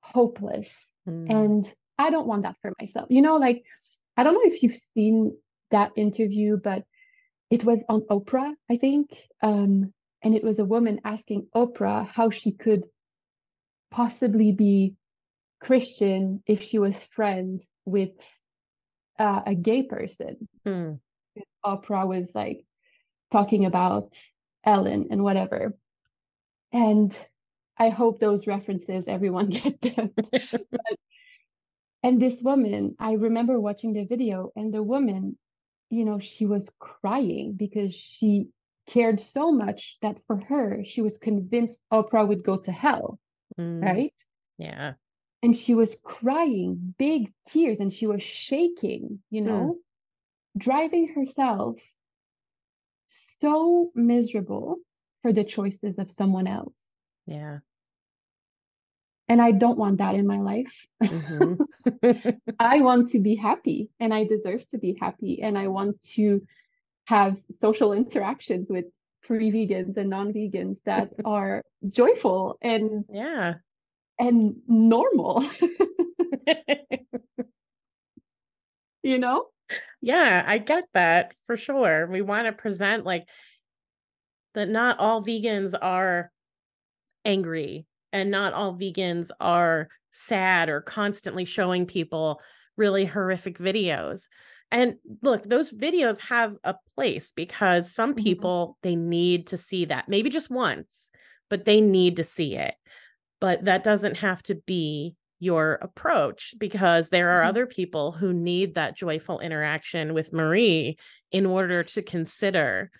hopeless. 0.00 0.88
Mm. 1.08 1.30
And 1.30 1.74
I 1.98 2.10
don't 2.10 2.26
want 2.26 2.42
that 2.42 2.56
for 2.60 2.72
myself. 2.80 3.06
You 3.10 3.22
know, 3.22 3.36
like, 3.36 3.64
I 4.16 4.24
don't 4.24 4.34
know 4.34 4.52
if 4.52 4.62
you've 4.62 4.80
seen 4.94 5.36
that 5.70 5.92
interview, 5.96 6.58
but 6.62 6.84
it 7.50 7.64
was 7.64 7.78
on 7.88 8.02
Oprah, 8.10 8.54
I 8.70 8.76
think. 8.76 9.16
Um, 9.42 9.92
and 10.22 10.34
it 10.34 10.42
was 10.42 10.58
a 10.58 10.64
woman 10.64 11.00
asking 11.04 11.48
Oprah 11.54 12.06
how 12.06 12.30
she 12.30 12.52
could 12.52 12.84
possibly 13.90 14.52
be 14.52 14.94
Christian 15.60 16.42
if 16.46 16.62
she 16.62 16.78
was 16.78 17.02
friends 17.04 17.64
with 17.84 18.10
uh, 19.18 19.42
a 19.46 19.54
gay 19.54 19.82
person. 19.84 20.48
Mm. 20.66 21.00
Oprah 21.64 22.06
was 22.06 22.28
like 22.34 22.62
talking 23.30 23.64
about 23.64 24.16
Ellen 24.64 25.08
and 25.10 25.22
whatever. 25.22 25.76
And 26.72 27.16
I 27.78 27.90
hope 27.90 28.18
those 28.18 28.46
references 28.46 29.04
everyone 29.06 29.48
get 29.50 29.80
them. 29.80 30.10
and 32.02 32.20
this 32.20 32.40
woman, 32.42 32.96
I 32.98 33.12
remember 33.12 33.60
watching 33.60 33.92
the 33.92 34.04
video, 34.04 34.50
and 34.56 34.72
the 34.72 34.82
woman, 34.82 35.38
you 35.90 36.04
know, 36.04 36.18
she 36.18 36.46
was 36.46 36.70
crying 36.78 37.54
because 37.54 37.94
she 37.94 38.48
cared 38.86 39.20
so 39.20 39.50
much 39.52 39.98
that 40.02 40.16
for 40.26 40.36
her, 40.36 40.84
she 40.84 41.02
was 41.02 41.18
convinced 41.18 41.80
Oprah 41.92 42.26
would 42.26 42.42
go 42.44 42.56
to 42.58 42.72
hell, 42.72 43.18
Mm. 43.58 43.82
right? 43.82 44.14
Yeah. 44.58 44.94
And 45.42 45.56
she 45.56 45.74
was 45.74 45.96
crying 46.02 46.94
big 46.98 47.32
tears 47.46 47.78
and 47.80 47.92
she 47.92 48.06
was 48.06 48.22
shaking, 48.22 49.22
you 49.30 49.42
know, 49.42 49.78
driving 50.56 51.08
herself 51.08 51.78
so 53.40 53.90
miserable 53.94 54.78
for 55.22 55.32
the 55.32 55.44
choices 55.44 55.98
of 55.98 56.10
someone 56.10 56.46
else. 56.46 56.90
Yeah. 57.26 57.58
And 59.28 59.42
I 59.42 59.50
don't 59.50 59.78
want 59.78 59.98
that 59.98 60.14
in 60.14 60.26
my 60.26 60.38
life. 60.38 60.86
Mhm. 61.02 61.58
I 62.58 62.80
want 62.80 63.10
to 63.10 63.18
be 63.18 63.34
happy 63.34 63.90
and 63.98 64.14
I 64.14 64.24
deserve 64.24 64.68
to 64.70 64.78
be 64.78 64.96
happy 65.00 65.42
and 65.42 65.58
I 65.58 65.68
want 65.68 66.00
to 66.14 66.46
have 67.06 67.36
social 67.58 67.92
interactions 67.92 68.68
with 68.68 68.84
free 69.22 69.50
vegans 69.50 69.96
and 69.96 70.10
non-vegans 70.10 70.76
that 70.84 71.12
are 71.24 71.62
joyful 71.88 72.58
and 72.62 73.04
yeah. 73.08 73.54
and 74.18 74.56
normal, 74.68 75.42
you 79.02 79.18
know? 79.18 79.46
Yeah, 80.00 80.44
I 80.46 80.58
get 80.58 80.84
that 80.94 81.32
for 81.46 81.56
sure. 81.56 82.06
We 82.06 82.22
want 82.22 82.46
to 82.46 82.52
present 82.52 83.04
like 83.04 83.26
that 84.54 84.68
not 84.68 85.00
all 85.00 85.22
vegans 85.22 85.74
are 85.80 86.30
angry 87.24 87.86
and 88.16 88.30
not 88.30 88.54
all 88.54 88.74
vegans 88.74 89.30
are 89.40 89.88
sad 90.12 90.68
or 90.68 90.80
constantly 90.80 91.44
showing 91.44 91.86
people 91.86 92.40
really 92.76 93.04
horrific 93.04 93.58
videos. 93.58 94.28
And 94.70 94.96
look, 95.22 95.44
those 95.44 95.72
videos 95.72 96.18
have 96.20 96.56
a 96.64 96.74
place 96.96 97.32
because 97.32 97.92
some 97.92 98.14
Mhm. 98.14 98.46
people 98.46 98.78
they 98.82 98.96
need 98.96 99.46
to 99.48 99.56
see 99.56 99.84
that. 99.86 100.08
Maybe 100.08 100.30
just 100.30 100.50
once, 100.50 101.10
but 101.50 101.64
they 101.64 101.80
need 101.80 102.16
to 102.16 102.24
see 102.24 102.56
it. 102.56 102.74
But 103.40 103.64
that 103.64 103.84
doesn't 103.84 104.16
have 104.18 104.42
to 104.44 104.54
be 104.54 105.16
your 105.38 105.74
approach 105.82 106.54
because 106.58 107.10
there 107.10 107.28
are 107.30 107.42
Mhm. 107.42 107.44
other 107.44 107.66
people 107.66 108.12
who 108.12 108.32
need 108.32 108.74
that 108.74 108.96
joyful 108.96 109.40
interaction 109.40 110.14
with 110.14 110.32
Marie 110.32 110.96
in 111.30 111.44
order 111.44 111.82
to 111.84 112.02
consider, 112.02 112.90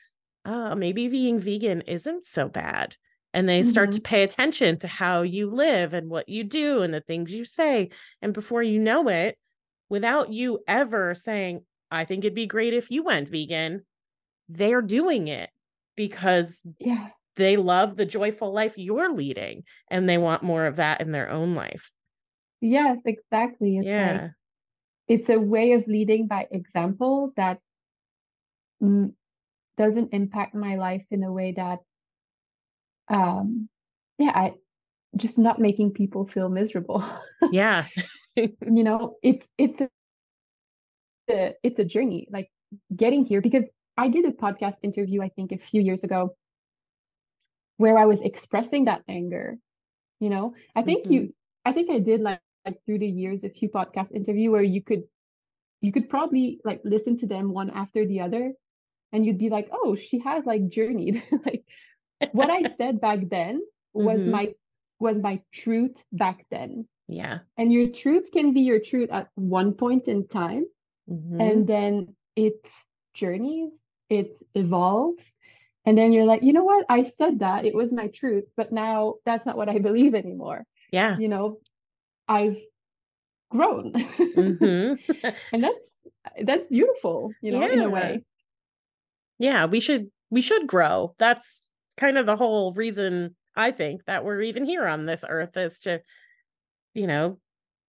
oh, 0.47 0.75
maybe 0.75 1.09
being 1.09 1.41
vegan 1.41 1.83
isn't 1.83 2.27
so 2.27 2.49
bad. 2.49 2.97
And 3.37 3.47
they 3.47 3.63
start 3.63 3.93
to 3.93 4.01
pay 4.01 4.23
attention 4.23 4.79
to 4.79 4.89
how 4.89 5.21
you 5.21 5.51
live 5.51 5.93
and 5.93 6.09
what 6.09 6.27
you 6.27 6.43
do 6.43 6.81
and 6.81 6.95
the 6.95 7.03
things 7.03 7.35
you 7.35 7.45
say. 7.45 7.91
And 8.23 8.33
before 8.33 8.63
you 8.63 8.79
know 8.79 9.09
it, 9.09 9.37
without 9.91 10.33
you 10.33 10.61
ever 10.67 11.15
saying, 11.15 11.61
I 11.91 12.07
think 12.07 12.25
it'd 12.25 12.35
be 12.35 12.47
great 12.47 12.73
if 12.73 12.91
you 12.91 13.03
went 13.03 13.29
vegan, 13.29 13.85
they're 14.49 14.81
doing 14.81 15.29
it 15.29 15.51
because 15.97 16.63
Yeah. 16.79 17.11
they 17.37 17.59
love 17.59 17.97
the 17.97 18.07
joyful 18.07 18.55
life 18.55 18.79
you're 18.79 19.13
leading 19.13 19.65
and 19.91 20.09
they 20.09 20.17
want 20.17 20.43
more 20.43 20.65
of 20.65 20.77
that 20.77 21.03
in 21.03 21.13
their 21.13 21.29
own 21.29 21.55
life. 21.55 21.93
Yes, 22.63 22.97
exactly. 23.05 23.77
It's 23.77 23.85
like 23.85 23.87
yeah. 23.87 24.29
it's 25.09 25.29
a 25.29 25.39
way 25.39 25.73
of 25.73 25.87
leading 25.87 26.27
by 26.27 26.49
example 26.51 27.35
that 27.37 27.61
mm, 28.83 29.13
doesn't 29.77 30.15
impact 30.15 30.55
my 30.55 30.77
life 30.77 31.05
in 31.11 31.23
a 31.23 31.31
way 31.31 31.53
that 31.53 31.81
um 33.09 33.69
yeah, 34.19 34.33
I 34.35 34.55
just 35.17 35.39
not 35.39 35.59
making 35.59 35.93
people 35.93 36.25
feel 36.27 36.49
miserable. 36.49 37.05
Yeah. 37.51 37.87
you 38.37 38.85
know, 38.85 39.17
it's 39.23 39.47
it's 39.59 39.81
a 39.81 39.89
it's 41.63 41.79
a 41.79 41.85
journey, 41.85 42.29
like 42.31 42.51
getting 42.95 43.25
here 43.25 43.41
because 43.41 43.65
I 43.97 44.09
did 44.09 44.25
a 44.27 44.33
podcast 44.33 44.77
interview, 44.83 45.23
I 45.23 45.29
think 45.31 45.53
a 45.53 45.59
few 45.59 45.81
years 45.83 46.05
ago, 46.05 46.37
where 47.79 47.97
I 47.97 48.07
was 48.07 48.21
expressing 48.21 48.85
that 48.87 49.03
anger. 49.09 49.59
You 50.21 50.31
know, 50.31 50.55
I 50.75 50.83
think 50.83 51.07
Mhm. 51.07 51.11
you 51.13 51.35
I 51.65 51.73
think 51.73 51.91
I 51.91 51.99
did 51.99 52.21
like, 52.21 52.41
like 52.65 52.83
through 52.85 52.99
the 53.01 53.09
years 53.09 53.45
a 53.45 53.51
few 53.51 53.69
podcast 53.69 54.13
interview 54.13 54.51
where 54.51 54.63
you 54.63 54.83
could 54.83 55.05
you 55.81 55.93
could 55.93 56.09
probably 56.09 56.61
like 56.65 56.81
listen 56.85 57.17
to 57.19 57.27
them 57.27 57.53
one 57.53 57.71
after 57.71 58.07
the 58.07 58.21
other 58.21 58.53
and 59.13 59.25
you'd 59.27 59.39
be 59.39 59.51
like, 59.51 59.69
oh, 59.73 59.95
she 59.95 60.19
has 60.21 60.45
like 60.47 60.69
journeyed. 60.69 61.23
like 61.45 61.65
what 62.33 62.51
I 62.51 62.75
said 62.79 63.01
back 63.01 63.21
then 63.31 63.63
was 63.95 64.21
Mhm. 64.21 64.31
my 64.31 64.55
was 64.99 65.17
my 65.19 65.41
truth 65.53 66.03
back 66.13 66.47
then. 66.51 66.89
Yeah. 67.09 67.41
And 67.59 67.73
your 67.73 67.89
truth 67.89 68.31
can 68.33 68.53
be 68.53 68.63
your 68.63 68.81
truth 68.81 69.11
at 69.13 69.29
one 69.35 69.75
point 69.75 70.09
in 70.09 70.27
time 70.29 70.65
Mhm. 71.09 71.41
and 71.41 71.67
then 71.67 72.17
it 72.35 72.67
journeys, 73.15 73.73
it 74.09 74.37
evolves. 74.55 75.25
And 75.85 75.97
then 75.97 76.13
you're 76.13 76.25
like, 76.25 76.43
you 76.43 76.53
know 76.53 76.65
what? 76.65 76.85
I 76.89 77.05
said 77.05 77.39
that 77.41 77.65
it 77.65 77.75
was 77.75 77.93
my 77.93 78.09
truth, 78.09 78.45
but 78.57 78.73
now 78.73 79.15
that's 79.25 79.47
not 79.47 79.57
what 79.57 79.69
I 79.69 79.79
believe 79.79 80.15
anymore. 80.15 80.65
yeah. 80.91 81.19
You 81.19 81.29
know, 81.29 81.61
I've 82.27 82.59
grown. 83.51 83.93
hmm 84.35 84.95
and 85.53 85.63
that's 85.65 85.79
that's 86.43 86.67
beautiful, 86.69 87.35
you 87.43 87.53
know, 87.53 87.67
in 87.67 87.81
a 87.83 87.91
way. 87.91 88.25
yeah. 89.39 89.67
We 89.67 89.81
should 89.81 90.11
we 90.31 90.41
should 90.41 90.67
grow. 90.67 91.15
That's 91.19 91.66
kind 91.97 92.19
of 92.19 92.27
the 92.27 92.37
whole 92.37 92.73
reason 92.75 93.37
I 93.55 93.71
think 93.71 94.05
that 94.07 94.25
we're 94.25 94.43
even 94.43 94.65
here 94.65 94.87
on 94.87 95.07
this 95.07 95.25
earth 95.29 95.57
is 95.57 95.81
to, 95.81 96.03
you 96.95 97.07
know, 97.07 97.41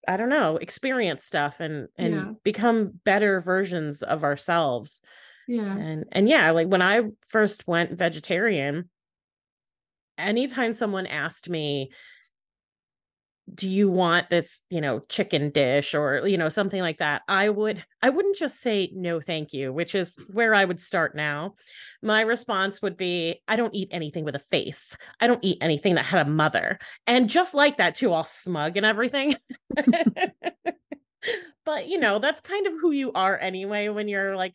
I 0.07 0.17
don't 0.17 0.29
know, 0.29 0.57
experience 0.57 1.25
stuff 1.25 1.59
and 1.59 1.89
and 1.97 2.13
Yeah. 2.13 2.33
become 2.43 2.99
better 3.05 3.41
versions 3.41 4.03
of 4.03 4.23
ourselves. 4.23 5.01
Yeah. 5.47 5.77
And 5.77 6.05
and 6.11 6.29
yeah, 6.29 6.51
like 6.51 6.67
when 6.67 6.81
I 6.81 7.03
first 7.27 7.67
went 7.67 7.97
vegetarian, 7.99 8.89
anytime 10.17 10.73
someone 10.73 11.05
asked 11.05 11.49
me, 11.49 11.91
do 13.53 13.69
you 13.69 13.89
want 13.89 14.29
this, 14.29 14.63
you 14.69 14.81
know, 14.81 14.99
chicken 15.07 15.49
dish 15.51 15.93
or, 15.95 16.27
you 16.27 16.37
know, 16.37 16.49
something 16.49 16.81
like 16.81 16.97
that, 16.97 17.21
I 17.27 17.49
would 17.49 17.83
I 18.01 18.09
wouldn't 18.09 18.35
just 18.35 18.59
say 18.61 18.89
no 18.93 19.21
thank 19.21 19.53
you, 19.53 19.71
which 19.71 19.95
is 19.95 20.15
where 20.27 20.53
I 20.53 20.65
would 20.65 20.81
start 20.81 21.15
now. 21.15 21.55
My 22.03 22.21
response 22.21 22.81
would 22.81 22.97
be, 22.97 23.41
I 23.47 23.55
don't 23.55 23.73
eat 23.73 23.89
anything 23.91 24.25
with 24.25 24.35
a 24.35 24.39
face. 24.39 24.95
I 25.21 25.27
don't 25.27 25.43
eat 25.43 25.59
anything 25.61 25.95
that 25.95 26.05
had 26.05 26.27
a 26.27 26.29
mother. 26.29 26.77
And 27.07 27.29
just 27.29 27.53
like 27.53 27.77
that 27.77 27.95
too, 27.95 28.11
all 28.11 28.25
smug 28.25 28.75
and 28.77 28.85
everything. 28.85 29.35
but 31.65 31.87
you 31.87 31.99
know, 31.99 32.19
that's 32.19 32.41
kind 32.41 32.67
of 32.67 32.73
who 32.79 32.91
you 32.91 33.11
are 33.13 33.37
anyway 33.37 33.87
when 33.89 34.07
you're 34.07 34.35
like 34.35 34.53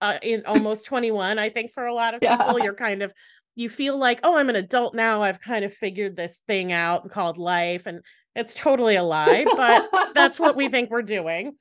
uh, 0.00 0.16
in 0.22 0.44
almost 0.46 0.86
21 0.86 1.40
i 1.40 1.48
think 1.48 1.72
for 1.72 1.84
a 1.84 1.92
lot 1.92 2.14
of 2.14 2.20
people 2.20 2.36
Yeah. 2.58 2.62
you're 2.62 2.74
kind 2.74 3.02
of 3.02 3.12
you 3.58 3.68
feel 3.68 3.98
like 3.98 4.20
oh 4.22 4.36
i'm 4.36 4.48
an 4.48 4.56
adult 4.56 4.94
now 4.94 5.22
i've 5.22 5.40
kind 5.40 5.64
of 5.64 5.74
figured 5.74 6.16
this 6.16 6.40
thing 6.46 6.72
out 6.72 7.10
called 7.10 7.38
life 7.38 7.86
and 7.86 8.00
it's 8.36 8.54
totally 8.54 8.94
a 8.94 9.02
lie 9.02 9.44
but 9.56 9.88
that's 10.14 10.38
what 10.38 10.54
we 10.54 10.68
think 10.70 10.90
we're 10.90 11.02
doing. 11.02 11.56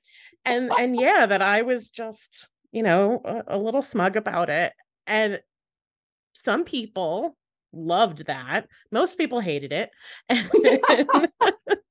And 0.46 0.72
and 0.78 0.96
yeah 0.96 1.26
that 1.26 1.42
i 1.42 1.64
was 1.64 1.90
just 1.90 2.48
you 2.72 2.84
know 2.84 3.22
a, 3.26 3.56
a 3.56 3.58
little 3.58 3.82
smug 3.82 4.16
about 4.16 4.50
it. 4.50 4.74
And 5.08 5.40
some 6.34 6.66
people 6.66 7.36
loved 7.74 8.28
that. 8.28 8.68
Most 8.92 9.18
people 9.18 9.40
hated 9.40 9.74
it 9.74 9.90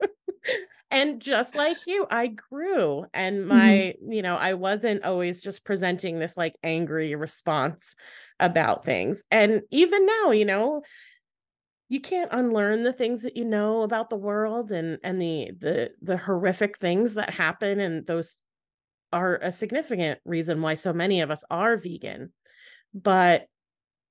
and 0.90 1.20
just 1.20 1.54
like 1.54 1.86
you 1.86 2.06
i 2.10 2.28
grew 2.28 3.04
and 3.12 3.46
my 3.48 3.94
you 4.08 4.22
know 4.22 4.36
i 4.36 4.54
wasn't 4.54 5.02
always 5.04 5.40
just 5.42 5.64
presenting 5.64 6.18
this 6.18 6.36
like 6.36 6.56
angry 6.62 7.14
response 7.14 7.94
about 8.38 8.84
things. 8.84 9.24
And 9.30 9.62
even 9.70 10.04
now 10.06 10.30
you 10.30 10.44
know 10.44 10.82
you 11.88 12.00
can't 12.00 12.32
unlearn 12.32 12.82
the 12.82 12.92
things 12.92 13.22
that 13.22 13.36
you 13.36 13.44
know 13.44 13.82
about 13.82 14.10
the 14.10 14.16
world 14.16 14.72
and 14.72 14.98
and 15.04 15.20
the 15.20 15.52
the 15.58 15.92
the 16.02 16.16
horrific 16.16 16.78
things 16.78 17.14
that 17.14 17.30
happen 17.30 17.78
and 17.80 18.06
those 18.06 18.38
are 19.12 19.38
a 19.42 19.52
significant 19.52 20.20
reason 20.24 20.62
why 20.62 20.74
so 20.74 20.92
many 20.92 21.20
of 21.20 21.30
us 21.30 21.44
are 21.50 21.76
vegan. 21.76 22.32
But 22.94 23.48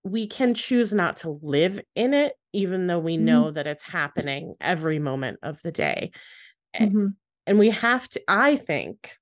we 0.03 0.27
can 0.27 0.53
choose 0.55 0.93
not 0.93 1.17
to 1.17 1.39
live 1.43 1.81
in 1.95 2.13
it 2.13 2.35
even 2.53 2.87
though 2.87 2.99
we 2.99 3.17
Mhm. 3.17 3.17
know 3.17 3.51
that 3.51 3.67
it's 3.67 3.83
happening 3.83 4.55
every 4.61 4.99
moment 4.99 5.39
of 5.43 5.61
the 5.63 5.71
day 5.71 6.11
Mhm. 6.79 7.15
and 7.47 7.59
we 7.59 7.69
have 7.69 8.07
to 8.09 8.21
i 8.27 8.55
think 8.55 9.17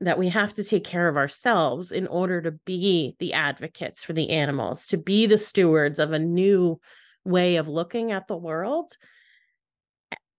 that 0.00 0.18
we 0.18 0.28
have 0.28 0.54
to 0.54 0.64
take 0.64 0.84
care 0.84 1.08
of 1.08 1.16
ourselves 1.16 1.92
in 1.92 2.06
order 2.06 2.40
to 2.40 2.52
be 2.52 3.16
the 3.18 3.32
advocates 3.34 4.02
for 4.04 4.12
the 4.14 4.30
animals 4.30 4.86
to 4.86 4.96
be 4.96 5.26
the 5.26 5.36
stewards 5.38 5.98
of 5.98 6.12
a 6.12 6.18
new 6.18 6.80
way 7.24 7.56
of 7.56 7.68
looking 7.68 8.10
at 8.12 8.26
the 8.26 8.36
world 8.36 8.92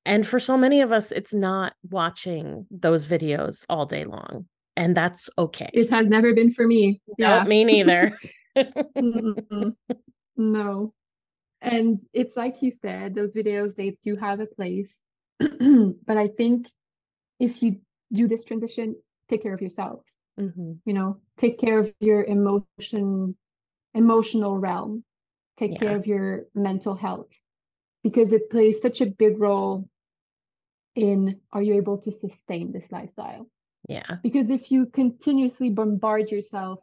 and 0.05 0.25
for 0.25 0.39
so 0.39 0.57
many 0.57 0.81
of 0.81 0.91
us 0.91 1.11
it's 1.11 1.33
not 1.33 1.73
watching 1.89 2.65
those 2.71 3.05
videos 3.05 3.63
all 3.69 3.85
day 3.85 4.03
long 4.05 4.47
and 4.75 4.97
that's 4.97 5.29
okay 5.37 5.69
It 5.73 5.89
has 5.91 6.07
never 6.07 6.33
been 6.33 6.53
for 6.53 6.65
me. 6.65 7.01
No, 7.19 7.27
Yeah. 7.27 7.43
me 7.43 7.63
neither 7.63 8.17
No. 10.37 10.93
And 11.61 11.99
it's 12.13 12.35
like 12.35 12.61
you 12.63 12.71
said, 12.71 13.13
those 13.13 13.35
videos, 13.35 13.75
they 13.75 13.97
do 14.03 14.15
have 14.15 14.39
a 14.39 14.47
place. 14.47 14.97
But 16.07 16.17
I 16.17 16.27
think 16.27 16.69
if 17.39 17.61
you 17.63 17.81
do 18.13 18.27
this 18.27 18.43
transition, 18.43 18.95
take 19.29 19.41
care 19.43 19.53
of 19.53 19.61
yourself, 19.61 20.05
Mhm. 20.39 20.79
you 20.85 20.93
know, 20.93 21.19
take 21.37 21.59
care 21.59 21.79
of 21.79 21.93
your 21.99 22.23
emotion, 22.23 23.35
emotional 23.93 24.57
realm, 24.57 25.03
take 25.57 25.71
Yeah. 25.71 25.79
care 25.79 25.95
of 25.97 26.05
your 26.07 26.45
mental 26.53 26.95
health, 26.95 27.31
because 28.03 28.31
it 28.31 28.49
plays 28.49 28.81
such 28.81 29.01
a 29.01 29.05
big 29.23 29.39
role 29.39 29.87
in 30.95 31.39
are 31.53 31.61
you 31.63 31.75
able 31.75 31.97
to 31.99 32.11
sustain 32.11 32.71
this 32.71 32.91
lifestyle? 32.91 33.47
yeah 33.89 34.17
because 34.21 34.47
if 34.51 34.71
you 34.71 34.85
continuously 34.85 35.69
bombard 35.71 36.29
yourself 36.29 36.79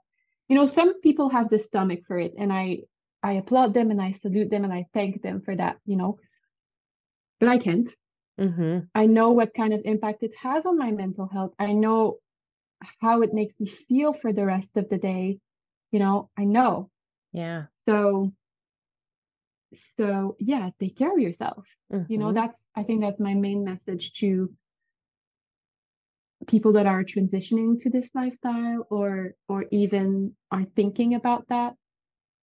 you 0.48 0.56
know 0.56 0.66
some 0.66 1.00
people 1.00 1.28
have 1.28 1.48
the 1.48 1.58
stomach 1.58 2.00
for 2.08 2.18
it 2.18 2.34
and 2.36 2.52
i 2.52 2.78
i 3.22 3.34
applaud 3.34 3.72
them 3.72 3.92
and 3.92 4.02
i 4.02 4.10
salute 4.10 4.50
them 4.50 4.64
and 4.64 4.72
i 4.72 4.84
thank 4.92 5.22
them 5.22 5.40
for 5.40 5.54
that 5.54 5.78
you 5.86 5.96
know 5.96 6.18
but 7.38 7.48
i 7.48 7.56
can't 7.56 7.94
hmm 8.38 8.78
i 8.94 9.06
know 9.06 9.30
what 9.32 9.54
kind 9.54 9.72
of 9.72 9.82
impact 9.84 10.22
it 10.22 10.34
has 10.36 10.66
on 10.66 10.78
my 10.78 10.90
mental 10.90 11.26
health. 11.28 11.52
I 11.58 11.72
know 11.72 12.18
how 13.00 13.22
it 13.22 13.34
makes 13.34 13.58
me 13.58 13.68
feel 13.88 14.12
for 14.12 14.32
the 14.32 14.46
rest 14.46 14.70
of 14.76 14.88
the 14.88 14.98
day. 14.98 15.38
You 15.92 15.98
know 15.98 16.30
i 16.36 16.44
know. 16.44 16.90
Yeah. 17.32 17.66
So 17.72 18.32
so 19.74 20.36
yeah 20.38 20.70
take 20.80 20.96
care 20.96 21.12
of 21.12 21.18
yourself. 21.18 21.66
You 22.08 22.18
know 22.18 22.30
Mhm. 22.30 22.34
that's 22.34 22.62
i 22.74 22.82
think 22.84 23.00
that's 23.02 23.20
my 23.20 23.34
main 23.34 23.64
message 23.64 24.12
to 24.20 24.54
people 26.46 26.72
that 26.72 26.86
are 26.86 27.04
transitioning 27.04 27.80
to 27.80 27.90
this 27.90 28.08
lifestyle 28.14 28.86
or 28.90 29.34
or 29.48 29.66
even 29.70 30.34
are 30.50 30.64
thinking 30.76 31.14
about 31.14 31.48
that. 31.48 31.74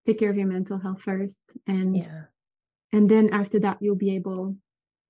Take 0.06 0.20
care 0.20 0.30
of 0.30 0.38
your 0.38 0.48
mental 0.48 0.78
health 0.78 1.02
first 1.02 1.38
and 1.66 1.96
yeah. 1.96 2.26
and 2.92 3.10
then 3.10 3.30
after 3.34 3.60
that 3.60 3.78
you'll 3.82 3.96
be 3.96 4.16
able 4.16 4.56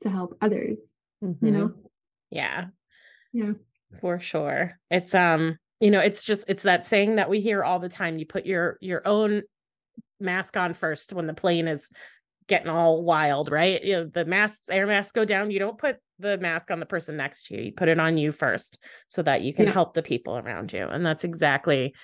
to 0.05 0.11
help 0.11 0.37
others 0.41 0.77
you 1.21 1.51
know? 1.51 1.73
Yeah. 2.29 2.65
Yeah. 3.33 3.53
For 3.99 4.19
sure. 4.19 4.79
It's 4.89 5.13
um 5.15 5.57
you 5.79 5.91
know 5.91 5.99
it's 5.99 6.23
just 6.23 6.45
it's 6.47 6.63
that 6.63 6.85
saying 6.85 7.15
that 7.15 7.29
we 7.29 7.41
hear 7.41 7.63
all 7.63 7.79
the 7.79 7.89
time 7.89 8.17
you 8.17 8.25
put 8.25 8.45
your 8.45 8.77
your 8.81 9.05
own 9.07 9.41
mask 10.19 10.55
on 10.57 10.73
first 10.73 11.13
when 11.13 11.27
the 11.27 11.33
plane 11.33 11.67
is 11.67 11.89
getting 12.47 12.69
all 12.69 13.03
wild 13.03 13.51
right? 13.51 13.83
You 13.83 13.93
know 13.93 14.05
the 14.05 14.25
masks 14.25 14.69
air 14.69 14.85
masks 14.85 15.11
go 15.11 15.25
down 15.25 15.51
you 15.51 15.59
don't 15.59 15.77
put 15.77 15.97
the 16.19 16.37
mask 16.37 16.71
on 16.71 16.79
the 16.79 16.85
person 16.85 17.17
next 17.17 17.47
to 17.47 17.55
you 17.55 17.63
you 17.63 17.71
put 17.71 17.89
it 17.89 17.99
on 17.99 18.17
you 18.17 18.31
first 18.31 18.77
so 19.07 19.21
that 19.23 19.41
you 19.41 19.53
can 19.53 19.65
Yeah. 19.65 19.71
help 19.71 19.93
the 19.93 20.03
people 20.03 20.37
around 20.37 20.71
you 20.71 20.85
and 20.87 21.05
that's 21.05 21.23
exactly 21.23 21.95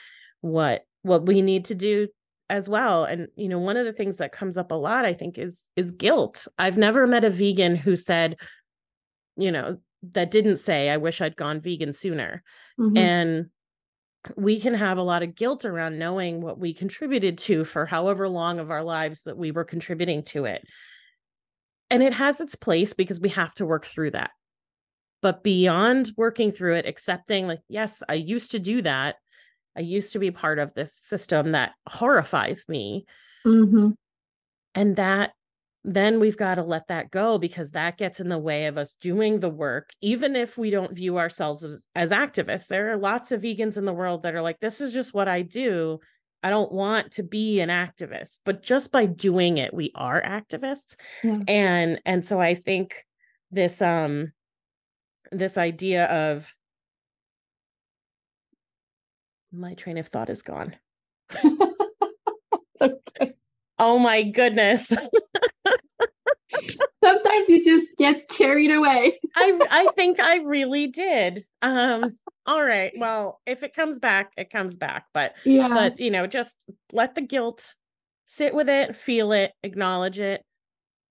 what 0.41 0.83
what 1.03 1.25
we 1.25 1.41
need 1.41 1.65
to 1.65 1.75
do 1.75 2.07
as 2.51 2.67
well 2.67 3.05
and 3.05 3.27
you 3.35 3.47
know 3.47 3.57
one 3.57 3.77
of 3.77 3.85
the 3.85 3.93
things 3.93 4.17
that 4.17 4.33
comes 4.33 4.57
up 4.57 4.71
a 4.71 4.75
lot 4.75 5.05
i 5.05 5.13
think 5.13 5.37
is 5.37 5.57
is 5.77 5.89
guilt. 5.91 6.47
I've 6.59 6.77
never 6.77 7.07
met 7.07 7.23
a 7.23 7.29
vegan 7.29 7.75
who 7.77 7.95
said 7.95 8.35
you 9.37 9.51
know 9.51 9.77
that 10.11 10.31
didn't 10.31 10.57
say 10.57 10.89
i 10.89 10.97
wish 10.97 11.21
i'd 11.21 11.37
gone 11.37 11.61
vegan 11.61 11.93
sooner. 11.93 12.43
Mhm. 12.77 12.97
and 12.97 13.45
we 14.35 14.59
can 14.59 14.73
have 14.75 14.97
a 14.97 15.03
lot 15.03 15.23
of 15.23 15.33
guilt 15.33 15.65
around 15.65 15.97
knowing 15.97 16.41
what 16.41 16.59
we 16.59 16.73
contributed 16.73 17.37
to 17.39 17.63
for 17.63 17.85
however 17.87 18.27
long 18.29 18.59
of 18.59 18.69
our 18.69 18.83
lives 18.83 19.23
that 19.23 19.37
we 19.37 19.49
were 19.51 19.63
contributing 19.63 20.21
to 20.21 20.45
it. 20.45 20.63
And 21.89 22.03
it 22.03 22.13
has 22.13 22.39
its 22.39 22.53
place 22.55 22.93
because 22.93 23.19
we 23.19 23.29
have 23.29 23.55
to 23.55 23.65
work 23.65 23.83
through 23.85 24.11
that. 24.11 24.29
But 25.23 25.41
beyond 25.43 26.11
working 26.17 26.51
through 26.51 26.75
it 26.75 26.85
accepting 26.85 27.47
like 27.47 27.61
yes 27.67 28.03
i 28.09 28.13
used 28.13 28.51
to 28.51 28.59
do 28.59 28.81
that 28.83 29.15
i 29.77 29.79
used 29.81 30.13
to 30.13 30.19
be 30.19 30.31
part 30.31 30.59
of 30.59 30.73
this 30.73 30.93
system 30.93 31.51
that 31.53 31.71
horrifies 31.87 32.65
me. 32.67 33.05
Mhm. 33.45 33.95
and 34.75 34.95
that 34.95 35.31
then 35.83 36.19
we've 36.19 36.37
got 36.37 36.55
to 36.55 36.63
let 36.63 36.87
that 36.89 37.09
go 37.09 37.39
because 37.39 37.71
that 37.71 37.97
gets 37.97 38.19
in 38.19 38.29
the 38.29 38.37
way 38.37 38.67
of 38.67 38.77
us 38.77 38.95
doing 38.97 39.39
the 39.39 39.49
work 39.49 39.89
even 39.99 40.35
if 40.35 40.55
we 40.55 40.69
don't 40.69 40.95
view 40.95 41.17
ourselves 41.17 41.63
as, 41.65 41.87
as 41.95 42.11
activists. 42.11 42.67
There 42.67 42.91
are 42.91 42.97
lots 42.97 43.31
of 43.31 43.41
vegans 43.41 43.77
in 43.77 43.85
the 43.85 43.93
world 43.93 44.21
that 44.21 44.35
are 44.35 44.43
like 44.43 44.59
this 44.59 44.79
is 44.79 44.93
just 44.93 45.13
what 45.15 45.27
i 45.27 45.41
do. 45.41 45.99
I 46.43 46.51
don't 46.51 46.71
want 46.71 47.13
to 47.13 47.23
be 47.23 47.61
an 47.61 47.69
activist. 47.69 48.39
But 48.45 48.61
just 48.61 48.91
by 48.91 49.07
doing 49.07 49.57
it 49.57 49.73
we 49.73 49.91
are 49.95 50.21
activists. 50.21 50.95
Yeah. 51.23 51.39
and 51.47 51.99
and 52.05 52.23
so 52.23 52.39
i 52.39 52.53
think 52.53 53.03
this 53.49 53.81
um 53.81 54.31
this 55.31 55.57
idea 55.57 56.05
of 56.05 56.53
my 59.51 59.73
train 59.73 59.97
of 59.97 60.07
thought 60.07 60.29
is 60.29 60.41
gone 60.41 60.75
okay. 62.81 63.33
oh 63.79 63.99
my 63.99 64.23
goodness 64.23 64.91
Sometimes 67.03 67.49
you 67.49 67.63
just 67.63 67.87
get 67.97 68.27
carried 68.29 68.71
away. 68.71 69.19
I 69.35 69.59
I 69.71 69.87
think 69.95 70.19
I 70.19 70.37
really 70.37 70.87
did. 70.87 71.43
Um 71.61 72.17
all 72.45 72.63
right. 72.63 72.91
Well, 72.97 73.39
if 73.45 73.63
it 73.63 73.75
comes 73.75 73.99
back, 73.99 74.31
it 74.37 74.49
comes 74.49 74.75
back. 74.75 75.05
But 75.13 75.33
yeah, 75.43 75.67
but 75.67 75.99
you 75.99 76.11
know, 76.11 76.27
just 76.27 76.57
let 76.91 77.15
the 77.15 77.21
guilt 77.21 77.75
sit 78.27 78.53
with 78.53 78.69
it, 78.69 78.95
feel 78.95 79.31
it, 79.31 79.51
acknowledge 79.63 80.19
it, 80.19 80.43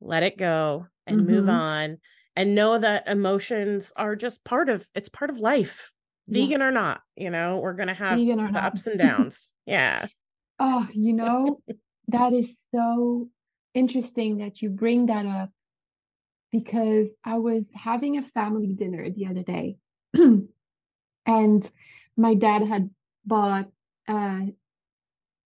let 0.01 0.23
it 0.23 0.39
go 0.39 0.87
and 1.07 1.21
mm-hmm. 1.21 1.31
move 1.31 1.49
on 1.49 1.99
and 2.37 2.55
know 2.55 2.79
that 2.79 3.09
emotions 3.09 3.93
are 3.97 4.17
just 4.17 4.45
part 4.45 4.69
of 4.69 4.87
it's 4.95 5.09
part 5.09 5.31
of 5.31 5.39
life. 5.39 5.93
Vegan 6.31 6.63
or 6.63 6.71
not, 6.71 7.03
you 7.17 7.31
know, 7.31 7.59
we're 7.59 7.75
gonna 7.75 7.95
have 7.95 8.19
the 8.19 8.65
ups 8.65 8.87
and 8.87 8.99
downs. 8.99 9.51
yeah. 9.67 10.07
Oh, 10.59 10.87
you 10.93 11.13
know, 11.13 11.61
that 12.09 12.33
is 12.33 12.51
so 12.75 13.29
interesting 13.75 14.39
that 14.39 14.61
you 14.63 14.71
bring 14.71 15.07
that 15.07 15.27
up 15.27 15.51
because 16.51 17.09
I 17.25 17.39
was 17.39 17.65
having 17.75 18.19
a 18.19 18.23
family 18.23 18.73
dinner 18.73 19.09
the 19.11 19.27
other 19.27 19.43
day 19.43 19.77
and 21.27 21.71
my 22.17 22.35
dad 22.35 22.63
had 22.67 22.91
bought 23.25 23.69
uh 24.09 24.41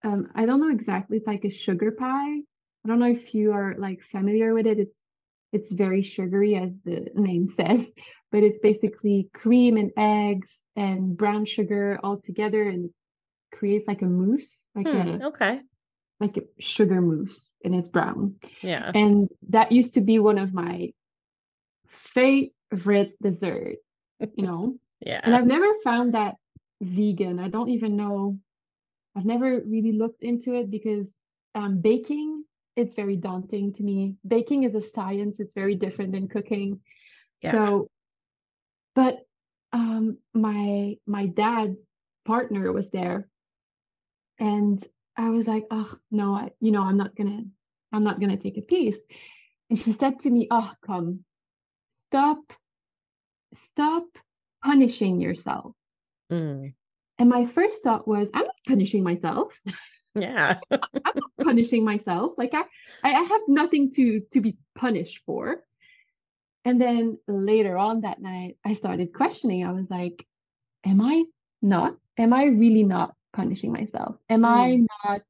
um 0.03 0.29
I 0.35 0.47
don't 0.47 0.61
know 0.61 0.71
exactly 0.71 1.19
it's 1.19 1.27
like 1.27 1.45
a 1.45 1.51
sugar 1.51 1.91
pie. 1.93 2.39
I 2.85 2.89
don't 2.89 2.99
know 2.99 3.07
if 3.07 3.35
you 3.35 3.53
are 3.53 3.75
like 3.79 4.01
familiar 4.11 4.55
with 4.55 4.67
it. 4.67 4.79
It's 4.79 4.95
it's 5.55 5.71
very 5.71 6.03
sugary 6.03 6.57
as 6.57 6.71
the 6.85 7.09
name 7.15 7.47
says, 7.47 7.89
but 8.31 8.43
it's 8.43 8.59
basically 8.63 9.31
cream 9.33 9.77
and 9.77 9.93
eggs 9.97 10.55
and 10.77 11.17
brown 11.17 11.45
sugar 11.45 11.99
all 12.03 12.21
together 12.21 12.69
and 12.69 12.91
creates 13.53 13.87
like 13.87 14.03
a 14.03 14.07
mousse, 14.07 14.65
like 14.75 14.89
hmm, 14.89 15.23
a 15.23 15.29
okay 15.29 15.61
like 16.21 16.37
a 16.37 16.43
sugar 16.63 17.01
mousse 17.01 17.49
and 17.65 17.75
it's 17.75 17.89
brown. 17.89 18.37
Yeah. 18.63 18.91
And 18.95 19.29
that 19.51 19.73
used 19.73 19.95
to 19.95 20.01
be 20.01 20.19
one 20.19 20.39
of 20.39 20.53
my 20.53 20.93
favorite 21.89 23.15
dessert, 23.23 23.77
you 24.21 24.47
know? 24.47 24.77
yeah. 25.01 25.21
And 25.23 25.35
I've 25.35 25.47
never 25.47 25.73
found 25.83 26.15
that 26.15 26.37
vegan. 26.81 27.39
I 27.39 27.49
don't 27.49 27.69
even 27.71 27.97
know. 27.97 28.39
I've 29.17 29.25
never 29.25 29.61
really 29.65 29.93
looked 29.93 30.23
into 30.23 30.55
it 30.55 30.71
because 30.71 31.07
um, 31.55 31.81
baking 31.81 32.45
it's 32.77 32.95
very 32.95 33.17
daunting 33.17 33.73
to 33.75 33.83
me. 33.83 34.17
Baking 34.27 34.65
is 34.65 34.75
a 34.75 34.83
science. 34.95 35.41
It's 35.41 35.55
very 35.55 35.75
different 35.75 36.13
than 36.13 36.29
cooking. 36.29 36.81
Yeah. 37.41 37.53
So, 37.53 37.91
but 38.95 39.21
um, 39.73 40.19
my 40.33 40.97
my 41.07 41.27
dad's 41.27 41.79
partner 42.25 42.73
was 42.73 42.91
there, 42.91 43.29
and 44.39 44.85
I 45.17 45.31
was 45.31 45.47
like, 45.47 45.67
oh 45.71 45.95
no, 46.11 46.35
I, 46.35 46.51
you 46.61 46.73
know, 46.73 46.83
I'm 46.83 46.97
not 46.97 47.15
gonna, 47.15 47.43
I'm 47.93 48.05
not 48.05 48.21
gonna 48.21 48.37
take 48.37 48.59
a 48.59 48.63
piece. 48.63 48.99
And 49.71 49.79
she 49.79 49.93
said 49.93 50.21
to 50.21 50.31
me, 50.31 50.49
oh 50.51 50.73
come, 50.85 51.25
stop, 52.07 52.53
stop 53.55 54.05
punishing 54.65 55.21
yourself. 55.21 55.75
Mm. 56.31 56.75
And 57.19 57.29
my 57.29 57.47
first 57.47 57.83
thought 57.83 58.09
was, 58.09 58.29
I'm 58.35 58.45
not 58.45 58.55
punishing 58.67 59.05
myself. 59.05 59.59
Yeah. 60.15 60.59
I'm 60.71 60.81
not 61.05 61.31
punishing 61.41 61.85
myself. 61.85 62.33
Like 62.39 62.55
I, 62.55 62.63
I 63.03 63.23
have 63.23 63.43
nothing 63.49 63.93
to 63.95 64.21
to 64.33 64.41
be 64.41 64.57
punished 64.75 65.23
for. 65.27 65.63
And 66.65 66.81
then 66.81 67.19
later 67.29 67.77
on 67.77 68.03
that 68.03 68.21
night, 68.21 68.57
I 68.65 68.73
started 68.75 69.13
questioning. 69.13 69.65
I 69.65 69.73
was 69.73 69.91
like, 69.91 70.27
am 70.87 71.01
I 71.01 71.25
not? 71.61 71.97
Am 72.17 72.33
I 72.33 72.45
really 72.45 72.85
not 72.85 73.15
punishing 73.33 73.73
myself? 73.73 74.17
Am 74.31 74.43
mm. 74.43 74.47
I 74.47 74.87
not 75.05 75.23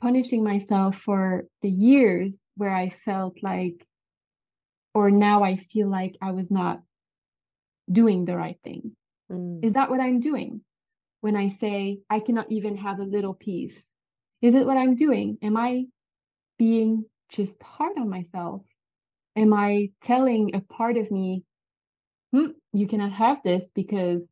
punishing 0.00 0.42
myself 0.42 0.96
for 0.96 1.44
the 1.60 1.68
years 1.68 2.38
where 2.56 2.74
I 2.74 2.94
felt 3.04 3.42
like, 3.42 3.86
or 4.94 5.10
now 5.10 5.42
I 5.42 5.56
feel 5.56 5.90
like 5.90 6.16
I 6.22 6.30
was 6.30 6.50
not 6.50 6.80
doing 7.90 8.24
the 8.24 8.36
right 8.36 8.58
thing? 8.64 8.92
Mm. 9.30 9.64
Is 9.64 9.74
that 9.74 9.90
what 9.90 10.00
I'm 10.00 10.20
doing 10.20 10.62
when 11.20 11.36
I 11.36 11.48
say 11.48 12.00
I 12.08 12.20
cannot 12.20 12.50
even 12.50 12.76
have 12.76 13.00
a 13.00 13.04
little 13.04 13.34
piece? 13.34 13.84
Is 14.40 14.54
it 14.54 14.66
what 14.66 14.76
I'm 14.76 14.94
doing? 14.94 15.38
Am 15.42 15.56
I 15.56 15.86
being 16.58 17.04
just 17.28 17.60
hard 17.62 17.98
on 17.98 18.08
myself? 18.08 18.62
Am 19.36 19.52
I 19.52 19.90
telling 20.02 20.54
a 20.54 20.60
part 20.60 20.96
of 20.96 21.10
me, 21.10 21.44
hmm, 22.32 22.48
you 22.72 22.86
cannot 22.86 23.12
have 23.12 23.42
this 23.42 23.64
because 23.74 24.22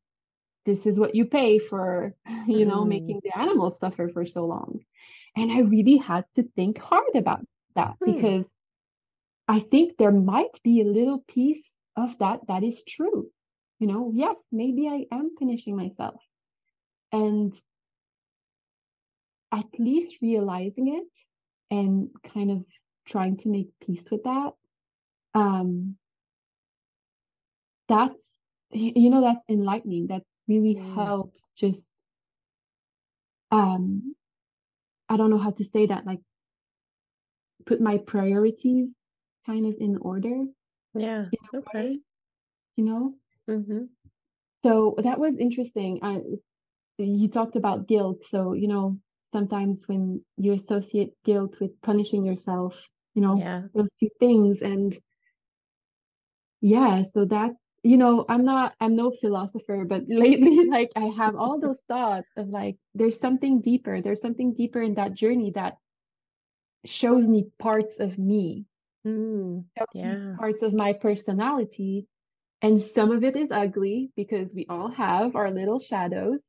this 0.66 0.84
is 0.84 0.98
what 0.98 1.14
you 1.14 1.24
pay 1.24 1.58
for 1.58 2.14
you 2.46 2.66
know 2.66 2.84
mm. 2.84 2.88
making 2.88 3.20
the 3.22 3.38
animals 3.38 3.78
suffer 3.78 4.10
for 4.12 4.26
so 4.26 4.44
long 4.44 4.80
and 5.36 5.50
i 5.50 5.60
really 5.60 5.96
had 5.96 6.24
to 6.34 6.42
think 6.56 6.76
hard 6.76 7.14
about 7.14 7.40
that 7.74 7.94
mm. 8.02 8.14
because 8.14 8.44
i 9.48 9.60
think 9.60 9.96
there 9.96 10.12
might 10.12 10.60
be 10.62 10.80
a 10.80 10.84
little 10.84 11.24
piece 11.28 11.64
of 11.96 12.18
that 12.18 12.40
that 12.48 12.62
is 12.62 12.82
true 12.84 13.30
you 13.78 13.86
know 13.86 14.10
yes 14.12 14.36
maybe 14.52 14.88
i 14.88 15.06
am 15.14 15.30
punishing 15.38 15.76
myself 15.76 16.20
and 17.12 17.54
at 19.52 19.66
least 19.78 20.16
realizing 20.20 20.88
it 20.88 21.06
and 21.70 22.10
kind 22.34 22.50
of 22.50 22.64
trying 23.06 23.36
to 23.36 23.48
make 23.48 23.68
peace 23.80 24.04
with 24.10 24.24
that 24.24 24.52
um 25.34 25.96
that's 27.88 28.20
you 28.72 29.10
know 29.10 29.20
that's 29.20 29.44
enlightening 29.48 30.08
That 30.08 30.22
really 30.48 30.74
mm. 30.74 30.94
helps 30.94 31.42
just 31.56 31.86
um 33.50 34.14
I 35.08 35.16
don't 35.16 35.30
know 35.30 35.38
how 35.38 35.52
to 35.52 35.64
say 35.64 35.86
that 35.86 36.04
like 36.04 36.20
put 37.64 37.80
my 37.80 37.98
priorities 37.98 38.90
kind 39.44 39.66
of 39.66 39.74
in 39.78 39.98
order. 39.98 40.44
Yeah. 40.94 41.26
Okay. 41.54 41.62
Way, 41.74 41.98
you 42.76 42.84
know? 42.84 43.14
Mm-hmm. 43.48 43.84
So 44.64 44.96
that 44.98 45.18
was 45.20 45.36
interesting. 45.36 46.00
I, 46.02 46.20
you 46.98 47.28
talked 47.28 47.56
about 47.56 47.86
guilt. 47.86 48.22
So, 48.30 48.52
you 48.52 48.68
know, 48.68 48.98
sometimes 49.32 49.86
when 49.86 50.24
you 50.36 50.52
associate 50.52 51.12
guilt 51.24 51.56
with 51.60 51.80
punishing 51.82 52.24
yourself, 52.24 52.80
you 53.14 53.22
know, 53.22 53.36
yeah. 53.38 53.62
those 53.74 53.90
two 53.98 54.10
things. 54.18 54.62
And 54.62 54.98
yeah, 56.60 57.04
so 57.14 57.24
that 57.26 57.52
you 57.86 57.96
know 57.96 58.24
i'm 58.28 58.44
not 58.44 58.74
i'm 58.80 58.96
no 58.96 59.12
philosopher 59.20 59.84
but 59.84 60.02
lately 60.08 60.64
like 60.68 60.90
i 60.96 61.04
have 61.04 61.36
all 61.36 61.60
those 61.60 61.80
thoughts 61.86 62.28
of 62.36 62.48
like 62.48 62.76
there's 62.94 63.20
something 63.20 63.60
deeper 63.60 64.02
there's 64.02 64.20
something 64.20 64.52
deeper 64.54 64.82
in 64.82 64.94
that 64.94 65.14
journey 65.14 65.52
that 65.54 65.76
shows 66.84 67.28
me 67.28 67.46
parts 67.60 68.00
of 68.00 68.18
me 68.18 68.64
mm, 69.06 69.64
yeah. 69.94 70.34
parts 70.36 70.62
of 70.62 70.72
my 70.72 70.92
personality 70.94 72.08
and 72.60 72.82
some 72.82 73.12
of 73.12 73.22
it 73.22 73.36
is 73.36 73.48
ugly 73.52 74.10
because 74.16 74.52
we 74.52 74.66
all 74.68 74.90
have 74.90 75.36
our 75.36 75.50
little 75.52 75.78
shadows 75.78 76.40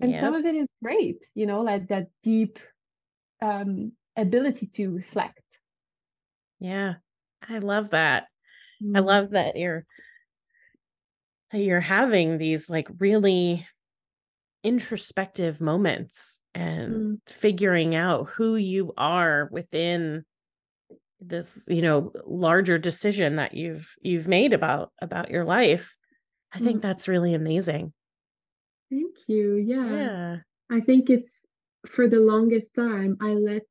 and 0.00 0.12
yep. 0.12 0.20
some 0.20 0.34
of 0.34 0.44
it 0.44 0.54
is 0.54 0.68
great 0.82 1.24
you 1.34 1.46
know 1.46 1.62
like 1.62 1.88
that 1.88 2.08
deep 2.22 2.58
um 3.42 3.92
ability 4.16 4.66
to 4.66 4.90
reflect 4.90 5.58
yeah 6.60 6.94
i 7.48 7.58
love 7.58 7.90
that 7.90 8.26
mm. 8.82 8.96
i 8.96 9.00
love 9.00 9.30
that 9.30 9.56
you're 9.56 9.84
that 11.50 11.60
you're 11.60 11.80
having 11.80 12.38
these 12.38 12.68
like 12.68 12.88
really 12.98 13.66
introspective 14.64 15.60
moments 15.60 16.38
and 16.54 16.94
mm. 16.94 17.18
figuring 17.26 17.94
out 17.94 18.28
who 18.28 18.56
you 18.56 18.92
are 18.96 19.48
within 19.52 20.24
this 21.20 21.64
you 21.68 21.82
know 21.82 22.12
larger 22.26 22.78
decision 22.78 23.36
that 23.36 23.54
you've 23.54 23.94
you've 24.02 24.28
made 24.28 24.52
about 24.52 24.92
about 25.00 25.30
your 25.30 25.44
life 25.44 25.96
i 26.52 26.58
think 26.58 26.80
that's 26.80 27.08
really 27.08 27.34
amazing 27.34 27.92
thank 28.90 29.14
you 29.26 29.56
yeah 29.56 29.90
yeah 29.90 30.36
i 30.70 30.80
think 30.80 31.10
it's 31.10 31.32
for 31.86 32.08
the 32.08 32.18
longest 32.18 32.68
time 32.74 33.16
i 33.20 33.28
let 33.28 33.66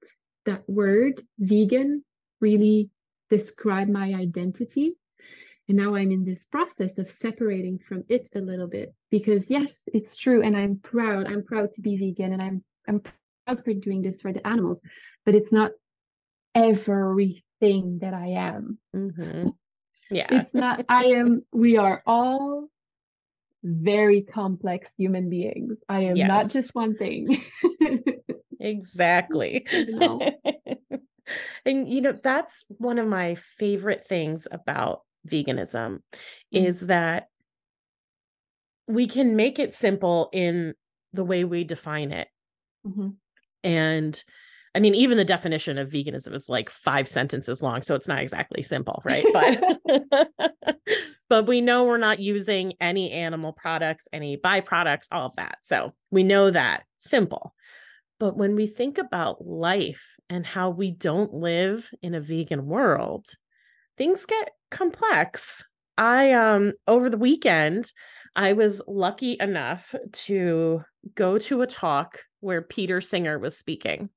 that 0.45 0.63
word 0.69 1.21
vegan 1.39 2.03
really 2.39 2.89
describe 3.29 3.87
my 3.87 4.13
identity 4.13 4.95
and 5.69 5.77
now 5.77 5.95
I'm 5.95 6.11
in 6.11 6.23
this 6.23 6.45
process 6.45 6.97
of 6.97 7.11
separating 7.11 7.77
from 7.77 8.05
it 8.07 8.29
a 8.33 8.39
little 8.39 8.67
bit 8.67 8.93
because 9.11 9.43
yes, 9.49 9.73
it's 9.87 10.15
true. 10.15 10.41
And 10.41 10.55
I'm 10.55 10.77
proud. 10.77 11.27
I'm 11.27 11.43
proud 11.43 11.73
to 11.73 11.81
be 11.81 11.97
vegan 11.97 12.31
and 12.31 12.41
I'm 12.41 12.63
I'm 12.87 13.01
proud 13.01 13.63
for 13.65 13.73
doing 13.73 14.01
this 14.01 14.21
for 14.21 14.31
the 14.31 14.45
animals, 14.47 14.81
but 15.25 15.35
it's 15.35 15.51
not 15.51 15.71
everything 16.55 17.99
that 17.99 18.13
I 18.13 18.27
am. 18.27 18.77
Mm-hmm. 18.95 19.49
Yeah. 20.09 20.27
It's 20.31 20.53
not, 20.53 20.85
I 20.87 21.05
am, 21.05 21.43
we 21.51 21.77
are 21.77 22.01
all 22.05 22.69
very 23.67 24.21
complex 24.21 24.89
human 24.97 25.29
beings. 25.29 25.77
I 25.89 26.03
am 26.03 26.15
yes. 26.15 26.27
not 26.27 26.51
just 26.51 26.73
one 26.73 26.95
thing. 26.95 27.43
exactly. 28.59 29.65
Know? 29.89 30.21
and 31.65 31.91
you 31.91 32.01
know, 32.01 32.13
that's 32.13 32.63
one 32.69 32.97
of 32.97 33.07
my 33.07 33.35
favorite 33.35 34.05
things 34.05 34.47
about 34.51 35.01
veganism 35.27 35.99
mm-hmm. 35.99 36.65
is 36.65 36.87
that 36.87 37.27
we 38.87 39.05
can 39.05 39.35
make 39.35 39.59
it 39.59 39.73
simple 39.73 40.29
in 40.31 40.73
the 41.13 41.25
way 41.25 41.43
we 41.43 41.63
define 41.65 42.11
it. 42.11 42.29
Mm-hmm. 42.85 43.09
And 43.63 44.23
I 44.77 44.79
mean, 44.79 44.93
even 44.93 45.17
the 45.17 45.25
definition 45.25 45.79
of 45.79 45.89
veganism 45.89 46.35
is 46.35 46.47
like 46.47 46.69
five 46.69 47.07
sentences 47.07 47.63
long, 47.63 47.81
so 47.81 47.95
it's 47.95 48.07
not 48.07 48.21
exactly 48.21 48.61
simple, 48.61 49.01
right? 49.03 49.25
But 49.33 50.29
but 51.29 51.47
we 51.47 51.61
know 51.61 51.85
we're 51.85 51.97
not 51.97 52.19
using 52.19 52.73
any 52.79 53.11
animal 53.11 53.53
products, 53.53 54.07
any 54.13 54.37
byproducts, 54.37 55.07
all 55.11 55.25
of 55.25 55.35
that. 55.37 55.57
So 55.63 55.95
we 56.11 56.21
know 56.21 56.51
that 56.51 56.83
simple. 56.97 57.55
But 58.19 58.37
when 58.37 58.53
we 58.53 58.67
think 58.67 58.99
about 58.99 59.43
life 59.43 60.15
and 60.29 60.45
how 60.45 60.69
we 60.69 60.91
don't 60.91 61.33
live 61.33 61.89
in 62.03 62.13
a 62.13 62.21
vegan 62.21 62.67
world, 62.67 63.25
things 63.97 64.27
get 64.27 64.51
complex. 64.69 65.63
I 65.97 66.33
um 66.33 66.73
over 66.87 67.09
the 67.09 67.17
weekend, 67.17 67.91
I 68.35 68.53
was 68.53 68.83
lucky 68.87 69.37
enough 69.39 69.95
to 70.27 70.83
go 71.15 71.39
to 71.39 71.63
a 71.63 71.67
talk 71.67 72.19
where 72.41 72.61
Peter 72.61 73.01
Singer 73.01 73.39
was 73.39 73.57
speaking. 73.57 74.11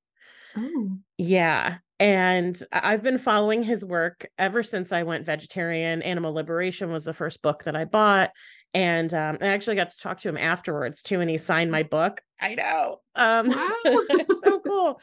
Oh. 0.56 0.90
Yeah. 1.18 1.78
And 1.98 2.60
I've 2.72 3.02
been 3.02 3.18
following 3.18 3.62
his 3.62 3.84
work 3.84 4.26
ever 4.38 4.62
since 4.62 4.90
I 4.90 5.02
went 5.02 5.26
vegetarian. 5.26 6.00
Animal 6.02 6.32
Liberation 6.32 6.90
was 6.90 7.04
the 7.04 7.12
first 7.12 7.42
book 7.42 7.64
that 7.64 7.76
I 7.76 7.84
bought. 7.84 8.30
And 8.72 9.12
um, 9.12 9.38
I 9.40 9.48
actually 9.48 9.76
got 9.76 9.90
to 9.90 9.98
talk 9.98 10.20
to 10.20 10.28
him 10.28 10.36
afterwards 10.36 11.02
too, 11.02 11.20
and 11.20 11.28
he 11.28 11.38
signed 11.38 11.72
my 11.72 11.82
book. 11.82 12.20
I 12.40 12.54
know, 12.54 13.00
um, 13.16 13.48
wow. 13.48 13.70
it's 13.84 14.40
so 14.44 14.60
cool. 14.60 15.00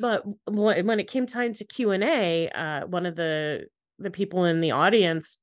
But 0.00 0.24
when 0.46 0.98
it 0.98 1.08
came 1.08 1.26
time 1.26 1.52
to 1.54 1.64
Q 1.64 1.90
and 1.90 2.02
A, 2.02 2.48
uh, 2.48 2.86
one 2.86 3.06
of 3.06 3.14
the 3.14 3.66
the 3.98 4.10
people 4.10 4.46
in 4.46 4.62
the 4.62 4.70
audience 4.70 5.36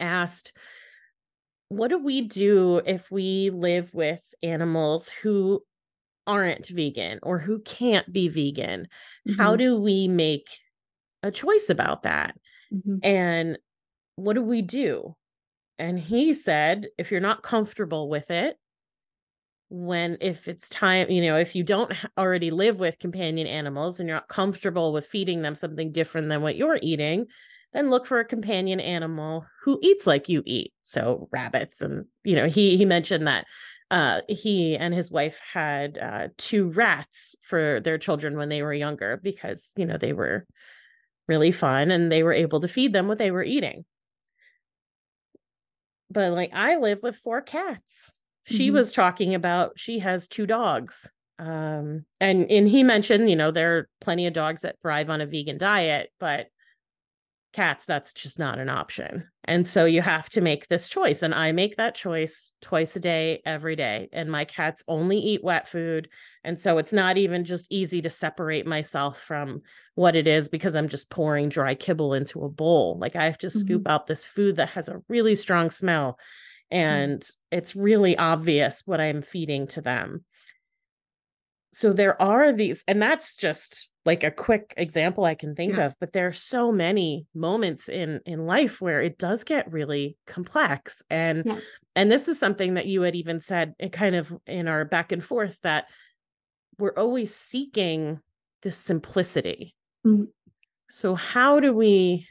asked, 0.00 0.52
"What 1.68 1.88
do 1.88 1.98
we 1.98 2.22
do 2.22 2.78
if 2.78 3.10
we 3.10 3.50
live 3.50 3.92
with 3.92 4.22
animals 4.42 5.08
who 5.08 5.62
aren't 6.26 6.68
vegan 6.68 7.18
or 7.22 7.38
who 7.38 7.60
can't 7.60 8.12
be 8.12 8.28
vegan 8.28 8.86
mm-hmm. 9.28 9.40
how 9.40 9.56
do 9.56 9.76
we 9.80 10.08
make 10.08 10.48
a 11.22 11.30
choice 11.30 11.68
about 11.68 12.02
that 12.02 12.36
mm-hmm. 12.72 12.96
and 13.02 13.58
what 14.16 14.34
do 14.34 14.42
we 14.42 14.62
do 14.62 15.14
and 15.78 15.98
he 15.98 16.34
said 16.34 16.88
if 16.98 17.10
you're 17.10 17.20
not 17.20 17.42
comfortable 17.42 18.08
with 18.08 18.30
it 18.30 18.56
when 19.70 20.18
if 20.20 20.48
it's 20.48 20.68
time 20.68 21.08
you 21.10 21.22
know 21.22 21.36
if 21.36 21.54
you 21.54 21.62
don't 21.62 21.92
already 22.18 22.50
live 22.50 22.80
with 22.80 22.98
companion 22.98 23.46
animals 23.46 23.98
and 23.98 24.08
you're 24.08 24.16
not 24.16 24.28
comfortable 24.28 24.92
with 24.92 25.06
feeding 25.06 25.42
them 25.42 25.54
something 25.54 25.92
different 25.92 26.28
than 26.28 26.42
what 26.42 26.56
you're 26.56 26.78
eating 26.82 27.26
then 27.72 27.88
look 27.88 28.04
for 28.04 28.18
a 28.18 28.24
companion 28.24 28.80
animal 28.80 29.46
who 29.62 29.78
eats 29.80 30.08
like 30.08 30.28
you 30.28 30.42
eat 30.44 30.72
so 30.82 31.28
rabbits 31.30 31.80
and 31.80 32.04
you 32.24 32.34
know 32.34 32.46
he 32.46 32.76
he 32.76 32.84
mentioned 32.84 33.28
that 33.28 33.46
uh, 33.90 34.20
he 34.28 34.76
and 34.76 34.94
his 34.94 35.10
wife 35.10 35.40
had 35.52 35.98
uh, 35.98 36.28
two 36.38 36.70
rats 36.70 37.34
for 37.42 37.80
their 37.80 37.98
children 37.98 38.36
when 38.36 38.48
they 38.48 38.62
were 38.62 38.72
younger 38.72 39.18
because 39.22 39.70
you 39.76 39.84
know 39.84 39.96
they 39.96 40.12
were 40.12 40.46
really 41.28 41.50
fun 41.50 41.90
and 41.90 42.10
they 42.10 42.22
were 42.22 42.32
able 42.32 42.60
to 42.60 42.68
feed 42.68 42.92
them 42.92 43.08
what 43.08 43.18
they 43.18 43.30
were 43.30 43.42
eating 43.42 43.84
but 46.10 46.32
like 46.32 46.50
i 46.54 46.76
live 46.76 47.00
with 47.02 47.16
four 47.16 47.40
cats 47.40 48.12
she 48.44 48.68
mm-hmm. 48.68 48.76
was 48.76 48.92
talking 48.92 49.34
about 49.34 49.78
she 49.78 49.98
has 50.00 50.28
two 50.28 50.46
dogs 50.46 51.08
um 51.38 52.04
and 52.20 52.50
and 52.50 52.68
he 52.68 52.82
mentioned 52.82 53.30
you 53.30 53.36
know 53.36 53.50
there 53.50 53.76
are 53.76 53.88
plenty 54.00 54.26
of 54.26 54.32
dogs 54.32 54.62
that 54.62 54.80
thrive 54.80 55.10
on 55.10 55.20
a 55.20 55.26
vegan 55.26 55.58
diet 55.58 56.10
but 56.18 56.48
cats 57.52 57.84
that's 57.84 58.12
just 58.12 58.38
not 58.38 58.60
an 58.60 58.68
option 58.68 59.28
and 59.44 59.66
so 59.66 59.84
you 59.84 60.00
have 60.00 60.28
to 60.28 60.40
make 60.40 60.68
this 60.68 60.88
choice 60.88 61.22
and 61.22 61.34
i 61.34 61.50
make 61.50 61.76
that 61.76 61.96
choice 61.96 62.52
twice 62.62 62.94
a 62.94 63.00
day 63.00 63.42
every 63.44 63.74
day 63.74 64.08
and 64.12 64.30
my 64.30 64.44
cats 64.44 64.84
only 64.86 65.18
eat 65.18 65.42
wet 65.42 65.66
food 65.66 66.08
and 66.44 66.60
so 66.60 66.78
it's 66.78 66.92
not 66.92 67.18
even 67.18 67.44
just 67.44 67.66
easy 67.68 68.00
to 68.00 68.08
separate 68.08 68.66
myself 68.66 69.20
from 69.20 69.60
what 69.96 70.14
it 70.14 70.28
is 70.28 70.48
because 70.48 70.76
i'm 70.76 70.88
just 70.88 71.10
pouring 71.10 71.48
dry 71.48 71.74
kibble 71.74 72.14
into 72.14 72.44
a 72.44 72.48
bowl 72.48 72.96
like 73.00 73.16
i 73.16 73.24
have 73.24 73.38
to 73.38 73.48
mm-hmm. 73.48 73.58
scoop 73.58 73.88
out 73.88 74.06
this 74.06 74.24
food 74.24 74.56
that 74.56 74.68
has 74.68 74.88
a 74.88 75.02
really 75.08 75.34
strong 75.34 75.70
smell 75.70 76.18
and 76.70 77.20
mm-hmm. 77.20 77.58
it's 77.58 77.74
really 77.74 78.16
obvious 78.16 78.82
what 78.86 79.00
i'm 79.00 79.22
feeding 79.22 79.66
to 79.66 79.80
them 79.80 80.24
so 81.72 81.92
there 81.92 82.20
are 82.22 82.52
these 82.52 82.84
and 82.86 83.02
that's 83.02 83.34
just 83.34 83.89
like 84.06 84.24
a 84.24 84.30
quick 84.30 84.72
example 84.76 85.24
I 85.24 85.34
can 85.34 85.54
think 85.54 85.76
yeah. 85.76 85.86
of, 85.86 85.96
but 86.00 86.12
there 86.12 86.26
are 86.26 86.32
so 86.32 86.72
many 86.72 87.26
moments 87.34 87.88
in 87.88 88.20
in 88.24 88.46
life 88.46 88.80
where 88.80 89.00
it 89.00 89.18
does 89.18 89.44
get 89.44 89.70
really 89.70 90.16
complex. 90.26 91.02
And 91.10 91.44
yeah. 91.44 91.58
and 91.94 92.10
this 92.10 92.26
is 92.28 92.38
something 92.38 92.74
that 92.74 92.86
you 92.86 93.02
had 93.02 93.14
even 93.14 93.40
said 93.40 93.74
eh, 93.78 93.88
kind 93.88 94.16
of 94.16 94.32
in 94.46 94.68
our 94.68 94.84
back 94.84 95.12
and 95.12 95.22
forth 95.22 95.58
that 95.62 95.86
we're 96.78 96.94
always 96.96 97.34
seeking 97.34 98.20
this 98.62 98.76
simplicity. 98.76 99.74
Mm-hmm. 100.06 100.24
So 100.90 101.14
how 101.14 101.60
do 101.60 101.74
we 101.74 102.26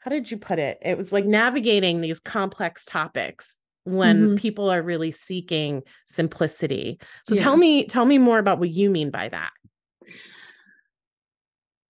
how 0.00 0.10
did 0.10 0.30
you 0.30 0.36
put 0.36 0.58
it? 0.58 0.78
It 0.82 0.98
was 0.98 1.10
like 1.10 1.24
navigating 1.24 2.00
these 2.00 2.20
complex 2.20 2.84
topics 2.84 3.56
when 3.84 4.20
mm-hmm. 4.20 4.34
people 4.34 4.68
are 4.68 4.82
really 4.82 5.10
seeking 5.10 5.82
simplicity. 6.06 7.00
So 7.26 7.34
yeah. 7.34 7.42
tell 7.42 7.56
me 7.56 7.86
tell 7.86 8.04
me 8.04 8.18
more 8.18 8.38
about 8.38 8.58
what 8.58 8.70
you 8.70 8.90
mean 8.90 9.10
by 9.10 9.30
that 9.30 9.52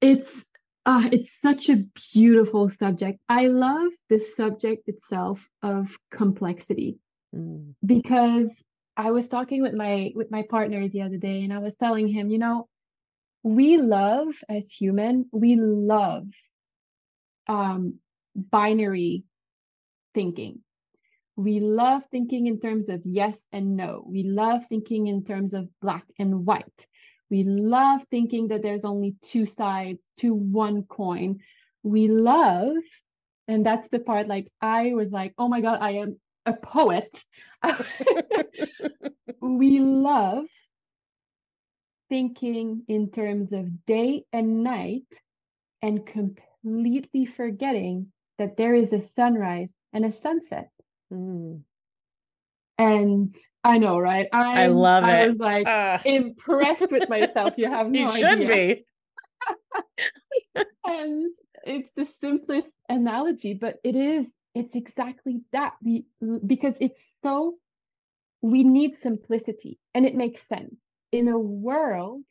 it's 0.01 0.45
uh, 0.85 1.09
it's 1.11 1.41
such 1.41 1.69
a 1.69 1.85
beautiful 2.13 2.71
subject. 2.71 3.19
I 3.29 3.49
love 3.49 3.91
the 4.09 4.21
subject 4.21 4.89
itself 4.89 5.49
of 5.63 5.97
complexity 6.13 6.99
mm. 7.35 7.75
because 7.85 8.51
I 8.97 9.11
was 9.11 9.29
talking 9.29 9.63
with 9.63 9.75
my 9.75 10.13
with 10.15 10.31
my 10.31 10.43
partner 10.43 10.89
the 10.89 11.03
other 11.03 11.17
day 11.17 11.43
and 11.43 11.53
I 11.53 11.59
was 11.59 11.75
telling 11.79 12.09
him, 12.09 12.31
you 12.31 12.39
know, 12.39 12.69
we 13.43 13.79
love 13.79 14.29
as 14.49 14.71
human, 14.71 15.27
we 15.33 15.57
love 15.57 16.27
um 17.49 17.99
binary 18.35 19.25
thinking. 20.15 20.61
We 21.37 21.61
love 21.61 22.03
thinking 22.11 22.47
in 22.47 22.61
terms 22.61 22.89
of 22.89 23.03
yes 23.05 23.37
and 23.53 23.77
no. 23.77 24.05
We 24.07 24.23
love 24.23 24.65
thinking 24.67 25.09
in 25.09 25.25
terms 25.25 25.53
of 25.53 25.69
black 25.83 26.05
and 26.19 26.47
white. 26.47 26.87
We 27.31 27.45
love 27.45 28.05
thinking 28.11 28.49
that 28.49 28.63
there's 28.63 28.85
only 28.85 29.17
two 29.23 29.47
sides 29.47 30.03
to 30.19 30.35
one 30.35 30.85
coin. 30.85 31.41
We 31.83 32.09
love, 32.09 32.77
and 33.49 33.65
that's 33.65 33.89
the 33.89 33.99
part 33.99 34.29
like 34.29 34.51
I 34.61 34.95
was 34.95 35.11
like, 35.11 35.35
oh 35.39 35.49
my 35.49 35.61
God, 35.61 35.79
I 35.81 35.93
am 35.93 36.21
a 36.45 36.53
poet. 36.53 37.25
we 39.41 39.81
love 39.81 40.45
thinking 42.09 42.83
in 42.89 43.11
terms 43.11 43.53
of 43.53 43.85
day 43.87 44.25
and 44.33 44.63
night 44.63 45.07
and 45.83 46.07
completely 46.07 47.27
forgetting 47.27 48.13
that 48.39 48.57
there 48.57 48.75
is 48.75 48.93
a 48.93 49.03
sunrise 49.03 49.71
and 49.93 50.05
a 50.05 50.13
sunset. 50.13 50.71
Mm. 51.13 51.63
And 52.79 53.35
I 53.67 53.79
know, 53.79 53.99
right? 53.99 54.29
I, 54.33 54.65
I 54.65 54.67
love 54.69 55.05
I 55.05 55.11
it. 55.11 55.25
I 55.25 55.29
was 55.29 55.39
like 55.39 55.67
uh. 55.67 55.99
impressed 56.05 56.91
with 56.91 57.09
myself. 57.09 57.55
You 57.57 57.69
have 57.69 57.89
no 57.91 58.15
you 58.15 58.21
should 58.21 58.41
idea. 58.43 58.77
be. 60.57 60.65
and 60.85 61.31
it's 61.65 61.91
the 61.97 62.05
simplest 62.05 62.69
analogy, 62.89 63.55
but 63.55 63.79
it 63.83 63.97
is. 63.97 64.27
It's 64.55 64.75
exactly 64.75 65.41
that. 65.53 65.75
We 65.83 66.07
because 66.47 66.77
it's 66.81 67.03
so 67.25 67.57
we 68.41 68.63
need 68.63 68.97
simplicity, 68.99 69.79
and 69.95 70.07
it 70.07 70.15
makes 70.15 70.43
sense 70.47 70.77
in 71.13 71.29
a 71.29 71.39
world 71.39 72.23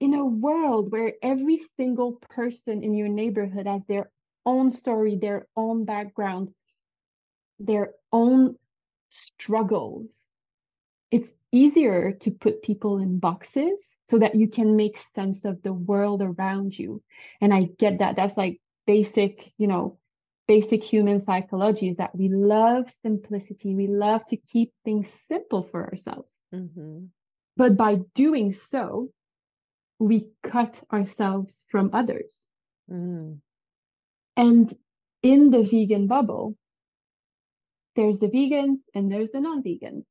in 0.00 0.14
a 0.14 0.24
world 0.24 0.90
where 0.90 1.12
every 1.22 1.60
single 1.76 2.14
person 2.28 2.82
in 2.82 2.94
your 2.94 3.08
neighborhood 3.08 3.68
has 3.68 3.82
their 3.86 4.10
own 4.44 4.72
story, 4.72 5.14
their 5.14 5.46
own 5.56 5.84
background, 5.84 6.48
their 7.60 7.92
own 8.12 8.56
struggles, 9.12 10.18
it's 11.10 11.30
easier 11.52 12.12
to 12.12 12.30
put 12.30 12.62
people 12.62 12.98
in 12.98 13.18
boxes 13.18 13.86
so 14.08 14.18
that 14.18 14.34
you 14.34 14.48
can 14.48 14.76
make 14.76 14.98
sense 15.14 15.44
of 15.44 15.62
the 15.62 15.72
world 15.72 16.22
around 16.22 16.78
you. 16.78 17.02
And 17.40 17.52
I 17.52 17.64
get 17.78 17.98
that. 17.98 18.16
That's 18.16 18.36
like 18.36 18.60
basic, 18.86 19.52
you 19.58 19.66
know, 19.66 19.98
basic 20.48 20.82
human 20.82 21.22
psychology 21.22 21.90
is 21.90 21.96
that 21.98 22.14
we 22.16 22.28
love 22.28 22.90
simplicity. 23.02 23.74
We 23.74 23.86
love 23.86 24.24
to 24.26 24.36
keep 24.36 24.72
things 24.84 25.12
simple 25.28 25.62
for 25.70 25.84
ourselves. 25.84 26.32
Mm-hmm. 26.54 27.06
But 27.56 27.76
by 27.76 28.00
doing 28.14 28.52
so, 28.54 29.10
we 29.98 30.28
cut 30.42 30.82
ourselves 30.92 31.64
from 31.70 31.90
others. 31.92 32.46
Mm. 32.90 33.38
And 34.36 34.74
in 35.22 35.50
the 35.50 35.62
vegan 35.62 36.06
bubble, 36.06 36.56
there's 37.96 38.18
the 38.18 38.28
vegans 38.28 38.80
and 38.94 39.10
there's 39.10 39.32
the 39.32 39.40
non-vegans. 39.40 40.04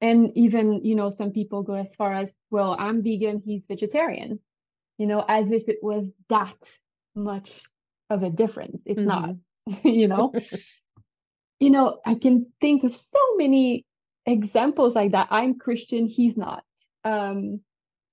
And 0.00 0.36
even, 0.36 0.84
you 0.84 0.96
know, 0.96 1.10
some 1.10 1.30
people 1.30 1.62
go 1.62 1.74
as 1.74 1.94
far 1.94 2.12
as, 2.12 2.32
well, 2.50 2.74
I'm 2.78 3.02
vegan, 3.02 3.40
he's 3.44 3.62
vegetarian, 3.68 4.40
you 4.98 5.06
know, 5.06 5.24
as 5.28 5.50
if 5.52 5.68
it 5.68 5.78
was 5.80 6.06
that 6.28 6.56
much 7.14 7.62
of 8.10 8.22
a 8.24 8.30
difference. 8.30 8.82
It's 8.84 9.00
not, 9.00 9.36
you 9.84 10.08
know. 10.08 10.32
you 11.60 11.70
know, 11.70 12.00
I 12.04 12.16
can 12.16 12.46
think 12.60 12.82
of 12.82 12.96
so 12.96 13.20
many 13.36 13.86
examples 14.26 14.96
like 14.96 15.12
that. 15.12 15.28
I'm 15.30 15.58
Christian, 15.58 16.06
he's 16.06 16.36
not. 16.36 16.64
Um, 17.04 17.60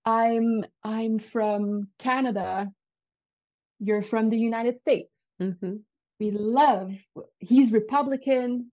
I'm 0.05 0.66
I'm 0.84 1.20
from 1.20 1.89
Canada, 1.99 2.72
you're 3.80 4.03
from 4.03 4.30
the 4.30 4.38
United 4.38 4.80
States. 4.82 5.12
Mm-hmm. 5.41 5.78
We 6.20 6.32
love 6.32 6.91
he's 7.39 7.72
Republican, 7.72 8.72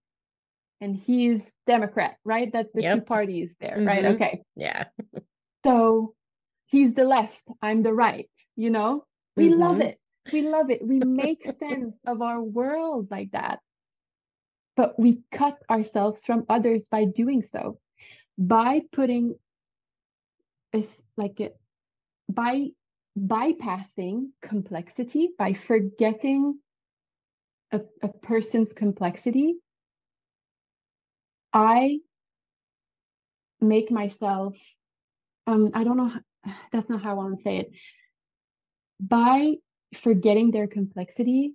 and 0.81 0.97
he's 0.97 1.43
Democrat, 1.67 2.17
right? 2.25 2.53
That's 2.53 2.73
the 2.75 2.83
two 2.83 3.01
parties 3.01 3.55
there, 3.61 3.77
right? 3.87 4.05
Mhm. 4.05 4.15
Okay. 4.15 4.43
Yeah. 4.57 4.85
So 5.65 6.15
he's 6.67 6.95
the 6.95 7.05
left, 7.05 7.43
I'm 7.63 7.83
the 7.83 7.95
right, 7.95 8.31
you 8.57 8.71
know? 8.71 9.05
We 9.37 9.51
love 9.51 9.79
Mhm. 9.79 9.87
it. 9.87 10.01
We 10.33 10.43
love 10.43 10.71
it. 10.71 10.87
We 10.87 11.01
make 11.01 11.45
sense 11.59 11.97
of 12.07 12.23
our 12.23 12.43
world 12.43 13.11
like 13.11 13.31
that. 13.33 13.61
But 14.77 14.99
we 14.99 15.23
cut 15.33 15.59
ourselves 15.71 16.25
from 16.25 16.45
others 16.49 16.89
by 16.89 17.07
doing 17.07 17.43
so, 17.43 17.81
by 18.37 18.83
putting 18.93 19.39
a, 20.75 20.87
like 21.17 21.41
it 21.41 21.59
by 22.29 22.69
bypassing 23.19 24.33
complexity, 24.43 25.31
by 25.39 25.55
forgetting 25.55 26.61
a, 27.73 27.81
a 28.03 28.09
person's 28.09 28.73
complexity. 28.73 29.57
I 31.57 32.01
make 33.61 33.91
myself 33.91 34.55
um 35.47 35.71
i 35.75 35.83
don't 35.85 35.97
know 35.97 36.13
how, 36.15 36.21
that's 36.73 36.89
not 36.91 37.03
how 37.03 37.13
i 37.13 37.15
want 37.15 37.37
to 37.37 37.43
say 37.43 37.57
it 37.59 37.71
by 39.01 39.55
forgetting 39.95 40.51
their 40.51 40.67
complexity 40.67 41.55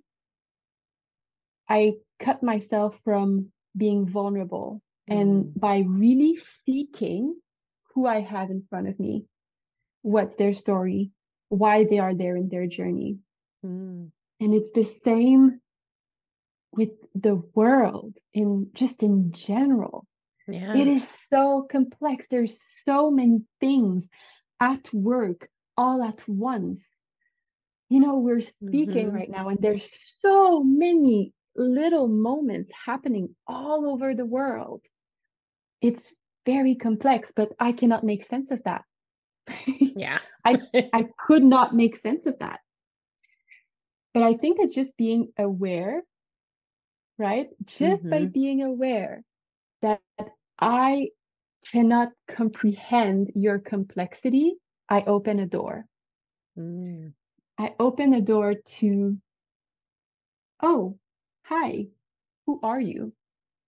i 1.68 1.94
cut 2.18 2.42
myself 2.42 2.98
from 3.04 3.52
being 3.76 4.06
vulnerable 4.08 4.82
and 5.08 5.44
Mm. 5.44 5.60
by 5.60 5.78
really 5.86 6.36
seeking 6.66 7.36
who 7.94 8.06
i 8.06 8.20
have 8.20 8.50
in 8.50 8.62
front 8.68 8.88
of 8.88 8.98
me 8.98 9.24
what's 10.02 10.36
their 10.36 10.54
story 10.54 11.10
why 11.48 11.84
they 11.84 12.00
are 12.00 12.14
there 12.14 12.36
in 12.36 12.48
their 12.48 12.66
journey 12.66 13.18
Mm. 13.64 14.10
and 14.40 14.54
it's 14.54 14.72
the 14.74 14.88
same 15.04 15.61
with 16.72 16.90
the 17.14 17.36
world 17.54 18.16
in 18.34 18.70
just 18.74 19.02
in 19.02 19.32
general 19.32 20.06
Yeah. 20.48 20.74
It 20.74 20.88
is 20.88 21.08
so 21.30 21.62
complex. 21.70 22.26
There's 22.28 22.60
so 22.84 23.10
many 23.10 23.42
things 23.60 24.08
at 24.60 24.92
work 24.92 25.48
all 25.76 26.02
at 26.02 26.26
once. 26.28 26.88
You 27.88 28.00
know, 28.00 28.18
we're 28.18 28.40
speaking 28.40 29.08
Mhm. 29.08 29.14
right 29.14 29.30
now, 29.30 29.48
and 29.48 29.60
there's 29.60 29.90
so 30.20 30.62
many 30.62 31.32
little 31.54 32.08
moments 32.08 32.72
happening 32.72 33.36
all 33.46 33.88
over 33.88 34.14
the 34.14 34.26
world. 34.26 34.84
It's 35.80 36.14
very 36.46 36.74
complex, 36.74 37.32
but 37.34 37.52
I 37.58 37.72
cannot 37.72 38.04
make 38.04 38.24
sense 38.26 38.50
of 38.50 38.62
that. 38.64 38.84
Yeah. 39.96 40.20
I, 40.44 40.62
I 40.92 41.08
could 41.18 41.44
not 41.44 41.74
make 41.74 41.96
sense 41.96 42.26
of 42.26 42.38
that. 42.38 42.60
But 44.14 44.22
I 44.22 44.34
think 44.34 44.58
that 44.60 44.70
just 44.72 44.96
being 44.96 45.32
aware, 45.38 46.02
right? 47.18 47.48
Just 47.66 48.08
by 48.08 48.26
Mhm. 48.26 48.32
being 48.32 48.62
aware 48.62 49.24
that 49.82 50.02
I 50.58 51.10
cannot 51.70 52.12
comprehend 52.28 53.32
your 53.34 53.58
complexity, 53.58 54.56
I 54.88 55.02
open 55.02 55.38
a 55.38 55.46
door. 55.46 55.86
Mm. 56.56 57.12
I 57.58 57.74
open 57.78 58.12
a 58.14 58.20
door 58.20 58.54
to, 58.54 59.18
oh, 60.62 60.98
hi, 61.44 61.88
who 62.46 62.58
are 62.62 62.80
you? 62.80 63.12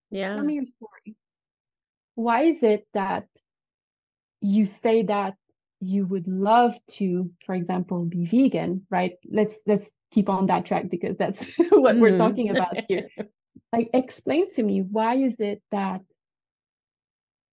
Yeah. 0.09 0.35
Tell 0.35 0.43
me 0.45 0.55
your 0.55 0.65
story. 0.65 1.15
Why 2.15 2.43
is 2.43 2.63
it 2.63 2.87
that 2.93 3.27
you 4.41 4.65
say 4.65 5.03
that 5.03 5.35
you 5.79 6.05
would 6.05 6.27
love 6.27 6.75
to, 6.87 7.31
for 7.45 7.53
example, 7.55 8.05
be 8.05 8.25
vegan, 8.25 8.85
right? 8.89 9.17
Let's 9.29 9.57
let's 9.65 9.89
keep 10.15 10.29
on 10.29 10.47
that 10.47 10.65
track 10.65 10.89
because 10.89 11.17
that's 11.17 11.47
what 11.71 11.99
we're 11.99 12.15
Mhm. 12.15 12.17
talking 12.17 12.51
about 12.51 12.77
here. 12.89 13.11
Like 13.73 13.89
explain 13.93 14.51
to 14.53 14.63
me 14.63 14.81
why 14.81 15.15
is 15.15 15.35
it 15.39 15.61
that 15.71 16.01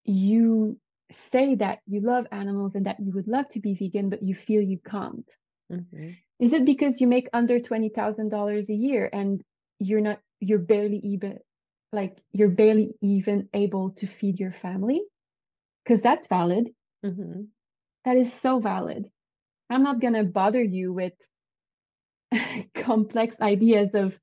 you 0.05 0.81
say 1.13 1.55
that 1.57 1.81
you 1.87 2.01
love 2.01 2.27
animals 2.33 2.75
and 2.77 2.87
that 2.87 3.01
you 3.01 3.13
would 3.13 3.29
love 3.29 3.49
to 3.51 3.61
be 3.61 3.75
vegan, 3.75 4.11
but 4.11 4.23
you 4.23 4.35
feel 4.35 4.63
you 4.63 4.79
can't? 4.79 5.37
Mhm. 5.71 6.23
Is 6.41 6.53
it 6.53 6.67
because 6.67 7.01
you 7.01 7.07
make 7.07 7.29
under 7.33 7.59
$20,000 7.61 8.69
a 8.69 8.75
year 8.75 9.09
and 9.13 9.43
you're 9.79 10.01
not, 10.03 10.21
you're 10.41 10.59
barely 10.59 10.99
even, 10.99 11.39
like, 11.93 12.23
you're 12.33 12.51
barely 12.51 12.95
even 13.01 13.49
able 13.55 13.91
to 13.93 14.07
feed 14.07 14.39
your 14.41 14.53
family? 14.53 15.03
Because 15.85 16.03
that's 16.03 16.27
valid. 16.29 16.75
Mhm. 17.03 17.53
That 18.05 18.17
is 18.17 18.33
so 18.33 18.61
valid. 18.61 19.11
I'm 19.71 19.83
not 19.83 20.01
going 20.01 20.15
to 20.15 20.25
bother 20.25 20.63
you 20.63 20.93
with 20.93 21.15
complex 22.75 23.37
ideas 23.41 23.91
of 23.95 24.19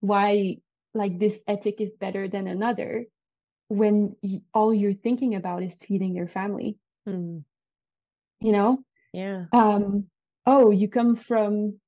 why, 0.00 0.56
like, 0.94 1.18
this 1.18 1.38
ethic 1.46 1.80
is 1.80 1.90
better 2.00 2.28
than 2.28 2.46
another 2.46 3.06
when 3.68 4.16
all 4.54 4.74
you're 4.74 4.94
thinking 4.94 5.34
about 5.34 5.62
is 5.62 5.74
feeding 5.74 6.14
your 6.14 6.28
family, 6.28 6.76
Mm. 7.08 7.44
you 8.40 8.52
know? 8.52 8.82
Yeah. 9.12 9.46
um, 9.52 10.06
oh, 10.46 10.70
you 10.70 10.88
come 10.88 11.16
from 11.16 11.80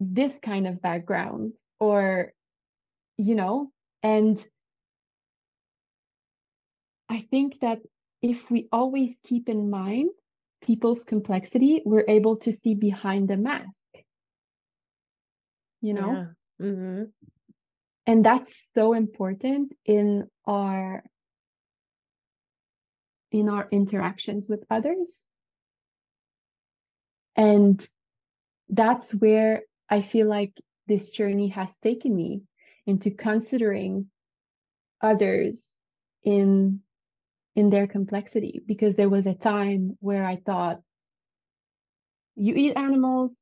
this 0.00 0.32
kind 0.42 0.66
of 0.66 0.80
background, 0.82 1.52
or, 1.80 2.32
you 3.16 3.34
know, 3.34 3.70
and 4.02 4.44
I 7.08 7.20
think 7.30 7.60
that 7.60 7.80
if 8.22 8.50
we 8.50 8.68
always 8.70 9.14
keep 9.24 9.48
in 9.48 9.70
mind 9.70 10.10
people's 10.62 11.04
complexity, 11.04 11.82
we're 11.84 12.04
able 12.08 12.36
to 12.38 12.52
see 12.52 12.74
behind 12.74 13.28
the 13.28 13.36
mask, 13.36 13.70
you 15.80 15.94
know, 15.94 16.26
Yeah. 16.60 16.66
Mhm. 16.66 17.12
and 18.06 18.24
that's 18.24 18.68
so 18.74 18.92
important 18.94 19.72
in 19.84 20.28
our 20.46 21.04
in 23.30 23.48
our 23.48 23.68
interactions 23.70 24.48
with 24.48 24.64
others. 24.70 25.24
And 27.36 27.86
that's 28.68 29.14
where 29.14 29.62
I 29.88 30.00
feel 30.00 30.26
like 30.26 30.52
this 30.86 31.10
journey 31.10 31.48
has 31.48 31.70
taken 31.82 32.14
me 32.16 32.42
into 32.86 33.10
considering 33.10 34.10
others 35.00 35.76
in 36.22 36.80
in 37.54 37.70
their 37.70 37.86
complexity 37.86 38.62
because 38.66 38.94
there 38.96 39.08
was 39.10 39.26
a 39.26 39.34
time 39.34 39.96
where 40.00 40.24
I 40.24 40.36
thought 40.36 40.80
you 42.36 42.54
eat 42.54 42.76
animals 42.76 43.36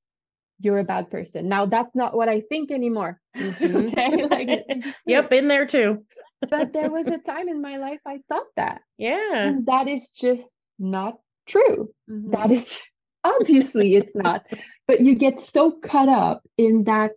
you're 0.60 0.78
a 0.78 0.84
bad 0.84 1.10
person 1.10 1.48
now 1.48 1.66
that's 1.66 1.94
not 1.94 2.14
what 2.16 2.28
I 2.28 2.40
think 2.40 2.70
anymore 2.70 3.20
Mhm. 3.36 3.88
okay 3.88 4.24
like 4.24 4.48
let 4.48 4.68
me 4.68 4.82
be 4.82 5.12
Yep, 5.12 5.30
been 5.30 5.48
there 5.48 5.66
too. 5.66 6.04
but 6.50 6.72
there 6.72 6.90
was 6.90 7.06
a 7.08 7.18
time 7.18 7.48
in 7.48 7.60
my 7.60 7.76
life 7.76 8.00
I 8.06 8.20
thought 8.28 8.46
that 8.56 8.80
Yeah. 8.98 9.48
and 9.48 9.66
that 9.66 9.88
is 9.88 10.08
just 10.08 10.46
not 10.78 11.18
true 11.46 11.92
Mhm. 12.10 12.30
that 12.32 12.50
is 12.50 12.78
obviously 13.24 13.96
it's 13.96 14.14
not 14.14 14.46
but 14.86 15.00
you 15.00 15.14
get 15.14 15.38
so 15.40 15.72
caught 15.72 16.08
up 16.08 16.42
in 16.56 16.84
that 16.84 17.12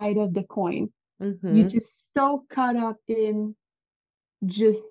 side 0.00 0.16
of 0.16 0.32
the 0.34 0.42
coin 0.44 0.90
you're 1.20 1.34
Mhm. 1.66 1.70
just 1.70 2.12
so 2.14 2.44
caught 2.50 2.76
up 2.76 2.96
in 3.06 3.54
just 4.46 4.82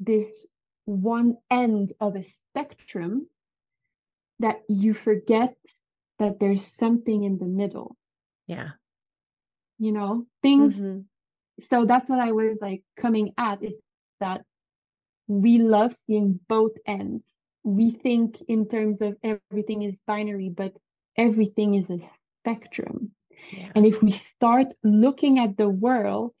this 0.00 0.46
one 0.86 1.36
end 1.50 1.92
of 2.00 2.16
a 2.16 2.22
spectrum 2.24 3.26
that 4.38 4.62
you 4.68 4.94
forget 4.94 5.56
that 6.18 6.38
there's 6.40 6.66
something 6.66 7.24
in 7.24 7.38
the 7.38 7.46
middle 7.46 7.96
Yeah. 8.46 8.72
you 9.78 9.92
know 9.92 10.26
things 10.42 10.80
Mhm. 10.80 11.04
so 11.70 11.84
that's 11.84 12.08
what 12.10 12.20
i 12.20 12.32
was 12.32 12.58
like 12.60 12.82
coming 12.96 13.32
at 13.38 13.62
is 13.62 13.74
that 14.20 14.44
we 15.28 15.58
love 15.58 15.96
seeing 16.06 16.40
both 16.48 16.72
ends 16.86 17.24
we 17.64 17.90
think 17.90 18.40
in 18.48 18.68
terms 18.68 19.00
of 19.00 19.16
everything 19.22 19.82
is 19.82 20.00
binary 20.06 20.48
but 20.50 20.76
everything 21.16 21.74
is 21.74 21.90
a 21.90 22.00
spectrum 22.40 23.12
Yeah. 23.52 23.70
And 23.74 23.84
if 23.86 24.02
we 24.02 24.12
start 24.12 24.68
looking 24.82 25.38
at 25.38 25.56
the 25.56 25.68
world 25.68 26.32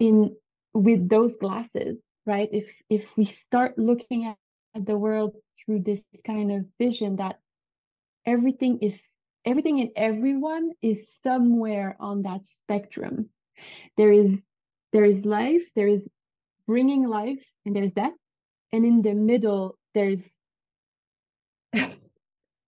in 0.00 0.36
with 0.74 1.08
those 1.08 1.34
glasses, 1.36 1.98
right? 2.26 2.48
If 2.52 2.68
if 2.90 3.16
we 3.16 3.24
start 3.24 3.78
looking 3.78 4.24
at 4.26 4.36
the 4.74 4.98
world 4.98 5.36
through 5.56 5.80
this 5.82 6.02
kind 6.26 6.50
of 6.52 6.66
vision 6.78 7.16
that 7.16 7.38
everything 8.26 8.78
is 8.80 9.02
everything 9.44 9.80
and 9.80 9.90
everyone 9.96 10.70
is 10.82 11.18
somewhere 11.22 11.96
on 12.00 12.22
that 12.22 12.46
spectrum. 12.46 13.28
There 13.96 14.12
is 14.12 14.30
there 14.92 15.04
is 15.04 15.24
life, 15.24 15.62
there 15.74 15.88
is 15.88 16.02
bringing 16.66 17.06
life, 17.06 17.44
and 17.66 17.74
there's 17.74 17.92
death, 17.92 18.14
and 18.72 18.84
in 18.84 19.02
the 19.02 19.14
middle 19.14 19.76
there's 19.94 20.28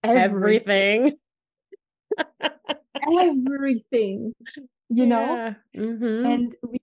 everything. 0.05 1.13
everything, 3.21 4.33
you 4.89 5.07
know? 5.07 5.55
Mm-hmm. 5.77 6.27
And 6.27 6.57
we 6.63 6.79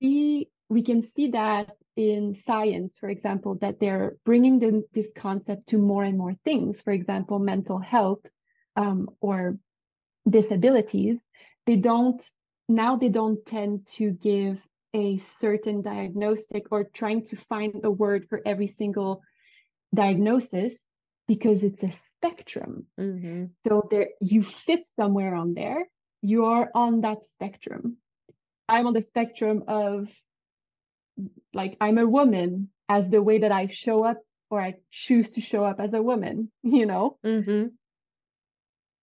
see 0.00 0.48
we 0.68 0.82
can 0.82 1.02
see 1.02 1.30
that 1.30 1.76
in 1.96 2.34
science, 2.46 2.96
for 2.98 3.08
example, 3.08 3.56
that 3.60 3.80
they're 3.80 4.16
bringing 4.24 4.58
the, 4.58 4.84
this 4.94 5.10
concept 5.16 5.68
to 5.68 5.78
more 5.78 6.04
and 6.04 6.16
more 6.16 6.34
things. 6.44 6.80
For 6.80 6.92
example, 6.92 7.38
mental 7.38 7.78
health 7.78 8.24
um, 8.76 9.08
or 9.20 9.58
disabilities. 10.28 11.18
They 11.66 11.76
don't 11.76 12.24
now. 12.68 12.96
They 12.96 13.08
don't 13.08 13.44
tend 13.46 13.86
to 13.98 14.10
give 14.12 14.60
a 14.94 15.18
certain 15.18 15.82
diagnostic 15.82 16.66
or 16.70 16.84
trying 16.84 17.24
to 17.26 17.36
find 17.36 17.84
a 17.84 17.90
word 17.90 18.26
for 18.28 18.40
every 18.44 18.68
single 18.68 19.22
diagnosis 19.94 20.84
because 21.28 21.62
it's 21.62 21.82
a 21.82 21.92
spectrum. 21.92 22.86
Mm-hmm. 22.98 23.46
So 23.66 23.86
there 23.90 24.08
you 24.20 24.42
fit 24.42 24.80
somewhere 24.96 25.34
on 25.34 25.54
there. 25.54 25.86
You 26.22 26.46
are 26.46 26.70
on 26.74 27.02
that 27.02 27.18
spectrum. 27.32 27.98
I'm 28.68 28.86
on 28.86 28.94
the 28.94 29.02
spectrum 29.02 29.64
of 29.68 30.08
like 31.52 31.76
I'm 31.80 31.98
a 31.98 32.06
woman 32.06 32.70
as 32.88 33.08
the 33.08 33.22
way 33.22 33.38
that 33.38 33.52
I 33.52 33.66
show 33.66 34.04
up 34.04 34.18
or 34.50 34.60
I 34.60 34.74
choose 34.90 35.30
to 35.32 35.40
show 35.40 35.64
up 35.64 35.80
as 35.80 35.94
a 35.94 36.02
woman, 36.02 36.50
you 36.62 36.86
know? 36.86 37.18
Mm-hmm. 37.24 37.68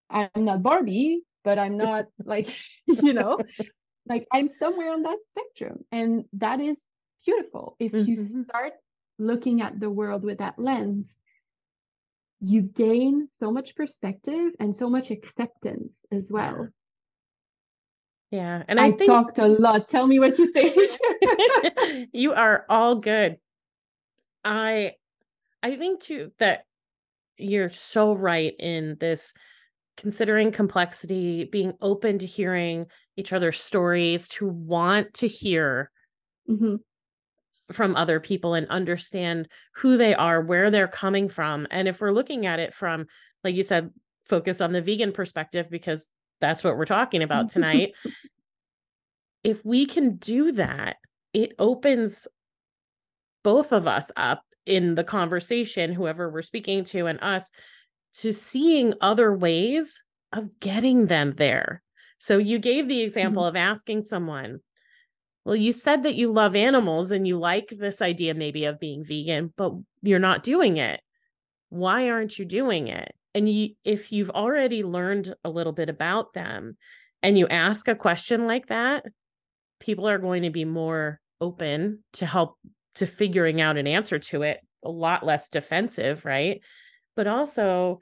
I'm 0.10 0.46
not 0.46 0.64
Barbie, 0.64 1.22
but 1.44 1.60
I'm 1.60 1.78
not 1.78 2.06
like, 2.24 2.48
you 2.86 3.14
know, 3.14 3.40
like 4.08 4.28
I'm 4.32 4.50
somewhere 4.60 4.92
on 4.92 5.04
that 5.04 5.18
spectrum. 5.32 5.86
And 5.92 6.26
that 6.34 6.60
is 6.60 6.78
beautiful. 7.26 7.76
If 7.80 7.92
mm-hmm. 7.92 8.10
you 8.10 8.44
start 8.44 8.74
looking 9.20 9.62
at 9.62 9.80
the 9.80 9.90
world 9.90 10.24
with 10.24 10.40
that 10.40 10.60
lens, 10.60 11.08
you 12.40 12.62
gain 12.62 13.30
so 13.40 13.52
much 13.52 13.76
perspective 13.76 14.52
and 14.60 14.76
so 14.76 14.90
much 14.90 15.10
acceptance 15.10 16.06
as 16.12 16.28
well. 16.30 16.68
Yeah. 18.32 18.64
And 18.68 18.80
I, 18.80 18.88
I 18.88 18.92
think... 18.92 19.10
talked 19.10 19.40
a 19.40 19.48
lot. 19.48 19.90
Tell 19.90 20.06
me 20.06 20.20
what 20.20 20.38
you 20.38 20.52
think. 20.52 20.98
you 22.14 22.34
are 22.34 22.66
all 22.70 22.96
good. 22.96 23.38
I 24.44 24.94
I 25.64 25.76
think 25.76 26.02
too 26.02 26.32
that 26.40 26.66
you're 27.38 27.70
so 27.70 28.14
right 28.14 28.54
in 28.60 28.98
this 29.00 29.34
considering 29.98 30.52
complexity, 30.52 31.46
being 31.46 31.74
open 31.82 32.20
to 32.20 32.26
hearing 32.26 32.86
each 33.16 33.34
other's 33.34 33.60
stories, 33.60 34.28
to 34.30 34.48
want 34.48 35.14
to 35.16 35.28
hear 35.28 35.92
mm-hmm. 36.50 36.76
from 37.72 37.96
other 37.96 38.20
people 38.20 38.54
and 38.54 38.68
understand 38.68 39.48
who 39.76 39.98
they 39.98 40.14
are, 40.14 40.42
where 40.42 40.70
they're 40.70 40.88
coming 40.88 41.28
from. 41.28 41.68
And 41.72 41.88
if 41.88 42.00
we're 42.00 42.12
looking 42.12 42.46
at 42.46 42.60
it 42.60 42.74
from, 42.74 43.08
like 43.44 43.56
you 43.56 43.64
said, 43.64 43.90
focus 44.26 44.62
on 44.62 44.72
the 44.72 44.82
vegan 44.82 45.12
perspective, 45.12 45.68
because 45.70 46.06
that's 46.40 46.64
what 46.64 46.78
we're 46.78 46.86
talking 46.86 47.24
about 47.24 47.50
tonight. 47.52 47.94
if 49.44 49.64
we 49.66 49.86
can 49.86 50.16
do 50.18 50.52
that, 50.54 50.98
it 51.34 51.54
opens 51.60 52.28
both 53.44 53.72
of 53.72 53.88
us 53.88 54.12
up 54.16 54.44
in 54.66 54.96
the 54.96 55.04
conversation, 55.04 55.94
whoever 55.94 56.30
we're 56.30 56.42
speaking 56.42 56.84
to, 56.84 57.06
and 57.06 57.20
us 57.22 57.50
to 58.16 58.34
seeing 58.34 58.94
other 59.00 59.34
ways 59.34 60.02
of 60.34 60.60
getting 60.60 61.06
them 61.06 61.32
there. 61.32 61.82
So 62.20 62.38
you 62.38 62.60
gave 62.60 62.88
the 62.88 63.02
example 63.02 63.44
mm-hmm. 63.44 63.50
of 63.50 63.56
asking 63.56 64.04
someone, 64.04 64.60
well, 65.46 65.56
you 65.56 65.72
said 65.72 66.04
that 66.04 66.16
you 66.16 66.34
love 66.34 66.56
animals 66.56 67.12
and 67.12 67.26
you 67.26 67.38
like 67.38 67.70
this 67.70 68.02
idea 68.02 68.34
maybe 68.34 68.66
of 68.66 68.80
being 68.80 69.06
vegan, 69.06 69.54
but 69.56 69.72
you're 70.02 70.20
not 70.20 70.44
doing 70.44 70.78
it. 70.78 71.00
Why 71.70 72.10
aren't 72.10 72.38
you 72.38 72.44
doing 72.44 72.90
it? 72.90 73.14
And 73.38 73.48
you, 73.48 73.76
if 73.84 74.12
you've 74.12 74.32
already 74.32 74.84
learned 74.84 75.36
a 75.44 75.50
little 75.52 75.72
bit 75.72 75.90
about 75.90 76.34
them 76.34 76.76
and 77.22 77.38
you 77.38 77.48
ask 77.48 77.88
a 77.88 77.94
question 77.94 78.48
like 78.48 78.70
that, 78.70 79.06
people 79.80 80.10
are 80.10 80.18
going 80.18 80.42
to 80.42 80.50
be 80.50 80.66
more 80.66 81.20
open 81.40 82.04
to 82.14 82.26
help 82.26 82.58
to 82.96 83.06
figuring 83.06 83.62
out 83.62 83.78
an 83.78 83.86
answer 83.86 84.18
to 84.18 84.42
it, 84.42 84.60
a 84.84 84.90
lot 84.90 85.24
less 85.24 85.50
defensive, 85.50 86.26
right? 86.26 86.62
But 87.16 87.28
also, 87.28 88.00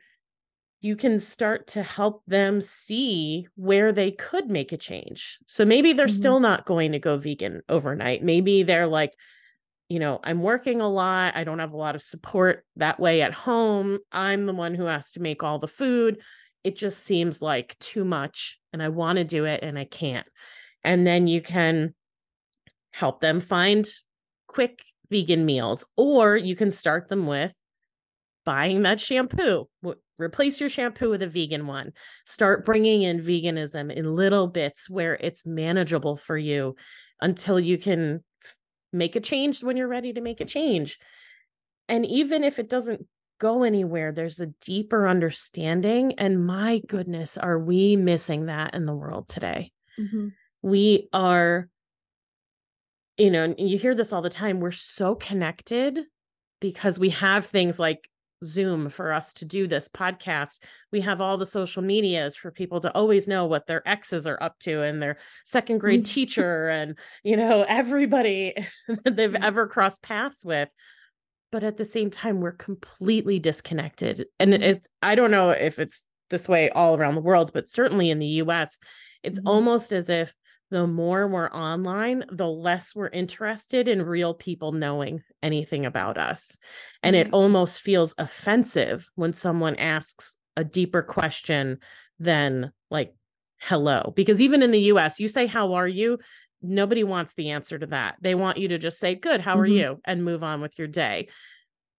you 0.79 0.95
can 0.95 1.19
start 1.19 1.67
to 1.67 1.83
help 1.83 2.23
them 2.27 2.61
see 2.61 3.45
where 3.55 3.91
they 3.91 4.11
could 4.11 4.49
make 4.49 4.71
a 4.71 4.77
change. 4.77 5.37
So 5.47 5.65
maybe 5.65 5.91
they're 5.91 6.05
mm-hmm. 6.05 6.15
still 6.15 6.39
not 6.39 6.65
going 6.65 6.93
to 6.93 6.99
go 6.99 7.17
vegan 7.17 7.61
overnight. 7.67 8.23
Maybe 8.23 8.63
they're 8.63 8.87
like, 8.87 9.11
you 9.89 9.99
know, 9.99 10.19
I'm 10.23 10.41
working 10.41 10.81
a 10.81 10.89
lot. 10.89 11.35
I 11.35 11.43
don't 11.43 11.59
have 11.59 11.73
a 11.73 11.77
lot 11.77 11.95
of 11.95 12.01
support 12.01 12.65
that 12.77 12.99
way 12.99 13.21
at 13.21 13.33
home. 13.33 13.99
I'm 14.11 14.45
the 14.45 14.53
one 14.53 14.73
who 14.73 14.85
has 14.85 15.11
to 15.11 15.21
make 15.21 15.43
all 15.43 15.59
the 15.59 15.67
food. 15.67 16.19
It 16.63 16.75
just 16.75 17.05
seems 17.05 17.41
like 17.41 17.77
too 17.79 18.03
much 18.03 18.59
and 18.73 18.81
I 18.81 18.89
want 18.89 19.17
to 19.17 19.23
do 19.23 19.45
it 19.45 19.63
and 19.63 19.77
I 19.77 19.85
can't. 19.85 20.27
And 20.83 21.05
then 21.05 21.27
you 21.27 21.41
can 21.41 21.93
help 22.91 23.19
them 23.19 23.39
find 23.39 23.87
quick 24.47 24.83
vegan 25.11 25.45
meals 25.45 25.85
or 25.95 26.35
you 26.35 26.55
can 26.55 26.71
start 26.71 27.09
them 27.09 27.27
with 27.27 27.53
buying 28.45 28.83
that 28.83 28.99
shampoo 28.99 29.67
replace 30.17 30.59
your 30.59 30.69
shampoo 30.69 31.09
with 31.09 31.21
a 31.21 31.27
vegan 31.27 31.67
one 31.67 31.91
start 32.25 32.63
bringing 32.63 33.01
in 33.01 33.19
veganism 33.19 33.93
in 33.93 34.15
little 34.15 34.47
bits 34.47 34.89
where 34.89 35.17
it's 35.19 35.45
manageable 35.45 36.15
for 36.15 36.37
you 36.37 36.75
until 37.21 37.59
you 37.59 37.77
can 37.77 38.23
make 38.91 39.15
a 39.15 39.21
change 39.21 39.63
when 39.63 39.77
you're 39.77 39.87
ready 39.87 40.13
to 40.13 40.21
make 40.21 40.41
a 40.41 40.45
change. 40.45 40.97
And 41.87 42.05
even 42.05 42.43
if 42.43 42.59
it 42.59 42.69
doesn't 42.69 43.05
go 43.39 43.63
anywhere, 43.63 44.11
there's 44.11 44.39
a 44.39 44.47
deeper 44.61 45.07
understanding. 45.07 46.13
And 46.17 46.45
my 46.45 46.81
goodness, 46.87 47.37
are 47.37 47.59
we 47.59 47.95
missing 47.95 48.45
that 48.47 48.73
in 48.73 48.85
the 48.85 48.95
world 48.95 49.27
today? 49.27 49.71
Mm-hmm. 49.99 50.29
We 50.61 51.09
are, 51.13 51.69
you 53.17 53.31
know, 53.31 53.53
you 53.57 53.77
hear 53.77 53.95
this 53.95 54.13
all 54.13 54.21
the 54.21 54.29
time. 54.29 54.59
We're 54.59 54.71
so 54.71 55.15
connected 55.15 55.99
because 56.59 56.97
we 56.97 57.09
have 57.09 57.45
things 57.45 57.77
like 57.77 58.09
Zoom 58.43 58.89
for 58.89 59.11
us 59.11 59.33
to 59.35 59.45
do 59.45 59.67
this 59.67 59.87
podcast. 59.87 60.57
We 60.91 61.01
have 61.01 61.21
all 61.21 61.37
the 61.37 61.45
social 61.45 61.81
medias 61.81 62.35
for 62.35 62.51
people 62.51 62.81
to 62.81 62.93
always 62.93 63.27
know 63.27 63.45
what 63.45 63.67
their 63.67 63.87
exes 63.87 64.27
are 64.27 64.41
up 64.41 64.59
to 64.59 64.81
and 64.81 65.01
their 65.01 65.17
second 65.45 65.79
grade 65.79 66.03
mm. 66.03 66.09
teacher 66.09 66.69
and, 66.69 66.97
you 67.23 67.37
know, 67.37 67.65
everybody 67.67 68.53
that 69.03 69.15
they've 69.15 69.31
mm. 69.31 69.43
ever 69.43 69.67
crossed 69.67 70.01
paths 70.01 70.43
with. 70.43 70.69
But 71.51 71.63
at 71.63 71.77
the 71.77 71.85
same 71.85 72.09
time, 72.09 72.41
we're 72.41 72.51
completely 72.51 73.39
disconnected. 73.39 74.25
And 74.39 74.53
mm-hmm. 74.53 74.63
it's, 74.63 74.87
I 75.01 75.15
don't 75.15 75.31
know 75.31 75.51
if 75.51 75.79
it's 75.79 76.05
this 76.29 76.49
way 76.49 76.69
all 76.69 76.97
around 76.97 77.15
the 77.15 77.21
world, 77.21 77.51
but 77.53 77.69
certainly 77.69 78.09
in 78.09 78.19
the 78.19 78.27
US, 78.27 78.77
it's 79.23 79.39
mm-hmm. 79.39 79.47
almost 79.47 79.93
as 79.93 80.09
if 80.09 80.35
the 80.71 80.87
more 80.87 81.27
we're 81.27 81.49
online, 81.49 82.23
the 82.31 82.47
less 82.47 82.95
we're 82.95 83.09
interested 83.09 83.87
in 83.87 84.01
real 84.01 84.33
people 84.33 84.71
knowing 84.71 85.21
anything 85.43 85.85
about 85.85 86.17
us. 86.17 86.57
And 87.03 87.15
mm-hmm. 87.15 87.27
it 87.27 87.33
almost 87.33 87.81
feels 87.81 88.15
offensive 88.17 89.09
when 89.15 89.33
someone 89.33 89.75
asks 89.75 90.37
a 90.57 90.63
deeper 90.63 91.03
question 91.03 91.79
than 92.19 92.71
like, 92.89 93.13
hello. 93.59 94.11
Because 94.15 94.41
even 94.41 94.63
in 94.63 94.71
the 94.71 94.91
US, 94.93 95.19
you 95.19 95.27
say, 95.27 95.45
How 95.45 95.73
are 95.73 95.87
you? 95.87 96.19
Nobody 96.61 97.03
wants 97.03 97.35
the 97.35 97.51
answer 97.51 97.77
to 97.77 97.85
that. 97.87 98.15
They 98.21 98.33
want 98.33 98.57
you 98.57 98.69
to 98.69 98.77
just 98.77 98.99
say, 98.99 99.15
Good, 99.15 99.41
how 99.41 99.57
are 99.59 99.67
mm-hmm. 99.67 99.77
you? 99.77 100.01
and 100.05 100.23
move 100.23 100.43
on 100.43 100.61
with 100.61 100.77
your 100.79 100.87
day. 100.87 101.29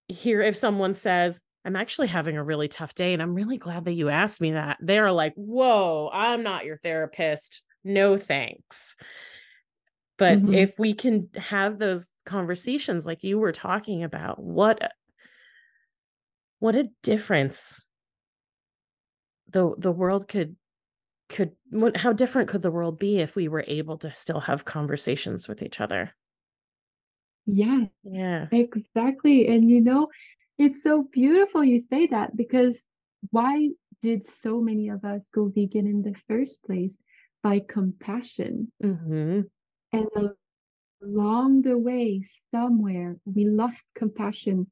Here, 0.08 0.40
if 0.40 0.56
someone 0.56 0.94
says, 0.94 1.40
I'm 1.64 1.76
actually 1.76 2.06
having 2.06 2.36
a 2.36 2.44
really 2.44 2.68
tough 2.68 2.94
day 2.94 3.12
and 3.12 3.20
I'm 3.20 3.34
really 3.34 3.58
glad 3.58 3.86
that 3.86 3.94
you 3.94 4.08
asked 4.08 4.40
me 4.40 4.52
that. 4.52 4.78
They're 4.80 5.12
like, 5.12 5.34
Whoa, 5.36 6.10
I'm 6.12 6.42
not 6.42 6.64
your 6.64 6.78
therapist 6.78 7.62
no 7.86 8.16
thanks. 8.16 8.94
But 10.18 10.38
mm-hmm. 10.38 10.54
if 10.54 10.78
we 10.78 10.94
can 10.94 11.28
have 11.36 11.78
those 11.78 12.08
conversations 12.24 13.04
like 13.04 13.22
you 13.22 13.38
were 13.38 13.52
talking 13.52 14.02
about, 14.02 14.42
what 14.42 14.92
what 16.58 16.74
a 16.74 16.88
difference 17.02 17.82
the 19.50 19.74
the 19.78 19.92
world 19.92 20.26
could 20.26 20.56
could 21.28 21.52
what, 21.70 21.96
how 21.96 22.12
different 22.12 22.48
could 22.48 22.62
the 22.62 22.70
world 22.70 22.98
be 22.98 23.18
if 23.18 23.36
we 23.36 23.48
were 23.48 23.64
able 23.66 23.98
to 23.98 24.12
still 24.12 24.40
have 24.40 24.64
conversations 24.64 25.48
with 25.48 25.62
each 25.62 25.80
other? 25.80 26.14
Yeah 27.46 27.86
yeah. 28.04 28.46
Exactly. 28.50 29.48
And 29.48 29.70
you 29.70 29.80
know 29.80 30.08
it's 30.58 30.82
so 30.82 31.06
beautiful 31.12 31.62
you 31.62 31.82
say 31.90 32.06
that 32.06 32.36
because 32.36 32.80
why 33.30 33.68
did 34.02 34.26
so 34.26 34.60
many 34.60 34.88
of 34.88 35.04
us 35.04 35.28
go 35.32 35.48
vegan 35.48 35.86
in 35.86 36.02
the 36.02 36.14
first 36.28 36.62
place 36.64 36.96
by 37.46 37.60
compassion. 37.76 38.72
Mm-hmm. 38.82 39.40
And 39.92 40.08
along 41.02 41.62
the 41.62 41.78
way, 41.78 42.22
somewhere, 42.54 43.16
we 43.24 43.44
lost 43.46 43.84
compassion 43.94 44.66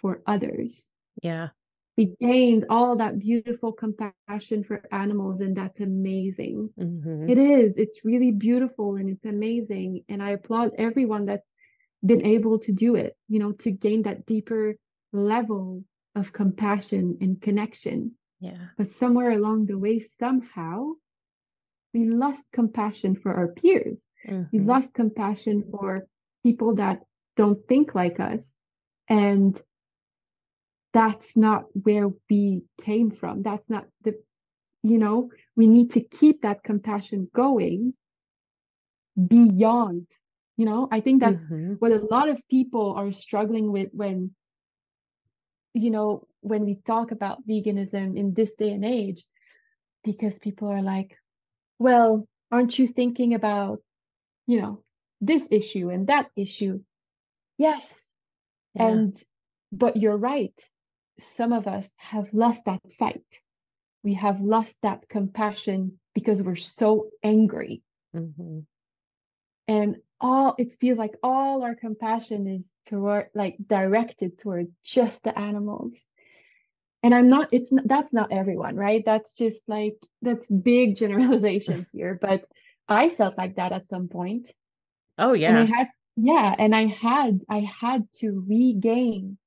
for 0.00 0.22
others. 0.26 0.90
Yeah. 1.22 1.48
we 1.98 2.14
gained 2.20 2.64
all 2.70 2.96
that 2.96 3.18
beautiful 3.18 3.72
compassion 3.84 4.64
for 4.68 4.76
animals 5.04 5.40
and 5.44 5.54
that's 5.60 5.80
amazing 5.80 6.58
Mhm. 6.78 7.28
it 7.32 7.38
is 7.38 7.68
it's 7.84 8.00
really 8.10 8.32
beautiful 8.48 8.88
and 8.98 9.06
it's 9.12 9.26
amazing 9.36 9.90
and 10.10 10.18
i 10.28 10.30
applaud 10.38 10.68
everyone 10.88 11.24
that's 11.30 11.50
been 12.10 12.24
able 12.36 12.56
to 12.66 12.72
do 12.84 12.90
it 13.04 13.12
you 13.32 13.38
know 13.42 13.52
to 13.64 13.70
gain 13.86 14.00
that 14.04 14.24
deeper 14.34 14.64
level 15.30 15.84
of 16.20 16.32
compassion 16.40 17.04
and 17.22 17.32
connection 17.46 17.98
Yeah. 18.48 18.62
but 18.78 18.88
somewhere 19.02 19.32
along 19.38 19.58
the 19.66 19.78
way 19.84 19.96
somehow 20.22 20.78
we 21.92 22.04
lost 22.08 22.44
compassion 22.52 23.14
for 23.16 23.32
our 23.34 23.48
peers 23.48 23.98
we 24.52 24.58
Mhm. 24.58 24.60
lost 24.60 24.94
compassion 24.94 25.62
for 25.70 26.06
people 26.42 26.74
that 26.74 27.02
don't 27.36 27.66
think 27.68 27.94
like 27.94 28.18
us 28.20 28.52
and 29.08 29.62
that's 30.92 31.36
not 31.36 31.64
where 31.84 32.08
we 32.28 32.62
came 32.80 33.10
from 33.10 33.42
that's 33.42 33.68
not 33.68 33.86
the 34.02 34.14
you 34.82 34.98
know 34.98 35.30
we 35.56 35.66
need 35.66 35.90
to 35.90 36.00
keep 36.00 36.42
that 36.42 36.62
compassion 36.62 37.28
going 37.34 37.94
beyond 39.28 40.06
you 40.56 40.64
know 40.64 40.88
i 40.90 41.00
think 41.00 41.20
that's 41.20 41.44
Mhm. 41.44 41.78
what 41.78 41.92
a 41.92 42.06
lot 42.10 42.28
of 42.28 42.40
people 42.48 42.92
are 42.94 43.12
struggling 43.12 43.70
with 43.72 43.88
when 43.92 44.30
you 45.74 45.90
know 45.90 46.26
when 46.40 46.64
we 46.64 46.76
talk 46.86 47.10
about 47.10 47.46
veganism 47.46 48.16
in 48.16 48.34
this 48.34 48.50
day 48.58 48.70
and 48.70 48.84
age 48.84 49.24
because 50.04 50.38
people 50.38 50.68
are 50.68 50.82
like 50.82 51.16
well 51.80 52.28
aren't 52.52 52.78
you 52.78 52.86
thinking 52.86 53.34
about 53.34 53.80
you 54.46 54.60
know 54.60 54.84
this 55.20 55.42
issue 55.50 55.90
and 55.90 56.06
that 56.06 56.30
issue? 56.36 56.80
Yes. 57.58 57.92
Yeah. 58.74 58.88
and 58.88 59.22
but 59.72 59.96
you're 59.96 60.16
right. 60.16 60.54
Some 61.18 61.52
of 61.52 61.66
us 61.66 61.88
have 61.96 62.32
lost 62.32 62.64
that 62.66 62.80
sight. 62.92 63.24
We 64.02 64.14
have 64.14 64.40
lost 64.40 64.74
that 64.82 65.08
compassion 65.08 65.98
because 66.14 66.42
we're 66.42 66.56
so 66.56 67.10
angry. 67.22 67.82
Mm-hmm. 68.14 68.60
and 69.68 69.96
all 70.20 70.56
it 70.58 70.80
feels 70.80 70.98
like 70.98 71.14
all 71.22 71.62
our 71.62 71.76
compassion 71.76 72.48
is 72.48 72.62
toward 72.86 73.30
like 73.34 73.56
directed 73.64 74.36
toward 74.36 74.66
just 74.82 75.22
the 75.22 75.38
animals 75.38 76.04
and 77.02 77.14
i'm 77.14 77.28
not 77.28 77.48
it's 77.52 77.72
not, 77.72 77.86
that's 77.86 78.12
not 78.12 78.32
everyone 78.32 78.76
right? 78.76 79.02
That's 79.04 79.32
just 79.32 79.68
like 79.68 79.96
that's 80.22 80.46
big 80.46 80.96
generalization 81.02 81.86
here 81.92 82.18
but 82.20 82.44
i 82.88 83.08
felt 83.08 83.36
like 83.38 83.56
that 83.56 83.72
at 83.72 83.86
some 83.88 84.08
point. 84.08 84.52
Oh 85.18 85.32
yeah 85.32 85.48
and 85.48 85.58
i 85.58 85.64
had 85.64 85.88
yeah 86.16 86.54
and 86.58 86.74
i 86.74 86.86
had 86.86 87.40
i 87.48 87.60
had 87.60 88.06
to 88.16 88.44
regain 88.48 89.38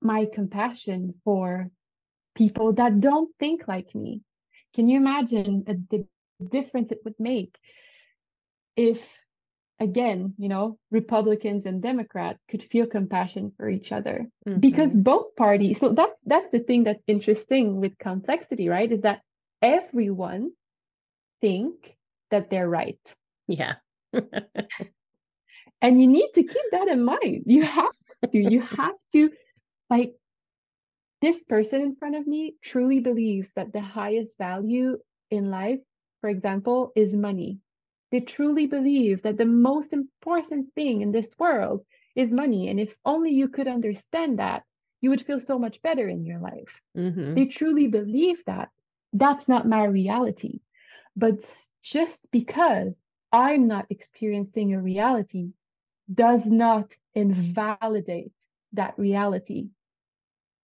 my 0.00 0.26
compassion 0.32 1.14
for 1.24 1.70
people 2.34 2.72
that 2.72 3.00
don't 3.00 3.30
think 3.38 3.68
like 3.68 3.94
me. 3.94 4.22
Can 4.74 4.88
you 4.88 4.96
imagine 4.96 5.64
uh, 5.68 5.74
the 5.90 6.06
difference 6.48 6.90
it 6.90 7.00
would 7.04 7.18
make 7.18 7.56
if 8.76 8.98
again 9.82 10.32
you 10.38 10.48
know 10.48 10.78
republicans 10.92 11.66
and 11.66 11.82
democrats 11.82 12.38
could 12.48 12.62
feel 12.62 12.86
compassion 12.86 13.52
for 13.56 13.68
each 13.68 13.90
other 13.90 14.28
because 14.60 14.94
Mhm. 14.94 15.02
both 15.02 15.34
parties 15.36 15.78
so 15.80 15.92
that's 15.92 16.18
that's 16.24 16.50
the 16.52 16.60
thing 16.60 16.84
that's 16.84 17.02
interesting 17.06 17.80
with 17.80 17.98
complexity 17.98 18.68
right 18.68 18.92
is 18.92 19.02
that 19.02 19.22
everyone 19.60 20.52
think 21.40 21.96
that 22.30 22.48
they're 22.48 22.68
right 22.68 23.00
Yeah. 23.48 23.74
and 25.82 26.00
you 26.00 26.06
need 26.06 26.30
to 26.34 26.44
keep 26.44 26.66
that 26.70 26.88
in 26.88 27.04
mind 27.04 27.42
you 27.46 27.62
have 27.62 27.96
to 28.30 28.38
you 28.38 28.60
have 28.60 28.98
to 29.12 29.30
like 29.90 30.14
this 31.20 31.42
person 31.44 31.82
in 31.82 31.96
front 31.96 32.14
of 32.16 32.26
me 32.26 32.54
truly 32.62 33.00
believes 33.00 33.50
that 33.56 33.72
the 33.72 33.80
highest 33.80 34.38
value 34.38 34.96
in 35.30 35.50
life 35.50 35.80
for 36.20 36.30
example 36.30 36.92
is 36.94 37.14
money 37.14 37.58
they 38.12 38.20
truly 38.20 38.66
believe 38.68 39.22
that 39.22 39.38
the 39.38 39.46
most 39.46 39.92
important 39.92 40.72
thing 40.74 41.02
in 41.02 41.12
this 41.12 41.36
world 41.38 41.84
is 42.14 42.30
money. 42.30 42.68
And 42.68 42.78
if 42.78 42.96
only 43.04 43.32
you 43.32 43.48
could 43.48 43.66
understand 43.68 44.38
that 44.38 44.64
you 45.00 45.10
would 45.10 45.22
feel 45.22 45.40
so 45.40 45.58
much 45.58 45.82
better 45.82 46.08
in 46.08 46.24
your 46.24 46.38
life. 46.38 46.80
Mhm. 46.96 47.34
they 47.34 47.46
truly 47.46 47.88
believe 47.88 48.44
that. 48.46 48.70
That's 49.14 49.48
not 49.48 49.68
my 49.68 49.84
reality. 49.84 50.60
But 51.16 51.40
just 51.82 52.30
because 52.30 52.94
i'm 53.32 53.66
not 53.66 53.86
experiencing 53.90 54.74
a 54.74 54.80
reality 54.80 55.52
does 56.12 56.44
not 56.46 56.94
invalidate 57.14 58.32
that 58.74 58.98
reality. 58.98 59.70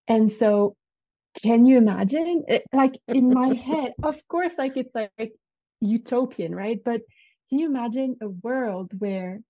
And 0.07 0.31
so 0.31 0.75
can 1.41 1.65
you 1.65 1.77
imagine? 1.77 2.45
It, 2.47 2.63
like 2.73 2.99
in 3.07 3.33
my 3.33 3.49
head 3.69 3.93
of 4.03 4.27
course 4.27 4.57
like 4.57 4.77
it's 4.77 4.93
like 4.95 5.33
utopian 5.81 6.55
right? 6.55 6.81
But 6.83 7.01
can 7.49 7.59
you 7.59 7.65
imagine 7.67 8.17
a 8.21 8.29
world 8.29 8.91
where 8.99 9.41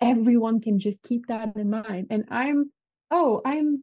everyone 0.00 0.60
can 0.60 0.78
just 0.78 1.02
keep 1.02 1.26
that 1.28 1.56
in 1.56 1.70
mind 1.70 2.06
and 2.10 2.24
i'm 2.30 2.70
oh 3.10 3.40
i'm 3.44 3.82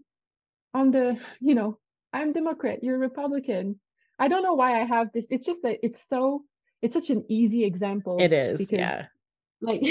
on 0.74 0.91
the 0.91 1.18
you 1.41 1.55
know 1.55 1.78
i'm 2.14 2.34
democrat 2.34 2.84
you're 2.84 2.97
republican 2.97 3.80
i 4.20 4.28
don't 4.28 4.43
know 4.43 4.53
why 4.53 4.80
i 4.80 4.84
have 4.86 5.12
this 5.14 5.26
it's 5.30 5.45
just 5.45 5.62
that 5.64 5.78
it's 5.84 6.05
so 6.10 6.43
it's 6.82 6.93
such 6.93 7.10
an 7.10 7.24
easy 7.30 7.64
example 7.66 8.20
It 8.20 8.34
is. 8.34 8.60
because 8.60 8.72
Yeah. 8.72 9.05
like 9.62 9.82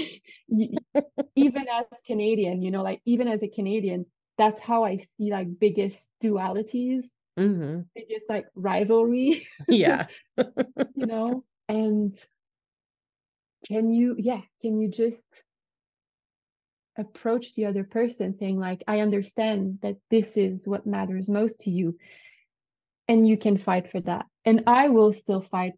even 1.37 1.67
as 1.69 1.85
canadian 2.07 2.63
you 2.63 2.71
know 2.71 2.83
like 2.83 3.01
even 3.05 3.29
as 3.29 3.43
a 3.43 3.49
canadian 3.49 4.07
that's 4.39 4.61
how 4.61 4.85
i 4.85 4.97
see 4.97 5.31
like 5.31 5.49
biggest 5.59 6.09
dualities 6.23 7.07
Mhm. 7.39 7.85
biggest 7.95 8.27
like 8.29 8.47
rivalry 8.55 9.47
Yeah. 9.69 10.07
you 10.95 11.07
know 11.07 11.45
and 11.69 12.15
can 13.67 13.91
you 13.93 14.15
yeah 14.19 14.41
can 14.61 14.81
you 14.81 14.89
just 14.89 15.25
approach 16.97 17.55
the 17.55 17.67
other 17.67 17.85
person 17.85 18.37
saying 18.39 18.59
like 18.59 18.83
i 18.89 19.01
understand 19.01 19.79
that 19.83 19.97
this 20.11 20.37
is 20.37 20.67
what 20.67 20.87
matters 20.87 21.29
most 21.29 21.61
to 21.61 21.71
you 21.71 21.97
and 23.07 23.27
you 23.27 23.37
can 23.37 23.57
fight 23.57 23.91
for 23.91 24.01
that 24.01 24.27
and 24.45 24.65
i 24.67 24.89
will 24.89 25.13
still 25.13 25.41
fight 25.41 25.75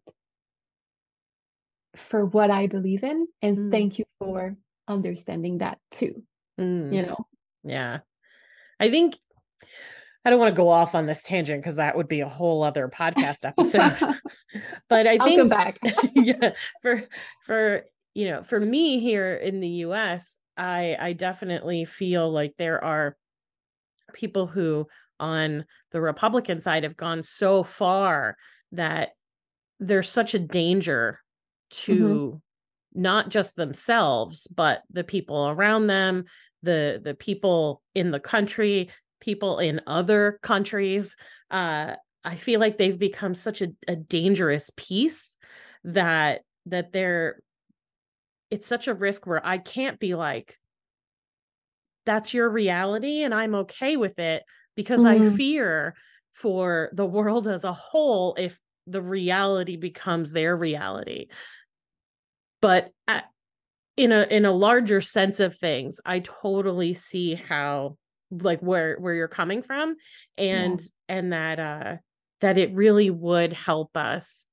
for 1.95 2.25
what 2.25 2.49
i 2.49 2.67
believe 2.67 3.03
in 3.03 3.27
and 3.41 3.57
Mm. 3.57 3.71
thank 3.71 3.99
you 3.99 4.05
for 4.19 4.55
understanding 4.87 5.59
that 5.59 5.77
too 5.91 6.23
Mm. 6.59 6.93
you 6.93 7.01
know 7.03 7.25
Yeah. 7.63 7.99
I 8.79 8.89
think 8.89 9.15
I 10.23 10.29
don't 10.29 10.39
want 10.39 10.53
to 10.53 10.61
go 10.61 10.69
off 10.69 10.93
on 10.93 11.07
this 11.07 11.23
tangent 11.23 11.61
because 11.61 11.77
that 11.77 11.97
would 11.97 12.07
be 12.07 12.21
a 12.21 12.29
whole 12.29 12.63
other 12.63 12.87
podcast 12.87 13.43
episode. 13.43 13.97
but 14.89 15.07
I 15.07 15.17
think 15.17 15.49
back 15.49 15.79
yeah, 16.15 16.53
for 16.81 17.03
for 17.43 17.85
you 18.13 18.29
know, 18.29 18.43
for 18.43 18.59
me 18.59 18.99
here 18.99 19.33
in 19.33 19.59
the 19.61 19.69
US, 19.85 20.35
I 20.57 20.95
I 20.99 21.13
definitely 21.13 21.85
feel 21.85 22.31
like 22.31 22.53
there 22.57 22.83
are 22.83 23.17
people 24.13 24.45
who 24.45 24.87
on 25.19 25.65
the 25.91 26.01
Republican 26.01 26.61
side 26.61 26.83
have 26.83 26.97
gone 26.97 27.23
so 27.23 27.63
far 27.63 28.37
that 28.73 29.09
there's 29.79 30.09
such 30.09 30.33
a 30.33 30.39
danger 30.39 31.19
mm-hmm. 31.71 31.93
to 31.93 32.41
not 32.93 33.29
just 33.29 33.55
themselves 33.55 34.47
but 34.53 34.81
the 34.91 35.03
people 35.03 35.49
around 35.49 35.87
them 35.87 36.25
the 36.61 36.99
the 37.01 37.15
people 37.15 37.81
in 37.95 38.11
the 38.11 38.19
country 38.19 38.89
people 39.21 39.59
in 39.59 39.79
other 39.87 40.37
countries 40.43 41.15
uh 41.49 41.95
i 42.25 42.35
feel 42.35 42.59
like 42.59 42.77
they've 42.77 42.99
become 42.99 43.33
such 43.33 43.61
a, 43.61 43.69
a 43.87 43.95
dangerous 43.95 44.69
piece 44.75 45.37
that 45.83 46.41
that 46.65 46.91
they're 46.91 47.39
it's 48.49 48.67
such 48.67 48.87
a 48.87 48.93
risk 48.93 49.25
where 49.25 49.45
i 49.45 49.57
can't 49.57 49.99
be 49.99 50.13
like 50.15 50.57
that's 52.05 52.33
your 52.33 52.49
reality 52.49 53.23
and 53.23 53.33
i'm 53.33 53.55
okay 53.55 53.95
with 53.95 54.19
it 54.19 54.43
because 54.75 55.05
i 55.05 55.19
Mm. 55.19 55.35
fear 55.35 55.95
for 56.33 56.89
the 56.93 57.05
world 57.05 57.47
as 57.47 57.63
a 57.63 57.73
whole 57.73 58.35
if 58.37 58.59
the 58.87 59.01
reality 59.01 59.77
becomes 59.77 60.31
their 60.31 60.57
reality 60.57 61.27
but 62.61 62.91
uh, 63.07 63.21
in 63.97 64.11
a 64.11 64.23
in 64.23 64.45
a 64.45 64.51
larger 64.51 65.01
sense 65.01 65.39
of 65.39 65.57
things 65.57 65.99
i 66.05 66.19
totally 66.19 66.93
see 66.93 67.35
how 67.35 67.97
like 68.31 68.59
where 68.61 68.97
where 68.99 69.13
you're 69.13 69.27
coming 69.27 69.61
from 69.61 69.95
and 70.37 70.81
and 71.09 71.33
that 71.33 71.59
uh 71.59 71.97
that 72.39 72.57
it 72.57 72.73
really 72.73 73.09
would 73.09 73.53
help 73.53 73.95
us 73.97 74.45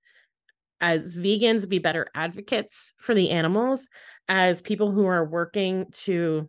as 0.81 1.17
vegans 1.17 1.69
be 1.69 1.79
better 1.79 2.07
advocates 2.15 2.93
for 2.99 3.15
the 3.15 3.31
animals 3.31 3.89
as 4.29 4.63
people 4.63 4.93
who 4.93 5.07
are 5.07 5.25
working 5.25 5.87
to 5.93 6.49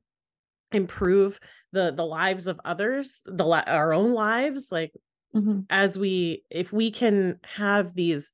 improve 0.71 1.39
the 1.73 1.91
the 1.91 2.05
lives 2.05 2.47
of 2.47 2.59
others 2.65 3.21
the 3.25 3.45
our 3.45 3.93
own 3.93 4.13
lives 4.13 4.71
like 4.71 4.93
Mhm. 5.33 5.69
as 5.69 5.97
we 5.97 6.43
if 6.49 6.73
we 6.73 6.91
can 6.91 7.39
have 7.43 7.93
these 7.95 8.31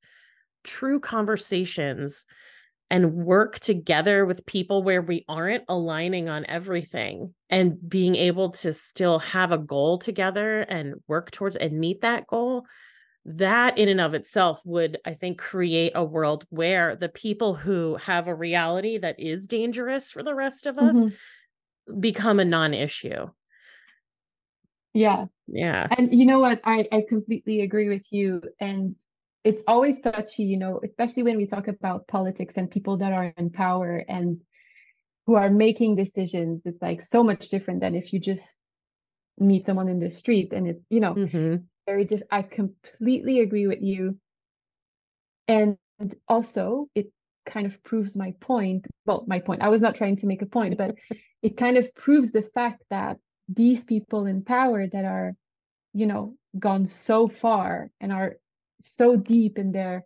true 0.64 1.00
conversations 1.00 2.26
and 2.90 3.12
work 3.14 3.58
together 3.58 4.24
with 4.24 4.46
people 4.46 4.82
where 4.82 5.02
we 5.02 5.24
aren't 5.28 5.64
aligning 5.68 6.28
on 6.28 6.46
everything 6.46 7.34
and 7.50 7.76
being 7.88 8.14
able 8.14 8.50
to 8.50 8.72
still 8.72 9.18
have 9.18 9.52
a 9.52 9.58
goal 9.58 9.98
together 9.98 10.60
and 10.60 10.94
work 11.08 11.30
towards 11.30 11.56
and 11.56 11.78
meet 11.78 12.02
that 12.02 12.26
goal 12.26 12.64
that 13.24 13.76
in 13.76 13.88
and 13.88 14.00
of 14.00 14.14
itself 14.14 14.60
would 14.64 14.98
i 15.04 15.12
think 15.12 15.36
create 15.36 15.90
a 15.96 16.04
world 16.04 16.46
where 16.50 16.94
the 16.94 17.08
people 17.08 17.54
who 17.54 17.96
have 17.96 18.28
a 18.28 18.34
reality 18.34 18.98
that 18.98 19.18
is 19.18 19.48
dangerous 19.48 20.12
for 20.12 20.22
the 20.22 20.34
rest 20.34 20.64
of 20.66 20.78
us 20.78 20.94
mm-hmm. 20.94 22.00
become 22.00 22.38
a 22.38 22.44
non-issue. 22.44 23.26
Yeah. 24.94 25.26
Yeah. 25.46 25.88
And 25.90 26.14
you 26.14 26.24
know 26.24 26.40
what? 26.40 26.60
I 26.64 26.88
i 26.90 27.04
completely 27.06 27.60
agree 27.60 27.88
with 27.88 28.02
you 28.10 28.42
and 28.58 28.96
it's 29.46 29.62
always 29.68 30.00
touchy, 30.00 30.42
you 30.42 30.56
know, 30.56 30.80
especially 30.82 31.22
when 31.22 31.36
we 31.36 31.46
talk 31.46 31.68
about 31.68 32.08
politics 32.08 32.54
and 32.56 32.68
people 32.68 32.96
that 32.96 33.12
are 33.12 33.32
in 33.36 33.48
power 33.48 34.04
and 34.08 34.40
who 35.24 35.36
are 35.36 35.48
making 35.48 35.94
decisions. 35.94 36.62
It's 36.64 36.82
like 36.82 37.00
so 37.06 37.22
much 37.22 37.48
different 37.48 37.80
than 37.80 37.94
if 37.94 38.12
you 38.12 38.18
just 38.18 38.56
meet 39.38 39.64
someone 39.64 39.88
in 39.88 40.00
the 40.00 40.10
street 40.10 40.52
and 40.52 40.66
it's, 40.66 40.82
you 40.90 40.98
know, 40.98 41.14
mm-hmm. 41.14 41.56
very 41.86 42.02
different. 42.02 42.32
I 42.32 42.42
completely 42.42 43.38
agree 43.38 43.68
with 43.68 43.80
you. 43.82 44.18
And 45.46 45.78
also, 46.26 46.88
it 46.96 47.12
kind 47.48 47.66
of 47.66 47.80
proves 47.84 48.16
my 48.16 48.34
point. 48.40 48.88
Well, 49.04 49.24
my 49.28 49.38
point, 49.38 49.62
I 49.62 49.68
was 49.68 49.80
not 49.80 49.94
trying 49.94 50.16
to 50.16 50.26
make 50.26 50.42
a 50.42 50.46
point, 50.46 50.76
but 50.76 50.96
it 51.42 51.56
kind 51.56 51.76
of 51.76 51.94
proves 51.94 52.32
the 52.32 52.42
fact 52.42 52.82
that 52.90 53.18
these 53.48 53.84
people 53.84 54.26
in 54.26 54.42
power 54.42 54.88
that 54.88 55.04
are, 55.04 55.36
you 55.94 56.06
know, 56.06 56.34
gone 56.58 56.88
so 56.88 57.28
far 57.28 57.92
and 58.00 58.12
are 58.12 58.38
so 58.80 59.16
deep 59.16 59.58
in 59.58 59.72
their 59.72 60.04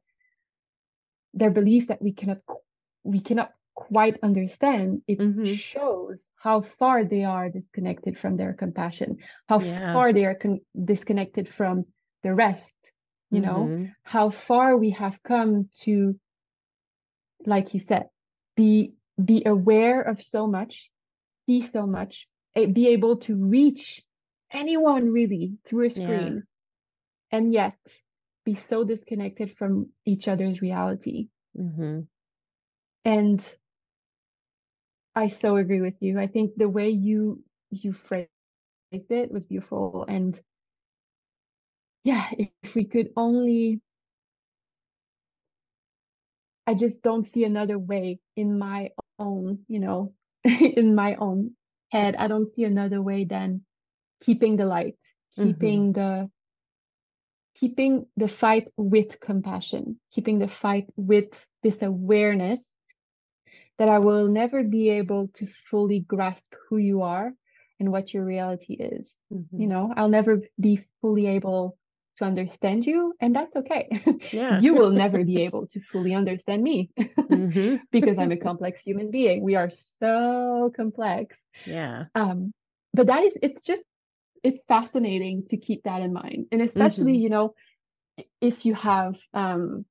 their 1.35 1.51
beliefs 1.51 1.89
that 1.89 2.03
we 2.03 2.13
cannot 2.13 2.39
we 3.05 3.21
cannot 3.21 3.53
quite 3.75 4.19
understand 4.23 5.01
it 5.07 5.19
mm-hmm. 5.19 5.45
shows 5.45 6.25
how 6.37 6.61
far 6.61 7.05
they 7.05 7.25
are 7.25 7.49
disconnected 7.49 8.19
from 8.19 8.37
their 8.37 8.53
compassion 8.53 9.17
how 9.49 9.61
yeah. 9.61 9.93
far 9.95 10.13
they 10.13 10.27
are 10.27 10.35
con- 10.35 10.61
disconnected 10.85 11.49
from 11.49 11.85
the 12.23 12.35
rest 12.35 12.75
you 13.31 13.41
mm-hmm. 13.41 13.85
know 13.85 13.89
how 14.03 14.31
far 14.31 14.77
we 14.77 14.91
have 14.91 15.23
come 15.23 15.69
to 15.81 16.19
like 17.47 17.73
you 17.73 17.81
said 17.81 18.07
be 18.57 18.93
be 19.23 19.43
aware 19.47 20.03
of 20.03 20.23
so 20.23 20.47
much 20.47 20.91
see 21.47 21.63
so 21.63 21.87
much 21.87 22.29
be 22.55 22.89
able 22.89 23.17
to 23.17 23.37
reach 23.37 24.03
anyone 24.53 25.11
really 25.11 25.55
through 25.65 25.87
a 25.87 25.91
screen 25.91 26.43
yeah. 26.43 27.39
and 27.39 27.53
yet 27.53 27.79
be 28.51 28.57
so 28.57 28.83
disconnected 28.83 29.57
from 29.57 29.91
each 30.05 30.27
other's 30.27 30.61
reality. 30.61 31.29
Mm-hmm. 31.57 32.01
And 33.05 33.49
I 35.15 35.29
so 35.29 35.57
agree 35.57 35.81
with 35.81 35.95
you. 36.01 36.19
I 36.19 36.27
think 36.27 36.57
the 36.57 36.69
way 36.69 36.91
you 36.91 37.45
you 37.71 37.93
phrased 37.93 38.29
it 38.91 39.31
was 39.31 39.47
beautiful. 39.47 40.05
And 40.09 40.41
yeah, 42.03 42.27
if 42.65 42.75
we 42.75 42.87
could 42.87 43.11
only 43.17 43.81
I 46.67 46.75
just 46.75 47.03
don't 47.03 47.27
see 47.33 47.45
another 47.45 47.79
way 47.79 48.19
in 48.37 48.59
my 48.59 48.91
own, 49.19 49.61
you 49.69 49.79
know, 49.79 50.15
in 50.45 50.97
my 50.97 51.15
own 51.17 51.53
head. 51.93 52.17
I 52.17 52.27
don't 52.27 52.53
see 52.55 52.65
another 52.65 53.01
way 53.01 53.25
than 53.25 53.63
keeping 54.21 54.57
the 54.57 54.67
light, 54.67 54.99
keeping 55.37 55.93
mm-hmm. 55.93 56.01
the 56.01 56.31
keeping 57.61 58.07
the 58.17 58.29
fight 58.29 58.71
with 58.77 59.21
compassion, 59.21 60.01
keeping 60.13 60.39
the 60.39 60.49
fight 60.49 60.87
with 60.97 61.29
this 61.63 61.77
awareness 61.83 62.59
that 63.79 63.91
I 63.91 63.99
will 63.99 64.29
never 64.29 64.65
be 64.65 64.89
able 64.91 65.29
to 65.35 65.47
fully 65.71 66.01
grasp 66.01 66.43
who 66.69 66.79
you 66.79 67.03
are 67.03 67.33
and 67.79 67.93
what 67.93 68.15
your 68.15 68.25
reality 68.25 68.75
is. 68.75 69.15
Mm-hmm. 69.33 69.61
You 69.61 69.67
know, 69.69 69.93
I'll 69.95 70.09
never 70.09 70.41
be 70.59 70.81
fully 71.01 71.27
able 71.27 71.77
to 72.17 72.25
understand 72.25 72.85
you, 72.85 73.15
and 73.21 73.35
that's 73.35 73.55
okay. 73.57 73.89
Yeah. 74.33 74.61
you 74.65 74.75
will 74.75 74.91
never 74.91 75.25
be 75.25 75.43
able 75.43 75.67
to 75.69 75.81
fully 75.93 76.15
understand 76.15 76.63
me 76.63 76.91
mm-hmm. 76.99 77.77
because 77.93 78.19
I'm 78.19 78.33
a 78.33 78.37
complex 78.37 78.83
human 78.83 79.11
being. 79.11 79.43
We 79.43 79.57
are 79.57 79.71
so 79.71 80.73
complex. 80.75 81.37
Yeah. 81.67 82.05
Um, 82.15 82.53
but 82.93 83.07
that 83.07 83.23
is 83.23 83.37
it's 83.43 83.63
just 83.63 83.83
it's 84.43 84.63
fascinating 84.65 85.45
to 85.49 85.57
keep 85.57 85.83
that 85.85 86.03
in 86.03 86.13
mind 86.13 86.47
and 86.53 86.63
especially 86.63 87.13
mm-hmm. 87.15 87.23
you 87.23 87.29
know 87.31 87.55
if 88.41 88.65
you 88.65 88.75
have 88.75 89.19
um 89.35 89.85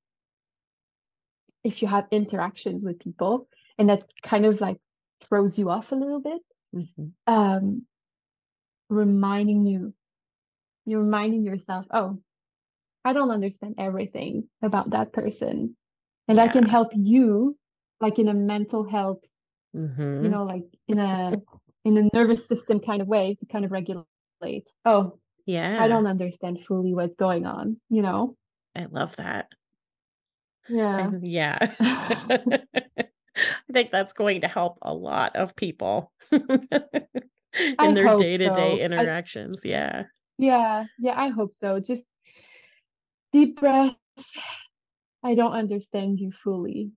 if 1.64 1.82
you 1.82 1.88
have 1.88 2.08
interactions 2.12 2.84
with 2.84 3.00
people 3.00 3.48
and 3.78 3.90
that 3.90 4.04
kind 4.24 4.46
of 4.46 4.60
like 4.62 4.78
throws 5.22 5.58
you 5.58 5.70
off 5.70 5.92
a 5.92 5.96
little 5.96 6.22
bit 6.22 6.42
mm-hmm. 6.76 7.08
um 7.28 7.86
reminding 8.90 9.66
you 9.66 9.94
you're 10.86 11.02
reminding 11.02 11.44
yourself 11.44 11.86
oh 11.92 12.18
i 13.06 13.14
don't 13.14 13.32
understand 13.32 13.76
everything 13.78 14.48
about 14.64 14.92
that 14.92 15.14
person 15.14 15.76
and 16.28 16.38
yeah. 16.38 16.44
i 16.44 16.48
can 16.48 16.64
help 16.64 16.90
you 16.96 17.56
like 18.02 18.18
in 18.18 18.28
a 18.28 18.34
mental 18.34 18.88
health 18.88 19.22
mm-hmm. 19.76 20.24
you 20.24 20.30
know 20.30 20.44
like 20.44 20.66
in 20.88 20.98
a 20.98 21.34
in 21.86 21.98
a 21.98 22.10
nervous 22.14 22.46
system 22.48 22.80
kind 22.80 23.02
of 23.02 23.08
way 23.08 23.36
to 23.40 23.46
kind 23.46 23.64
of 23.64 23.72
regulate 23.72 24.06
late. 24.42 24.70
Oh, 24.86 25.20
yeah. 25.46 25.78
I 25.82 25.88
don't 25.88 26.08
understand 26.08 26.64
fully 26.66 26.94
what's 26.94 27.16
going 27.16 27.46
on, 27.46 27.78
you 27.90 28.02
know? 28.02 28.36
I 28.76 28.86
love 28.86 29.16
that. 29.18 29.48
Yeah. 30.68 31.12
yeah. 31.22 31.74
I 31.80 33.74
think 33.74 33.92
that's 33.92 34.14
going 34.14 34.42
to 34.42 34.48
help 34.48 34.78
a 34.82 34.94
lot 34.94 35.36
of 35.36 35.56
people 35.56 36.12
in 36.32 36.46
I 37.80 37.94
their 37.94 38.18
day 38.18 38.38
to 38.38 38.54
day 38.54 38.82
interactions. 38.82 39.62
I, 39.66 39.70
yeah. 39.70 40.04
Yeah. 40.38 40.86
Yeah. 41.00 41.20
I 41.20 41.30
hope 41.30 41.54
so. 41.56 41.80
Just 41.80 42.04
deep 43.34 43.60
breaths. 43.60 43.96
I 45.24 45.36
don't 45.36 45.54
understand 45.54 46.20
you 46.20 46.32
fully, 46.32 46.92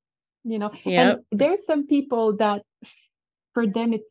you 0.45 0.59
know? 0.59 0.71
Yep. 0.85 1.25
And 1.31 1.41
there's 1.41 1.65
some 1.65 1.87
people 1.87 2.37
that 2.37 2.63
for 3.55 3.67
them 3.67 3.93
it's 3.93 4.05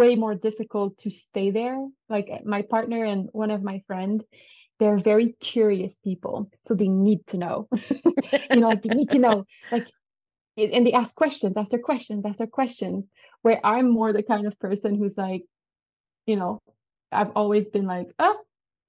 way 0.00 0.16
more 0.16 0.34
difficult 0.34 0.96
to 0.98 1.10
stay 1.10 1.50
there. 1.50 1.78
Like 2.08 2.28
my 2.44 2.62
partner 2.62 3.04
and 3.04 3.28
one 3.32 3.50
of 3.50 3.62
my 3.62 3.82
friend, 3.86 4.24
they're 4.78 4.98
very 4.98 5.36
curious 5.40 5.92
people, 6.02 6.50
so 6.66 6.74
they 6.74 6.88
need 6.88 7.20
to 7.28 7.36
know. 7.36 7.68
you 8.50 8.60
know, 8.60 8.68
like 8.68 8.82
they 8.82 8.94
need 8.94 9.10
to 9.10 9.18
know, 9.18 9.44
like, 9.70 9.86
and 10.56 10.86
they 10.86 10.94
ask 10.94 11.14
questions 11.14 11.54
after 11.56 11.78
questions 11.78 12.24
after 12.24 12.46
questions. 12.46 13.04
Where 13.42 13.60
I'm 13.64 13.90
more 13.90 14.12
the 14.12 14.22
kind 14.22 14.46
of 14.46 14.58
person 14.58 14.96
who's 14.96 15.16
like, 15.16 15.44
you 16.26 16.36
know, 16.36 16.60
I've 17.12 17.32
always 17.36 17.66
been 17.68 17.86
like, 17.86 18.08
oh, 18.18 18.38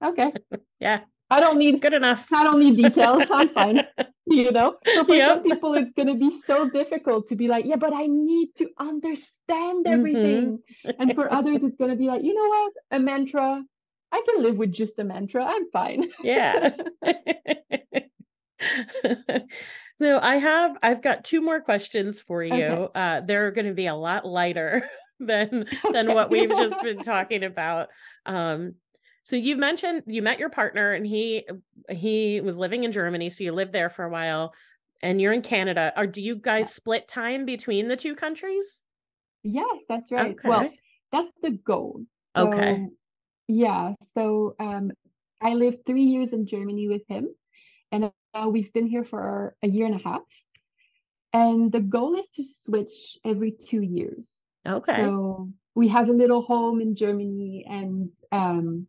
okay, 0.04 0.32
yeah, 0.80 1.00
I 1.32 1.40
don't 1.40 1.56
need 1.56 1.80
good 1.80 1.94
enough. 1.94 2.30
I 2.30 2.44
don't 2.44 2.60
need 2.60 2.76
details. 2.76 3.30
I'm 3.30 3.48
fine. 3.48 3.82
You 4.24 4.52
know? 4.52 4.76
So 4.86 5.04
for 5.04 5.14
yep. 5.14 5.28
some 5.28 5.42
people 5.42 5.74
it's 5.74 5.90
gonna 5.94 6.14
be 6.14 6.40
so 6.46 6.70
difficult 6.70 7.28
to 7.28 7.36
be 7.36 7.48
like, 7.48 7.66
yeah, 7.66 7.76
but 7.76 7.92
I 7.92 8.06
need 8.06 8.50
to 8.58 8.68
understand 8.78 9.84
mm-hmm. 9.84 9.92
everything. 9.92 10.58
Mm-hmm. 10.86 11.02
and 11.02 11.14
for 11.14 11.30
others 11.38 11.58
it's 11.62 11.76
gonna 11.76 11.96
be 11.96 12.06
like, 12.06 12.22
you 12.22 12.32
know 12.32 12.48
what? 12.48 12.72
A 12.92 13.00
mantra. 13.00 13.62
I 14.12 14.22
can 14.26 14.42
live 14.42 14.56
with 14.56 14.72
just 14.72 14.98
a 15.00 15.04
mantra. 15.04 15.44
I'm 15.44 15.68
fine. 15.70 16.08
yeah. 16.22 16.70
so 19.96 20.18
I 20.18 20.36
have 20.36 20.78
I've 20.82 21.02
got 21.02 21.24
two 21.24 21.42
more 21.42 21.60
questions 21.60 22.20
for 22.20 22.42
you. 22.42 22.54
Okay. 22.54 22.88
Uh 22.94 23.20
they're 23.26 23.50
gonna 23.50 23.74
be 23.74 23.88
a 23.88 23.94
lot 23.94 24.24
lighter 24.24 24.88
than 25.20 25.66
than 25.92 26.06
okay. 26.06 26.14
what 26.14 26.30
we've 26.30 26.48
just 26.48 26.80
been 26.80 27.02
talking 27.02 27.42
about. 27.44 27.88
Um 28.24 28.76
so 29.24 29.36
you 29.36 29.56
mentioned 29.56 30.02
you 30.06 30.22
met 30.22 30.38
your 30.38 30.50
partner 30.50 30.92
and 30.92 31.06
he 31.06 31.46
he 31.88 32.40
was 32.40 32.58
living 32.58 32.84
in 32.84 32.92
Germany, 32.92 33.30
so 33.30 33.44
you 33.44 33.52
lived 33.52 33.72
there 33.72 33.90
for 33.90 34.04
a 34.04 34.10
while 34.10 34.54
and 35.00 35.20
you're 35.20 35.32
in 35.32 35.42
Canada. 35.42 35.92
Or 35.96 36.06
do 36.06 36.22
you 36.22 36.36
guys 36.36 36.72
split 36.72 37.08
time 37.08 37.44
between 37.44 37.88
the 37.88 37.96
two 37.96 38.14
countries? 38.14 38.82
Yes, 39.42 39.76
that's 39.88 40.10
right. 40.10 40.32
Okay. 40.32 40.48
Well, 40.48 40.70
that's 41.10 41.32
the 41.42 41.50
goal. 41.50 42.02
So, 42.36 42.48
okay. 42.48 42.86
Yeah. 43.48 43.94
So 44.14 44.54
um 44.58 44.92
I 45.40 45.54
lived 45.54 45.84
three 45.86 46.02
years 46.02 46.32
in 46.32 46.46
Germany 46.46 46.88
with 46.88 47.02
him 47.08 47.28
and 47.90 48.10
uh, 48.34 48.48
we've 48.48 48.72
been 48.72 48.86
here 48.86 49.04
for 49.04 49.54
a 49.62 49.68
year 49.68 49.86
and 49.86 50.00
a 50.00 50.02
half. 50.02 50.22
And 51.32 51.70
the 51.70 51.80
goal 51.80 52.14
is 52.14 52.26
to 52.34 52.44
switch 52.44 53.18
every 53.24 53.52
two 53.52 53.82
years. 53.82 54.40
Okay. 54.66 54.96
So 54.96 55.50
we 55.74 55.88
have 55.88 56.08
a 56.08 56.12
little 56.12 56.42
home 56.42 56.80
in 56.80 56.94
Germany 56.96 57.66
and 57.68 58.10
um 58.30 58.86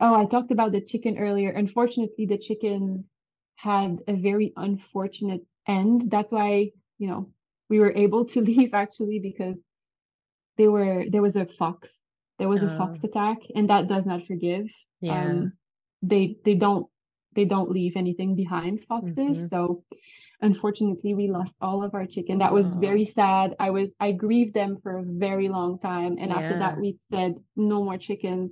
Oh, 0.00 0.14
I 0.14 0.26
talked 0.26 0.50
about 0.50 0.72
the 0.72 0.80
chicken 0.80 1.18
earlier. 1.18 1.50
Unfortunately, 1.50 2.26
the 2.26 2.38
chicken 2.38 3.04
had 3.56 3.98
a 4.06 4.14
very 4.14 4.52
unfortunate 4.56 5.42
end. 5.66 6.10
That's 6.10 6.30
why, 6.30 6.70
you 6.98 7.08
know, 7.08 7.30
we 7.68 7.80
were 7.80 7.92
able 7.92 8.26
to 8.26 8.40
leave 8.50 8.74
actually 8.74 9.18
because 9.20 9.56
they 10.58 10.68
were 10.68 11.04
there 11.10 11.22
was 11.22 11.36
a 11.36 11.46
fox. 11.58 11.88
There 12.38 12.48
was 12.48 12.62
a 12.62 12.76
fox 12.76 12.98
oh. 13.02 13.08
attack 13.08 13.38
and 13.54 13.70
that 13.70 13.88
does 13.88 14.04
not 14.04 14.26
forgive. 14.26 14.66
Yeah. 15.00 15.24
Um, 15.24 15.52
they 16.02 16.36
they 16.44 16.54
don't 16.54 16.86
they 17.34 17.46
don't 17.46 17.70
leave 17.70 17.94
anything 17.96 18.36
behind 18.36 18.84
foxes. 18.86 19.16
Mm-hmm. 19.16 19.46
So 19.46 19.84
unfortunately 20.40 21.14
we 21.14 21.28
lost 21.28 21.52
all 21.60 21.82
of 21.82 21.94
our 21.94 22.06
chicken 22.06 22.38
that 22.38 22.52
was 22.52 22.66
very 22.76 23.06
sad 23.06 23.56
i 23.58 23.70
was 23.70 23.88
i 24.00 24.12
grieved 24.12 24.52
them 24.52 24.78
for 24.82 24.98
a 24.98 25.02
very 25.02 25.48
long 25.48 25.78
time 25.78 26.16
and 26.20 26.30
after 26.30 26.58
that 26.58 26.78
we 26.78 26.98
said 27.10 27.34
no 27.56 27.82
more 27.82 27.96
chickens 27.96 28.50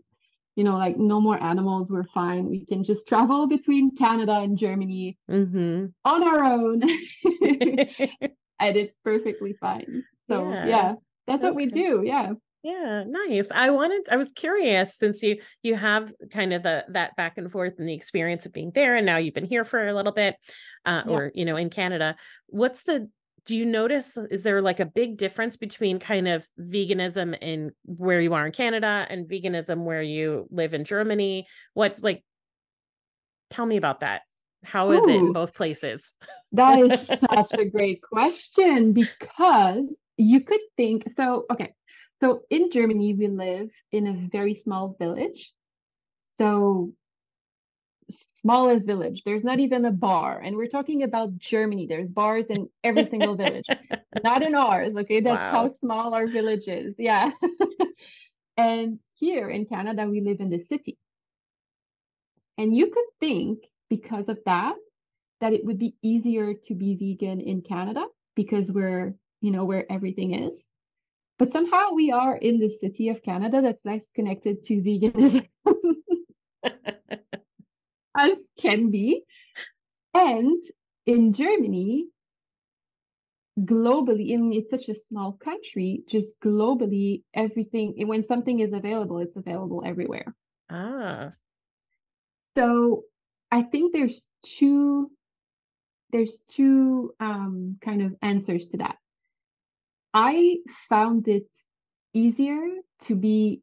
you 0.56 0.64
know 0.64 0.76
like 0.76 0.96
no 0.96 1.20
more 1.20 1.42
animals 1.42 1.90
we're 1.90 2.04
fine 2.04 2.48
we 2.48 2.64
can 2.66 2.84
just 2.84 3.06
travel 3.08 3.46
between 3.56 3.94
canada 3.96 4.38
and 4.38 4.56
germany 4.58 5.16
hmm 5.28 5.86
on 6.04 6.22
our 6.22 6.44
own 6.44 6.82
and 8.60 8.76
it's 8.76 8.94
perfectly 9.04 9.54
fine 9.60 10.04
so 10.28 10.50
Yeah. 10.50 10.66
yeah, 10.66 10.94
that's 11.26 11.42
what 11.42 11.54
we 11.54 11.66
do 11.66 12.02
yeah 12.04 12.32
Yeah, 12.62 13.04
nice. 13.06 13.48
I 13.50 13.68
wanted 13.70 14.02
I 14.10 14.16
was 14.16 14.32
curious 14.32 14.96
since 14.96 15.22
you 15.22 15.40
you 15.62 15.74
have 15.76 16.12
kind 16.30 16.52
of 16.54 16.62
the 16.62 16.84
that 16.88 17.14
back 17.16 17.36
and 17.36 17.50
forth 17.52 17.74
and 17.78 17.86
the 17.88 17.94
experience 17.94 18.46
of 18.46 18.52
being 18.52 18.72
there 18.74 18.96
and 18.96 19.04
now 19.04 19.18
you've 19.18 19.34
been 19.34 19.44
here 19.44 19.64
for 19.64 19.86
a 19.86 19.92
little 19.94 20.12
bit 20.12 20.36
uh 20.86 21.02
Yeah. 21.06 21.12
or 21.12 21.32
you 21.34 21.44
know 21.44 21.56
in 21.56 21.68
Canada. 21.68 22.16
What's 22.46 22.82
the 22.84 23.10
do 23.46 23.56
you 23.56 23.66
notice 23.66 24.16
is 24.30 24.42
there 24.42 24.62
like 24.62 24.80
a 24.80 24.86
big 24.86 25.16
difference 25.16 25.56
between 25.56 25.98
kind 25.98 26.26
of 26.28 26.48
veganism 26.58 27.36
in 27.40 27.72
where 27.84 28.20
you 28.20 28.32
are 28.34 28.46
in 28.46 28.52
Canada 28.52 29.06
and 29.08 29.28
veganism 29.28 29.84
where 29.84 30.02
you 30.02 30.46
live 30.50 30.74
in 30.74 30.84
Germany? 30.84 31.46
What's 31.74 32.02
like 32.02 32.24
tell 33.50 33.66
me 33.66 33.76
about 33.76 34.00
that. 34.00 34.22
How 34.64 34.90
is 34.92 35.04
it 35.04 35.16
in 35.16 35.32
both 35.32 35.54
places? 35.54 36.12
That 36.52 36.78
is 36.78 37.06
such 37.06 37.52
a 37.52 37.68
great 37.68 38.00
question 38.02 38.92
because 38.92 39.84
you 40.16 40.40
could 40.40 40.60
think 40.76 41.10
so. 41.10 41.44
Okay, 41.50 41.74
so 42.22 42.42
in 42.50 42.70
Germany, 42.70 43.14
we 43.14 43.28
live 43.28 43.68
in 43.92 44.06
a 44.06 44.28
very 44.32 44.54
small 44.54 44.96
village. 44.98 45.52
So, 46.32 46.92
smallest 48.44 48.86
village, 48.86 49.22
there's 49.24 49.42
not 49.42 49.58
even 49.58 49.86
a 49.86 49.90
bar. 49.90 50.38
And 50.44 50.54
we're 50.56 50.68
talking 50.68 51.02
about 51.02 51.38
Germany, 51.38 51.86
there's 51.86 52.10
bars 52.10 52.44
in 52.50 52.68
every 52.84 53.06
single 53.06 53.36
village, 53.36 53.66
not 54.22 54.42
in 54.42 54.54
ours. 54.54 54.94
Okay, 54.94 55.20
that's 55.20 55.50
how 55.50 55.72
small 55.80 56.12
our 56.12 56.26
village 56.26 56.68
is. 56.68 56.94
Yeah. 56.98 57.30
and 58.58 58.98
here 59.14 59.48
in 59.48 59.64
Canada, 59.64 60.06
we 60.06 60.20
live 60.20 60.40
in 60.40 60.50
the 60.50 60.62
city. 60.68 60.98
And 62.58 62.76
you 62.76 62.90
could 62.90 63.06
think 63.18 63.60
because 63.88 64.28
of 64.28 64.38
that, 64.44 64.74
that 65.40 65.54
it 65.54 65.64
would 65.64 65.78
be 65.78 65.96
easier 66.02 66.52
to 66.66 66.74
be 66.74 66.96
vegan 66.96 67.40
in 67.40 67.62
Canada 67.62 68.04
because 68.36 68.70
we're, 68.70 69.14
you 69.40 69.52
know, 69.52 69.64
where 69.64 69.90
everything 69.90 70.34
is. 70.34 70.62
But 71.38 71.52
somehow 71.52 71.94
we 71.94 72.12
are 72.12 72.36
in 72.36 72.60
the 72.60 72.68
city 72.68 73.08
of 73.08 73.22
Canada 73.22 73.62
that's 73.62 73.84
less 73.86 74.04
connected 74.14 74.62
to 74.64 74.74
veganism 74.74 75.48
as 78.16 78.38
can 78.60 78.90
be. 78.90 79.24
And 80.14 80.62
in 81.06 81.32
Germany, 81.32 82.06
globally, 83.58 84.32
I 84.32 84.36
mean, 84.36 84.52
it's 84.52 84.70
such 84.70 84.88
a 84.88 84.94
small 84.94 85.32
country, 85.32 86.02
just 86.08 86.38
globally, 86.40 87.22
everything, 87.34 87.94
when 88.06 88.24
something 88.24 88.60
is 88.60 88.72
available, 88.72 89.18
it's 89.18 89.36
available 89.36 89.82
everywhere. 89.84 90.34
ah. 90.70 91.32
So 92.56 93.04
I 93.50 93.62
think 93.62 93.92
there's 93.92 94.26
two 94.44 95.10
there's 96.10 96.38
two 96.48 97.12
um, 97.18 97.76
kind 97.80 98.00
of 98.00 98.14
answers 98.22 98.68
to 98.68 98.76
that. 98.76 98.96
I 100.12 100.58
found 100.88 101.26
it 101.26 101.48
easier 102.12 102.64
to 103.06 103.16
be 103.16 103.62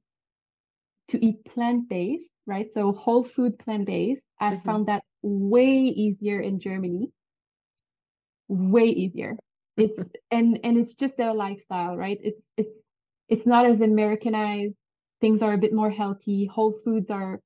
to 1.12 1.26
eat 1.26 1.45
plant-based, 1.45 2.32
right? 2.45 2.72
So 2.74 2.91
whole 2.93 3.24
food 3.24 3.59
plant-based. 3.59 4.22
I 4.39 4.55
Mhm. 4.55 4.64
found 4.66 4.88
that 4.88 5.03
way 5.22 5.76
easier 6.05 6.39
in 6.41 6.59
Germany. 6.59 7.12
Way 8.47 8.86
easier. 8.88 9.38
It's 9.78 9.97
and 10.32 10.59
and 10.64 10.78
it's 10.78 10.93
just 10.93 11.18
their 11.18 11.34
lifestyle, 11.34 11.95
right? 11.95 12.20
It's 12.22 12.41
it's 12.57 12.74
it's 13.30 13.45
not 13.45 13.66
as 13.66 13.82
Americanized. 13.82 14.76
Things 15.22 15.41
are 15.41 15.53
a 15.53 15.57
bit 15.57 15.74
more 15.74 15.89
healthy. 15.89 16.45
Whole 16.45 16.74
foods 16.84 17.09
are 17.09 17.39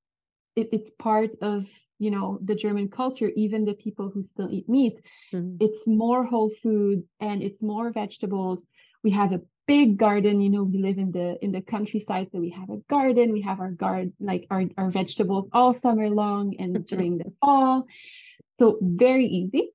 it, 0.55 0.70
it's 0.72 0.91
part 0.99 1.32
of 1.41 1.68
you 1.99 2.11
know 2.11 2.39
the 2.43 2.55
German 2.55 2.89
culture. 2.89 3.32
Even 3.36 3.66
the 3.66 3.76
people 3.76 4.09
who 4.09 4.24
still 4.24 4.49
eat 4.51 4.68
meat, 4.70 4.99
Mhm. 5.34 5.59
it's 5.59 5.86
more 5.88 6.24
whole 6.26 6.49
food 6.63 7.03
and 7.20 7.43
it's 7.43 7.61
more 7.61 7.91
vegetables. 7.91 8.66
We 9.03 9.11
have 9.11 9.34
a 9.34 9.41
big 9.68 9.97
garden. 9.97 10.41
You 10.41 10.49
know, 10.49 10.63
we 10.63 10.80
live 10.80 10.97
in 10.97 11.11
the 11.11 11.38
in 11.43 11.51
the 11.51 11.61
countryside, 11.61 12.30
so 12.32 12.39
we 12.39 12.51
have 12.51 12.70
a 12.70 12.78
garden. 12.89 13.32
We 13.32 13.41
have 13.41 13.59
our 13.59 13.72
garden 13.72 14.13
like 14.20 14.47
our 14.49 14.63
our 14.78 14.91
vegetables 14.91 15.49
all 15.51 15.74
summer 15.76 16.09
long 16.09 16.55
and 16.59 16.86
during 16.88 17.18
the 17.18 17.32
fall. 17.41 17.88
So 18.59 18.78
very 18.82 19.26
easy. 19.26 19.72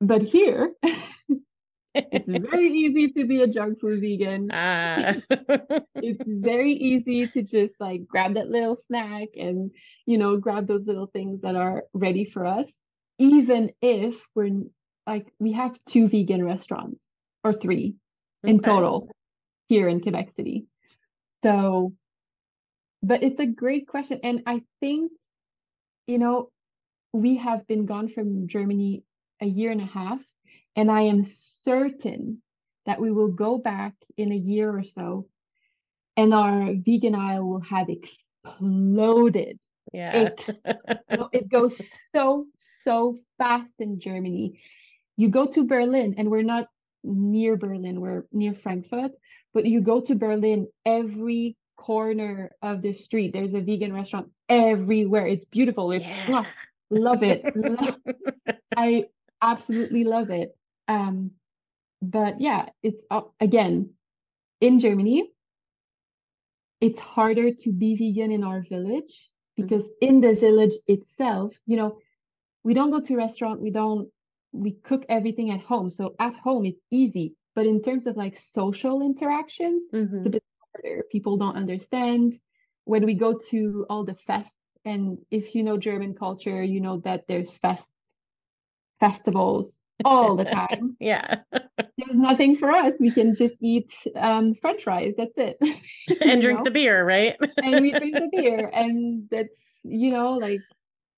But 0.00 0.22
here, 0.22 0.72
it's 1.94 2.48
very 2.50 2.70
easy 2.70 3.12
to 3.12 3.26
be 3.26 3.42
a 3.42 3.46
junk 3.46 3.80
food 3.80 4.00
vegan. 4.00 4.50
Ah. 4.52 5.14
it's 5.94 6.22
very 6.26 6.72
easy 6.72 7.26
to 7.28 7.42
just 7.42 7.74
like 7.80 8.06
grab 8.06 8.34
that 8.34 8.48
little 8.48 8.76
snack 8.86 9.28
and 9.36 9.70
you 10.06 10.18
know 10.18 10.36
grab 10.36 10.66
those 10.66 10.86
little 10.86 11.06
things 11.06 11.40
that 11.42 11.56
are 11.56 11.84
ready 11.92 12.24
for 12.24 12.44
us 12.44 12.66
even 13.18 13.72
if 13.80 14.20
we're 14.34 14.62
like 15.06 15.26
we 15.38 15.52
have 15.52 15.78
two 15.86 16.08
vegan 16.08 16.44
restaurants 16.44 17.06
or 17.42 17.52
three 17.52 17.94
in 18.44 18.56
Okay. 18.56 18.70
total 18.70 19.10
here 19.68 19.88
in 19.88 20.00
Quebec 20.00 20.30
City 20.36 20.66
so 21.42 21.92
but 23.02 23.22
it's 23.22 23.40
a 23.40 23.46
great 23.46 23.86
question 23.86 24.20
and 24.22 24.42
I 24.46 24.62
think 24.80 25.12
you 26.06 26.18
know 26.18 26.50
we 27.12 27.36
have 27.36 27.66
been 27.66 27.86
gone 27.86 28.08
from 28.08 28.48
Germany 28.48 29.04
a 29.40 29.46
year 29.46 29.70
and 29.70 29.80
a 29.80 29.86
half 29.86 30.20
and 30.76 30.90
I 30.90 31.02
am 31.02 31.24
certain 31.24 32.42
that 32.86 33.00
we 33.00 33.10
will 33.12 33.28
go 33.28 33.58
back 33.58 33.94
in 34.16 34.32
a 34.32 34.36
year 34.36 34.70
or 34.70 34.84
so 34.84 35.26
and 36.16 36.32
our 36.34 36.72
vegan 36.74 37.14
aisle 37.14 37.44
will 37.48 37.60
have 37.62 37.88
exploded. 37.88 39.58
Yeah. 39.92 40.30
It 41.32 41.48
goes 41.48 41.80
so, 42.14 42.46
so 42.84 43.16
fast 43.38 43.72
in 43.78 44.00
Germany. 44.00 44.60
You 45.16 45.28
go 45.28 45.46
to 45.46 45.64
Berlin, 45.64 46.14
and 46.18 46.30
we're 46.30 46.42
not 46.42 46.68
near 47.04 47.56
Berlin, 47.56 48.00
we're 48.00 48.24
near 48.32 48.54
Frankfurt, 48.54 49.12
but 49.52 49.66
you 49.66 49.80
go 49.80 50.00
to 50.00 50.14
Berlin, 50.14 50.66
every 50.84 51.56
corner 51.76 52.52
of 52.62 52.82
the 52.82 52.92
street, 52.92 53.32
there's 53.32 53.54
a 53.54 53.60
vegan 53.60 53.92
restaurant 53.92 54.28
everywhere. 54.48 55.26
It's 55.26 55.44
beautiful. 55.44 55.92
It's 55.92 56.04
Yeah. 56.04 56.44
love 56.90 57.22
it. 57.22 57.44
Love 57.56 57.96
I 58.76 59.04
absolutely 59.42 60.04
love 60.04 60.30
it. 60.30 60.56
Um, 60.88 61.32
but 62.02 62.40
yeah, 62.40 62.68
it's 62.82 63.00
uh, 63.10 63.22
again 63.40 63.90
in 64.60 64.78
Germany. 64.78 65.30
It's 66.80 66.98
harder 66.98 67.52
to 67.52 67.72
be 67.72 67.96
vegan 67.96 68.30
in 68.30 68.44
our 68.44 68.62
village 68.68 69.30
because 69.56 69.88
in 70.00 70.20
the 70.20 70.34
village 70.34 70.74
itself, 70.86 71.54
you 71.66 71.76
know, 71.76 71.98
we 72.62 72.74
don't 72.74 72.90
go 72.90 73.00
to 73.00 73.16
restaurant, 73.16 73.60
we 73.60 73.70
don't 73.70 74.08
we 74.54 74.72
cook 74.72 75.04
everything 75.08 75.50
at 75.50 75.60
home. 75.60 75.90
So 75.90 76.14
at 76.20 76.34
home 76.36 76.64
it's 76.64 76.80
easy, 76.90 77.34
but 77.54 77.66
in 77.66 77.82
terms 77.82 78.06
of 78.06 78.16
like 78.16 78.38
social 78.38 79.02
interactions, 79.02 79.84
Mhm. 79.92 80.30
bit 80.32 80.42
harder. 80.74 81.04
People 81.10 81.36
don't 81.36 81.56
understand 81.56 82.38
when 82.84 83.04
we 83.04 83.14
go 83.14 83.38
to 83.50 83.86
all 83.90 84.04
the 84.04 84.16
fests. 84.28 84.52
And 84.84 85.18
if 85.30 85.54
you 85.54 85.62
know 85.64 85.78
German 85.78 86.14
culture, 86.14 86.62
you 86.62 86.80
know 86.80 86.98
that 87.00 87.24
there's 87.28 87.56
fest 87.58 87.88
festivals 89.00 89.78
all 90.04 90.36
the 90.36 90.44
time. 90.44 90.96
Yeah. 91.00 91.42
There's 91.98 92.18
nothing 92.18 92.56
for 92.56 92.72
us. 92.72 92.94
We 92.98 93.12
can 93.12 93.36
just 93.36 93.54
eat 93.60 93.94
um, 94.16 94.54
French 94.56 94.82
fries. 94.82 95.14
That's 95.16 95.36
it. 95.36 95.58
And 96.20 96.42
drink 96.42 96.58
know? 96.58 96.64
the 96.64 96.70
beer, 96.72 97.04
right? 97.04 97.36
and 97.62 97.80
we 97.80 97.92
drink 97.92 98.18
the 98.18 98.28
beer, 98.32 98.68
and 98.74 99.28
that's 99.30 99.54
you 99.84 100.10
know 100.10 100.32
like 100.32 100.64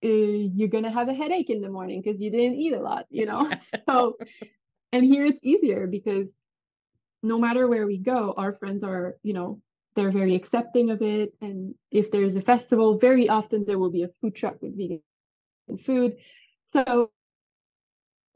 uh, 0.04 0.08
you're 0.08 0.68
gonna 0.68 0.90
have 0.92 1.08
a 1.08 1.14
headache 1.14 1.50
in 1.50 1.60
the 1.62 1.68
morning 1.68 2.02
because 2.02 2.20
you 2.20 2.30
didn't 2.30 2.56
eat 2.56 2.72
a 2.74 2.80
lot. 2.80 3.06
You 3.10 3.26
know, 3.26 3.50
so 3.88 4.16
and 4.92 5.04
here 5.04 5.26
it's 5.26 5.40
easier 5.44 5.86
because 5.86 6.26
no 7.22 7.38
matter 7.38 7.68
where 7.68 7.86
we 7.86 7.98
go, 7.98 8.34
our 8.36 8.52
friends 8.54 8.82
are 8.84 9.16
you 9.22 9.32
know 9.34 9.60
they're 9.96 10.12
very 10.12 10.34
accepting 10.34 10.90
of 10.90 11.02
it, 11.02 11.34
and 11.40 11.74
if 11.90 12.10
there's 12.10 12.36
a 12.36 12.42
festival, 12.42 12.98
very 12.98 13.28
often 13.28 13.64
there 13.66 13.78
will 13.78 13.90
be 13.90 14.02
a 14.04 14.08
food 14.20 14.34
truck 14.34 14.60
with 14.62 14.76
vegan 14.76 15.00
food. 15.84 16.16
So 16.72 17.10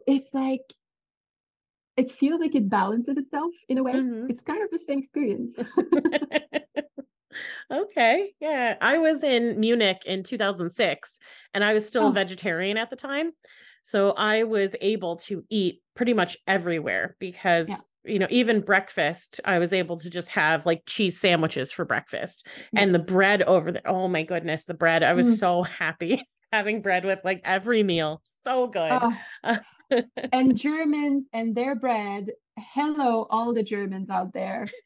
it's 0.06 0.32
like 0.34 0.74
it 1.96 2.10
feels 2.12 2.40
like 2.40 2.54
it 2.54 2.68
balances 2.68 3.16
itself 3.16 3.52
in 3.68 3.78
a 3.78 3.82
way. 3.82 3.92
Mhm. 3.94 4.30
It's 4.30 4.42
kind 4.42 4.62
of 4.62 4.70
the 4.70 4.78
same 4.78 4.98
experience. 4.98 5.58
okay. 7.70 8.32
Yeah. 8.40 8.76
I 8.80 8.98
was 8.98 9.22
in 9.22 9.58
Munich 9.60 10.02
in 10.06 10.22
2006 10.22 11.18
and 11.54 11.64
I 11.64 11.72
was 11.74 11.86
still 11.86 12.04
Oh. 12.04 12.08
a 12.10 12.12
vegetarian 12.12 12.76
at 12.76 12.90
the 12.90 12.96
time. 12.96 13.32
So 13.82 14.10
I 14.12 14.42
was 14.44 14.76
able 14.80 15.16
to 15.16 15.44
eat 15.50 15.80
pretty 15.94 16.12
much 16.14 16.36
everywhere 16.46 17.16
because, 17.18 17.68
Yeah. 17.68 17.76
you 18.04 18.18
know, 18.18 18.26
even 18.30 18.60
breakfast, 18.60 19.40
I 19.44 19.58
was 19.58 19.72
able 19.72 19.96
to 19.98 20.10
just 20.10 20.28
have 20.30 20.66
like 20.66 20.82
cheese 20.86 21.18
sandwiches 21.18 21.72
for 21.72 21.84
breakfast 21.84 22.46
and 22.74 22.94
the 22.94 22.98
bread 22.98 23.42
over 23.42 23.72
there. 23.72 23.82
Oh 23.86 24.06
my 24.08 24.22
goodness, 24.22 24.64
the 24.66 24.74
bread. 24.74 25.02
I 25.02 25.14
was 25.14 25.26
Mm. 25.26 25.38
so 25.38 25.62
happy. 25.62 26.22
having 26.52 26.82
bread 26.82 27.04
with 27.04 27.20
like 27.24 27.40
every 27.44 27.82
meal. 27.84 28.20
So 28.44 28.66
good. 28.66 28.90
Oh, 28.92 29.58
and 30.32 30.56
Germans 30.56 31.26
and 31.32 31.54
their 31.54 31.76
bread. 31.76 32.26
Hello, 32.74 33.26
all 33.30 33.54
the 33.54 33.62
Germans 33.64 34.10
out 34.10 34.32
there. 34.32 34.68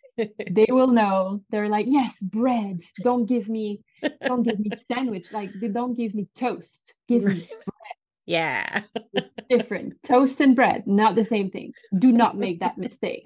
They 0.49 0.67
will 0.71 0.89
know. 0.93 1.43
They're 1.51 1.69
like, 1.69 1.87
yes, 1.89 2.17
bread. 2.23 2.83
Don't 3.01 3.27
give 3.27 3.49
me, 3.49 3.81
don't 4.29 4.45
give 4.45 4.61
me 4.61 4.73
sandwich. 4.93 5.33
Like, 5.33 5.53
they 5.55 5.69
don't 5.69 5.97
give 5.97 6.15
me 6.15 6.29
toast. 6.37 6.95
Give 7.09 7.25
me 7.25 7.49
bread. 7.67 7.97
yeah. 8.27 8.83
different. 9.49 10.03
Toast 10.05 10.41
and 10.41 10.55
bread, 10.57 10.87
not 10.87 11.17
the 11.17 11.25
same 11.25 11.51
thing. 11.51 11.75
Do 11.99 12.13
not 12.13 12.37
make 12.37 12.61
that 12.61 12.79
mistake. 12.79 13.25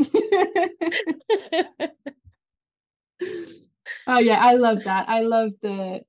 oh 4.07 4.19
yeah, 4.19 4.39
I 4.41 4.55
love 4.55 4.85
that. 4.85 5.09
I 5.09 5.21
love 5.21 5.53
the, 5.63 6.03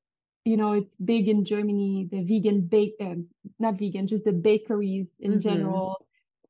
you 0.45 0.57
know, 0.57 0.73
it's 0.73 0.95
big 1.03 1.27
in 1.27 1.45
Germany. 1.45 2.07
The 2.11 2.23
vegan 2.23 2.61
bake, 2.61 2.95
um, 3.01 3.27
not 3.59 3.77
vegan, 3.79 4.07
just 4.07 4.25
the 4.25 4.33
bakeries 4.33 5.07
in 5.19 5.39
Mhm. 5.39 5.41
general. 5.41 6.05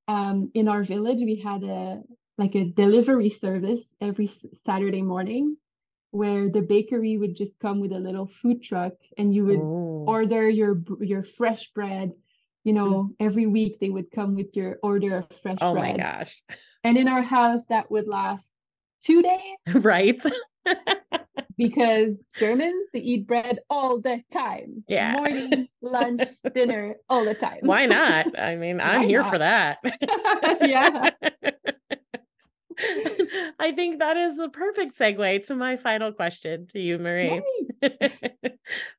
Um, 0.10 0.50
in 0.56 0.68
our 0.68 0.84
village, 0.84 1.20
we 1.20 1.36
had 1.36 1.64
a 1.64 2.02
like 2.40 2.56
a 2.56 2.66
delivery 2.66 3.30
service 3.30 3.82
every 4.02 4.28
Saturday 4.66 5.04
morning, 5.04 5.56
where 6.10 6.50
the 6.50 6.62
bakery 6.62 7.18
would 7.18 7.36
just 7.36 7.54
come 7.60 7.80
with 7.80 7.92
a 7.92 8.00
little 8.00 8.28
food 8.42 8.64
truck, 8.64 8.94
and 9.20 9.36
you 9.36 9.46
would 9.46 9.60
Ooh. 9.60 10.06
order 10.08 10.50
your 10.50 10.82
your 11.00 11.24
fresh 11.24 11.72
bread. 11.74 12.12
You 12.64 12.74
know, 12.74 13.12
every 13.20 13.46
week 13.46 13.80
they 13.80 13.90
would 13.90 14.10
come 14.10 14.36
with 14.36 14.56
your 14.56 14.80
order 14.82 15.18
of 15.18 15.28
fresh 15.44 15.60
bread. 15.60 15.62
oh 15.62 15.76
my 15.76 15.96
gosh. 15.96 16.42
And 16.84 16.98
in 16.98 17.08
our 17.08 17.22
house, 17.22 17.62
that 17.70 17.92
would 17.92 18.08
last 18.08 18.44
two 19.04 19.22
days 19.22 19.58
right. 19.76 20.20
because 21.60 22.14
Germans 22.38 22.88
they 22.94 23.00
eat 23.00 23.28
bread 23.28 23.60
all 23.70 24.00
the 24.02 24.24
time. 24.32 24.86
Yeah. 24.88 25.12
Morning, 25.12 25.68
lunch, 25.82 26.22
dinner, 26.56 26.96
all 27.10 27.26
the 27.26 27.34
time. 27.36 27.60
Why 27.62 27.86
not? 27.86 28.40
I 28.40 28.56
mean, 28.56 28.80
I'm 28.80 29.02
Why 29.02 29.08
here 29.08 29.22
not? 29.22 29.32
for 29.32 29.38
that. 29.38 29.78
Yeah. 30.62 31.10
I 33.60 33.74
think 33.74 34.00
that 34.00 34.16
is 34.16 34.38
the 34.38 34.48
perfect 34.48 34.98
segue 34.98 35.46
to 35.48 35.56
my 35.56 35.76
final 35.76 36.14
question 36.14 36.66
to 36.72 36.80
you, 36.80 36.98
Marie. 36.98 37.42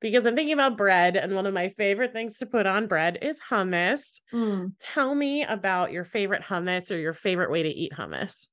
Because 0.02 0.26
I'm 0.26 0.36
thinking 0.36 0.52
about 0.52 0.76
bread, 0.76 1.16
and 1.16 1.34
one 1.34 1.46
of 1.46 1.54
my 1.54 1.70
favorite 1.70 2.12
things 2.12 2.36
to 2.38 2.46
put 2.46 2.66
on 2.66 2.88
bread 2.88 3.18
is 3.22 3.40
hummus. 3.50 4.20
Mm. 4.34 4.72
Tell 4.78 5.14
me 5.14 5.44
about 5.44 5.92
your 5.92 6.04
favorite 6.04 6.42
hummus 6.42 6.90
or 6.90 6.98
your 6.98 7.14
favorite 7.14 7.50
way 7.50 7.62
to 7.62 7.70
eat 7.70 7.92
hummus. 7.98 8.48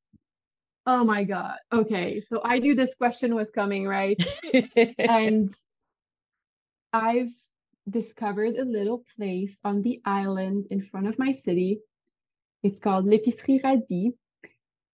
Oh 0.87 1.03
my 1.03 1.25
God. 1.25 1.57
Okay. 1.71 2.23
So 2.29 2.39
I 2.43 2.59
knew 2.59 2.73
this 2.73 2.95
question 2.95 3.35
was 3.35 3.49
coming, 3.51 3.85
right? 3.85 4.17
And 4.97 5.53
I've 6.93 7.33
discovered 7.89 8.55
a 8.55 8.63
little 8.63 9.03
place 9.17 9.57
on 9.65 9.81
the 9.81 10.01
island 10.05 10.67
in 10.71 10.85
front 10.85 11.07
of 11.07 11.19
my 11.19 11.33
city. 11.33 11.81
It's 12.63 12.79
called 12.79 13.05
L'Épicerie 13.05 13.61
Radis. 13.61 14.13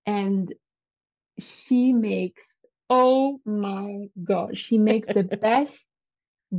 And 0.08 0.52
she 1.40 1.94
makes, 1.94 2.44
oh 2.90 3.40
my 3.46 4.10
God, 4.22 4.58
she 4.58 4.80
makes 4.80 5.14
the 5.14 5.24
best 5.42 5.80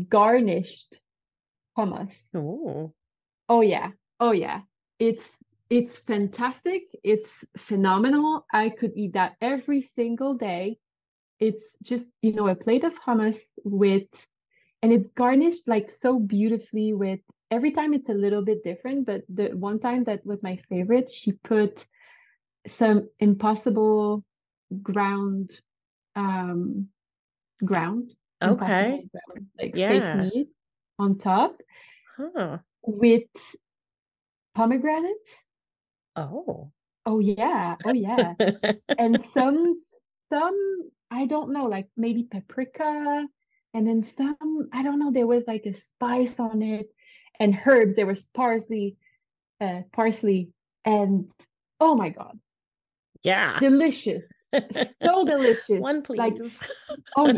garnished 0.09 1.01
hummus. 1.77 2.15
oh, 2.37 2.93
Oh 3.49 3.63
yeah. 3.63 3.91
Oh 4.21 4.31
yeah. 4.33 4.61
It's 5.01 5.29
it's 5.75 5.99
fantastic. 5.99 6.85
It's 7.03 7.33
phenomenal. 7.59 8.47
I 8.53 8.71
could 8.71 8.93
eat 8.97 9.15
that 9.15 9.37
every 9.41 9.83
single 9.83 10.37
day. 10.37 10.79
It's 11.41 11.65
just, 11.83 12.09
you 12.23 12.33
know, 12.33 12.49
a 12.49 12.55
plate 12.55 12.85
of 12.85 12.95
hummus 13.01 13.39
with 13.65 14.09
and 14.83 14.93
it's 14.93 15.09
garnished 15.09 15.67
like 15.69 15.91
so 15.91 16.19
beautifully 16.19 16.93
with 16.93 17.21
every 17.51 17.73
time 17.73 17.95
it's 17.95 18.09
a 18.09 18.15
little 18.15 18.43
bit 18.45 18.63
different, 18.65 19.07
but 19.07 19.23
the 19.29 19.49
one 19.57 19.81
time 19.81 20.05
that 20.05 20.25
was 20.27 20.43
my 20.43 20.57
favorite, 20.69 21.11
she 21.11 21.33
put 21.33 21.87
some 22.69 23.09
impossible 23.21 24.25
ground 24.83 25.61
um 26.17 26.89
ground 27.65 28.11
okay. 28.43 29.07
ground, 29.13 29.47
like 29.59 29.77
Yeah. 29.77 29.89
fake 29.89 30.15
meat 30.15 30.49
on 30.99 31.19
top 31.19 31.61
Huh. 32.17 32.59
with 32.87 33.29
pomegranate. 34.55 35.44
Oh. 36.17 36.71
Oh 37.07 37.19
yeah, 37.19 37.77
oh 37.85 37.93
yeah. 37.93 38.33
And 38.99 39.23
some 39.23 39.75
some 40.33 40.91
I 41.11 41.27
don't 41.27 41.53
know, 41.53 41.67
like 41.67 41.89
maybe 41.97 42.23
paprika, 42.25 43.27
and 43.75 43.87
then 43.87 44.03
some 44.03 44.69
I 44.73 44.83
don't 44.83 44.99
know, 44.99 45.13
there 45.13 45.27
was 45.27 45.45
like 45.47 45.67
a 45.67 45.75
spice 45.75 46.41
on 46.41 46.63
it, 46.63 46.87
and 47.39 47.59
herbs. 47.67 47.97
There 47.97 48.07
was 48.07 48.25
parsley, 48.35 48.97
uh, 49.61 49.83
parsley, 49.93 50.51
and 50.85 51.31
oh 51.79 51.95
my 51.95 52.09
God, 52.09 52.39
yeah. 53.23 53.59
delicious, 53.61 54.25
so 55.03 55.25
delicious. 55.27 55.81
One, 55.81 56.03
like- 56.09 56.37
please. 56.37 56.61
Oh, 57.17 57.33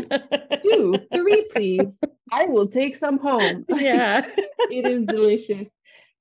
Two, 0.63 0.97
three, 1.13 1.47
please. 1.51 1.93
I 2.31 2.45
will 2.45 2.67
take 2.67 2.95
some 2.95 3.17
home. 3.17 3.65
yeah. 3.69 4.25
it 4.71 4.85
is 4.87 5.05
delicious. 5.05 5.67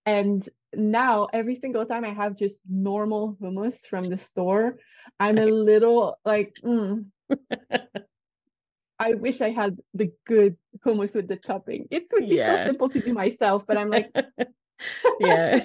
And 0.05 0.49
now 0.77 1.29
every 1.33 1.57
single 1.57 1.87
time 1.87 2.05
I 2.05 2.13
have 2.13 2.37
just 2.37 2.59
normal 2.69 3.37
hummus 3.41 3.87
from 3.87 4.09
the 4.11 4.19
store, 4.19 4.77
I'm 5.19 5.39
a 5.39 5.47
little 5.47 6.19
like, 6.25 6.55
mm, 6.65 7.07
I 8.99 9.15
wish 9.15 9.41
I 9.41 9.51
had 9.51 9.79
the 9.95 10.11
good 10.27 10.57
hummus 10.85 11.15
with 11.15 11.29
the 11.29 11.37
topping. 11.37 11.87
It 11.91 12.05
would 12.13 12.29
be 12.29 12.37
Yeah. 12.37 12.57
so 12.65 12.71
simple 12.71 12.89
to 12.91 13.01
do 13.01 13.13
myself, 13.13 13.65
but 13.67 13.77
I'm 13.77 13.91
like 13.91 14.11
yeah. 15.21 15.65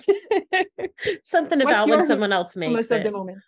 Something 1.23 1.61
about 1.61 1.89
when 1.89 2.05
someone 2.07 2.31
else 2.31 2.55
makes 2.55 2.83
of 2.83 2.87
the 2.89 2.95
it. 3.07 3.13
moment. 3.13 3.39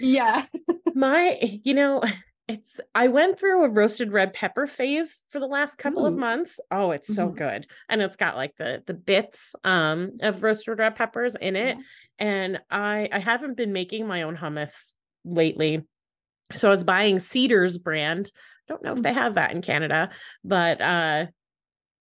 Yeah. 0.00 0.46
My, 0.94 1.38
you 1.64 1.74
know, 1.74 2.02
it's 2.48 2.80
I 2.94 3.08
went 3.08 3.38
through 3.38 3.64
a 3.64 3.68
roasted 3.68 4.12
red 4.12 4.32
pepper 4.32 4.66
phase 4.66 5.20
for 5.28 5.38
the 5.38 5.46
last 5.46 5.76
couple 5.76 6.06
of 6.06 6.16
months. 6.16 6.58
Oh, 6.70 6.90
it's 6.92 7.10
so 7.10 7.28
Mhm. 7.28 7.30
good. 7.30 7.66
And 7.90 8.00
it's 8.00 8.16
got 8.16 8.36
like 8.36 8.56
the 8.56 8.82
the 8.86 8.94
bits 8.94 9.54
um 9.64 10.12
of 10.22 10.42
roasted 10.42 10.78
red 10.78 10.96
peppers 10.96 11.34
in 11.36 11.56
it. 11.56 11.76
Yeah. 11.76 11.82
And 12.18 12.60
I 12.70 13.08
I 13.12 13.18
haven't 13.18 13.56
been 13.56 13.72
making 13.72 14.06
my 14.06 14.22
own 14.22 14.36
hummus 14.36 14.92
lately. 15.24 15.86
So 16.54 16.68
I 16.68 16.72
was 16.72 16.84
buying 16.84 17.20
Cedar's 17.20 17.78
brand. 17.78 18.32
Don't 18.68 18.82
know 18.84 18.92
if 18.94 19.02
they 19.02 19.12
have 19.14 19.34
that 19.36 19.52
in 19.52 19.62
Canada, 19.62 20.10
but 20.44 20.80
uh 20.80 21.26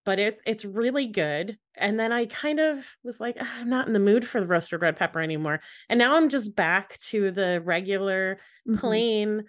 but 0.05 0.19
it's 0.19 0.41
it's 0.45 0.63
really 0.65 1.07
good. 1.07 1.57
And 1.75 1.99
then 1.99 2.11
I 2.11 2.25
kind 2.27 2.59
of 2.59 2.95
was 3.03 3.19
like, 3.19 3.37
"Ah, 3.39 3.57
I'm 3.59 3.69
not 3.69 3.87
in 3.87 3.93
the 3.93 3.99
mood 3.99 4.25
for 4.25 4.39
the 4.39 4.47
roasted 4.47 4.81
red 4.81 4.95
pepper 4.95 5.19
anymore. 5.21 5.59
And 5.89 5.97
now 5.99 6.15
I'm 6.15 6.29
just 6.29 6.55
back 6.55 6.97
to 7.09 7.31
the 7.31 7.61
regular 7.63 8.39
Mhm. 8.65 9.01
plain 9.01 9.43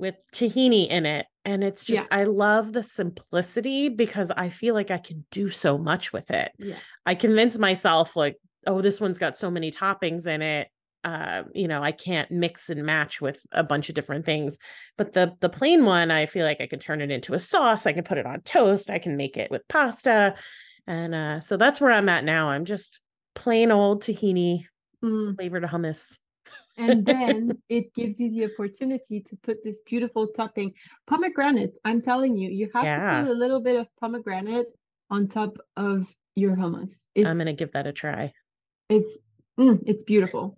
with 0.00 0.16
tahini 0.32 0.88
in 0.88 1.06
it. 1.06 1.26
And 1.44 1.62
it's 1.64 1.84
just, 1.84 2.02
Yeah. 2.02 2.06
I 2.10 2.24
love 2.24 2.72
the 2.72 2.82
simplicity 2.82 3.88
because 3.88 4.30
I 4.30 4.48
feel 4.50 4.74
like 4.74 4.90
I 4.90 4.98
can 4.98 5.24
do 5.30 5.48
so 5.50 5.78
much 5.78 6.12
with 6.12 6.30
it. 6.30 6.52
Yeah. 6.58 6.76
I 7.06 7.14
convince 7.14 7.58
myself, 7.58 8.16
like, 8.16 8.36
oh, 8.66 8.80
this 8.82 9.00
one's 9.00 9.18
got 9.18 9.38
so 9.38 9.50
many 9.50 9.70
toppings 9.70 10.26
in 10.26 10.42
it. 10.42 10.68
Uh, 11.02 11.44
you 11.54 11.66
know, 11.66 11.82
I 11.82 11.92
can't 11.92 12.30
mix 12.30 12.68
and 12.68 12.84
match 12.84 13.22
with 13.22 13.40
a 13.52 13.64
bunch 13.64 13.88
of 13.88 13.94
different 13.94 14.26
things. 14.26 14.58
But 14.98 15.14
the 15.14 15.32
the 15.40 15.48
plain 15.48 15.86
one, 15.86 16.10
I 16.10 16.26
feel 16.26 16.44
like 16.44 16.60
I 16.60 16.66
can 16.66 16.78
turn 16.78 17.00
it 17.00 17.10
into 17.10 17.32
a 17.32 17.38
sauce. 17.38 17.86
I 17.86 17.94
can 17.94 18.04
put 18.04 18.18
it 18.18 18.26
on 18.26 18.42
toast. 18.42 18.90
I 18.90 18.98
can 18.98 19.16
make 19.16 19.38
it 19.38 19.50
with 19.50 19.66
pasta. 19.66 20.34
And 20.86 21.14
uh, 21.14 21.40
so 21.40 21.56
that's 21.56 21.80
where 21.80 21.90
I'm 21.92 22.10
at 22.10 22.24
now. 22.24 22.50
I'm 22.50 22.66
just 22.66 23.00
plain 23.34 23.70
old 23.72 24.02
tahini 24.02 24.64
Mm. 25.02 25.36
flavored 25.36 25.62
hummus. 25.62 26.18
And 26.80 27.04
then 27.04 27.58
it 27.68 27.92
gives 27.94 28.18
you 28.18 28.30
the 28.30 28.52
opportunity 28.52 29.20
to 29.20 29.36
put 29.42 29.62
this 29.62 29.78
beautiful 29.86 30.28
topping. 30.28 30.72
Pomegranate, 31.06 31.74
I'm 31.84 32.00
telling 32.00 32.36
you, 32.36 32.48
you 32.50 32.70
have 32.74 32.84
Yeah. 32.84 33.18
to 33.18 33.22
put 33.22 33.30
a 33.30 33.34
little 33.34 33.60
bit 33.60 33.76
of 33.78 33.86
pomegranate 34.00 34.66
on 35.10 35.28
top 35.28 35.58
of 35.76 36.06
your 36.36 36.56
hummus. 36.56 36.92
It's 37.14 37.28
I'm 37.28 37.36
gonna 37.38 37.52
give 37.52 37.72
that 37.72 37.86
a 37.86 37.92
try. 37.92 38.32
it's 38.88 39.18
mm, 39.58 39.82
it's 39.86 40.02
beautiful. 40.04 40.56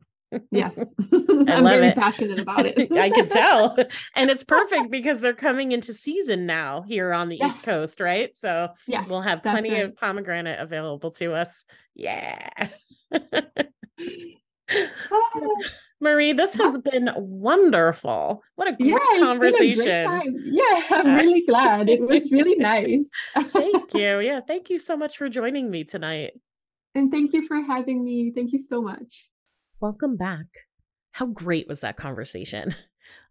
Yes. 0.50 0.78
I 1.12 1.16
I'm 1.56 1.64
love 1.64 1.74
very 1.74 1.86
it. 1.88 1.96
passionate 1.96 2.38
about 2.38 2.64
it. 2.66 2.90
I 3.06 3.10
can 3.10 3.28
tell. 3.28 3.76
And 4.14 4.30
it's 4.30 4.44
perfect 4.44 4.90
because 4.90 5.20
they're 5.20 5.34
coming 5.34 5.72
into 5.72 5.92
season 5.92 6.46
now 6.46 6.82
here 6.82 7.12
on 7.12 7.28
the 7.28 7.36
Yes. 7.36 7.56
East 7.56 7.64
Coast, 7.64 8.00
right? 8.00 8.30
So 8.38 8.68
Yes. 8.86 9.08
we'll 9.08 9.20
have 9.22 9.42
plenty 9.42 9.72
right. 9.72 9.84
of 9.84 9.96
pomegranate 9.96 10.60
available 10.60 11.10
to 11.12 11.34
us. 11.34 11.64
Yeah. 11.94 12.48
Marie, 16.02 16.32
this 16.32 16.54
has 16.56 16.76
been 16.78 17.10
wonderful. 17.16 18.42
What 18.56 18.68
a 18.68 18.72
great 18.76 18.90
yeah, 18.90 18.96
it's 18.98 19.22
a 19.30 19.38
great 19.38 19.76
conversation. 19.76 20.04
time. 20.04 20.34
Yeah, 20.44 20.82
I'm 20.90 21.14
really 21.14 21.44
glad. 21.46 21.88
It 21.88 22.00
was 22.00 22.30
really 22.30 22.56
nice. 22.58 23.08
Thank 23.36 23.94
you. 23.94 24.18
Yeah, 24.20 24.40
thank 24.46 24.68
you 24.68 24.78
so 24.78 24.96
much 24.96 25.16
for 25.16 25.28
joining 25.28 25.70
me 25.70 25.84
tonight. 25.84 26.32
And 26.94 27.10
thank 27.10 27.32
you 27.32 27.46
for 27.46 27.62
having 27.62 28.04
me. 28.04 28.32
Thank 28.34 28.52
you 28.52 28.60
so 28.60 28.82
much. 28.82 29.30
Welcome 29.80 30.16
back. 30.16 30.46
How 31.12 31.26
great 31.26 31.68
was 31.68 31.80
that 31.80 31.96
conversation? 31.96 32.74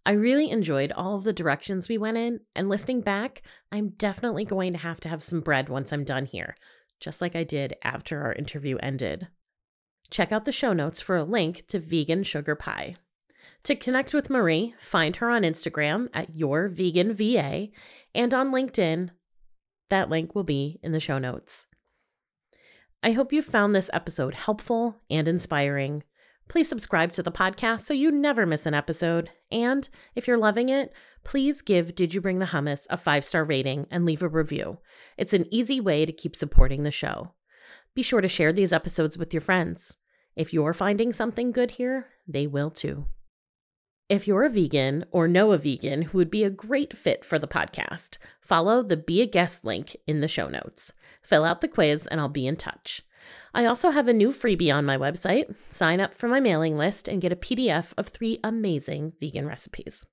I 0.06 0.14
really 0.14 0.50
enjoyed 0.50 0.92
all 0.94 1.16
of 1.16 1.24
the 1.26 1.34
directions 1.34 1.88
we 1.90 1.98
went 1.98 2.18
in, 2.18 2.40
and 2.56 2.70
listening 2.70 3.02
back, 3.02 3.42
I'm 3.72 3.90
definitely 3.90 4.46
going 4.46 4.72
to 4.74 4.80
have 4.80 5.00
to 5.02 5.10
have 5.10 5.24
some 5.24 5.42
bread 5.42 5.70
once 5.70 5.92
I'm 5.94 6.04
done 6.06 6.26
here. 6.26 6.56
just 7.00 7.20
like 7.22 7.36
I 7.36 7.44
did 7.44 7.76
after 7.84 8.22
our 8.24 8.34
interview 8.34 8.78
ended. 8.78 9.28
Check 10.12 10.34
out 10.34 10.44
the 10.44 10.52
show 10.52 10.74
notes 10.74 11.00
for 11.02 11.16
a 11.16 11.24
link 11.24 11.66
to 11.68 11.80
vegan 11.80 12.24
sugar 12.24 12.54
pie. 12.54 12.98
To 13.64 13.76
connect 13.76 14.14
with 14.14 14.30
Marie, 14.30 14.76
find 14.80 15.16
her 15.18 15.30
on 15.30 15.44
Instagram 15.44 16.10
at 16.14 16.36
Your 16.36 16.68
Vegan 16.68 17.14
VA 17.14 17.70
and 18.14 18.34
on 18.34 18.52
LinkedIn. 18.52 19.12
That 19.90 20.10
link 20.10 20.36
will 20.36 20.44
be 20.44 20.80
in 20.84 20.92
the 20.92 21.00
show 21.00 21.18
notes. 21.18 21.68
I 23.02 23.14
hope 23.14 23.32
you 23.32 23.42
found 23.42 23.74
this 23.74 23.90
episode 23.94 24.36
helpful 24.36 24.98
and 25.10 25.28
inspiring. 25.28 26.04
Please 26.50 26.68
subscribe 26.68 27.14
to 27.14 27.24
the 27.24 27.32
podcast 27.32 27.82
so 27.82 27.94
you 27.94 28.12
never 28.12 28.46
miss 28.46 28.66
an 28.66 28.74
episode. 28.74 29.30
And 29.50 29.88
if 30.16 30.28
you're 30.28 30.38
loving 30.38 30.70
it, 30.70 30.92
please 31.24 31.62
give 31.62 31.96
Did 31.96 32.14
You 32.14 32.20
Bring 32.20 32.40
the 32.40 32.48
Hummus 32.48 32.86
a 32.90 32.98
five 32.98 33.24
star 33.24 33.46
rating 33.46 33.88
and 33.90 34.06
leave 34.06 34.22
a 34.22 34.28
review. 34.28 34.80
It's 35.18 35.34
an 35.34 35.46
easy 35.50 35.80
way 35.80 36.06
to 36.06 36.12
keep 36.12 36.36
supporting 36.36 36.84
the 36.84 36.92
show. 36.92 37.32
Be 37.96 38.04
sure 38.04 38.22
to 38.22 38.28
share 38.28 38.52
these 38.52 38.74
episodes 38.74 39.18
with 39.18 39.34
your 39.34 39.42
friends. 39.42 39.98
If 40.36 40.54
you're 40.54 40.74
finding 40.74 41.12
something 41.12 41.52
good 41.52 41.72
here, 41.72 42.08
they 42.28 42.48
will 42.48 42.70
too. 42.70 43.06
If 44.08 44.28
you're 44.28 44.44
a 44.44 44.50
vegan 44.50 45.06
or 45.12 45.28
know 45.28 45.52
a 45.52 45.58
vegan 45.58 46.02
who 46.04 46.18
would 46.18 46.32
be 46.32 46.44
a 46.44 46.50
great 46.50 46.96
fit 46.98 47.24
for 47.24 47.40
the 47.40 47.48
podcast, 47.48 48.18
follow 48.42 48.84
the 48.84 48.98
Be 48.98 49.22
a 49.22 49.26
Guest 49.26 49.64
link 49.64 49.96
in 50.06 50.20
the 50.20 50.28
show 50.28 50.48
notes. 50.48 50.92
Fill 51.22 51.46
out 51.46 51.62
the 51.62 51.68
quiz 51.68 52.08
and 52.08 52.20
I'll 52.20 52.30
be 52.30 52.48
in 52.48 52.56
touch. 52.56 53.04
I 53.54 53.66
also 53.66 53.92
have 53.92 54.08
a 54.08 54.14
new 54.14 54.32
freebie 54.32 54.74
on 54.74 54.86
my 54.86 54.98
website. 54.98 55.54
Sign 55.70 56.00
up 56.00 56.14
for 56.14 56.28
my 56.28 56.40
mailing 56.40 56.78
list 56.78 57.08
and 57.08 57.22
get 57.22 57.32
a 57.32 57.38
PDF 57.38 57.94
of 57.98 58.08
three 58.08 58.40
amazing 58.44 59.14
vegan 59.20 59.46
recipes. 59.46 60.08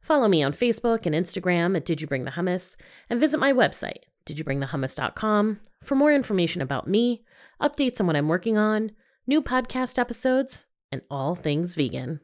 Follow 0.00 0.28
me 0.28 0.42
on 0.42 0.52
Facebook 0.52 1.06
and 1.06 1.14
Instagram 1.14 1.76
at 1.76 1.84
Did 1.84 2.00
You 2.00 2.06
Bring 2.06 2.24
the 2.24 2.32
Hummus 2.32 2.76
and 3.10 3.20
visit 3.20 3.40
my 3.40 3.52
website, 3.52 4.04
didyouBringTheHummus.com, 4.26 5.60
for 5.82 5.94
more 5.94 6.12
information 6.12 6.62
about 6.62 6.88
me, 6.88 7.24
updates 7.60 8.00
on 8.00 8.06
what 8.06 8.16
I'm 8.16 8.28
working 8.28 8.56
on, 8.56 8.92
new 9.28 9.42
podcast 9.42 9.98
episodes, 9.98 10.64
and 10.90 11.02
all 11.10 11.34
things 11.34 11.74
vegan. 11.74 12.18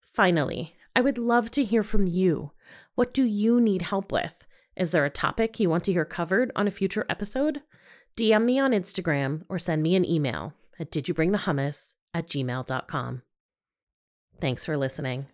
Finally, 0.00 0.74
I 0.96 1.02
would 1.02 1.18
love 1.18 1.50
to 1.52 1.62
hear 1.62 1.82
from 1.82 2.06
you. 2.06 2.52
What 2.94 3.12
do 3.12 3.24
you 3.24 3.60
need 3.60 3.82
help 3.82 4.10
with? 4.10 4.46
Is 4.74 4.90
there 4.90 5.04
a 5.04 5.10
topic 5.10 5.60
you 5.60 5.68
want 5.68 5.84
to 5.84 5.92
hear 5.92 6.06
covered 6.06 6.50
on 6.56 6.66
a 6.66 6.70
future 6.70 7.04
episode? 7.10 7.60
DM 8.16 8.46
me 8.46 8.58
on 8.58 8.72
Instagram 8.72 9.44
or 9.50 9.58
send 9.58 9.82
me 9.82 9.94
an 9.94 10.04
email 10.04 10.54
at 10.78 10.90
didyouBringTheHummus 10.90 11.94
at 12.14 12.26
gmail.com. 12.26 13.22
Thanks 14.40 14.64
for 14.64 14.78
listening. 14.78 15.26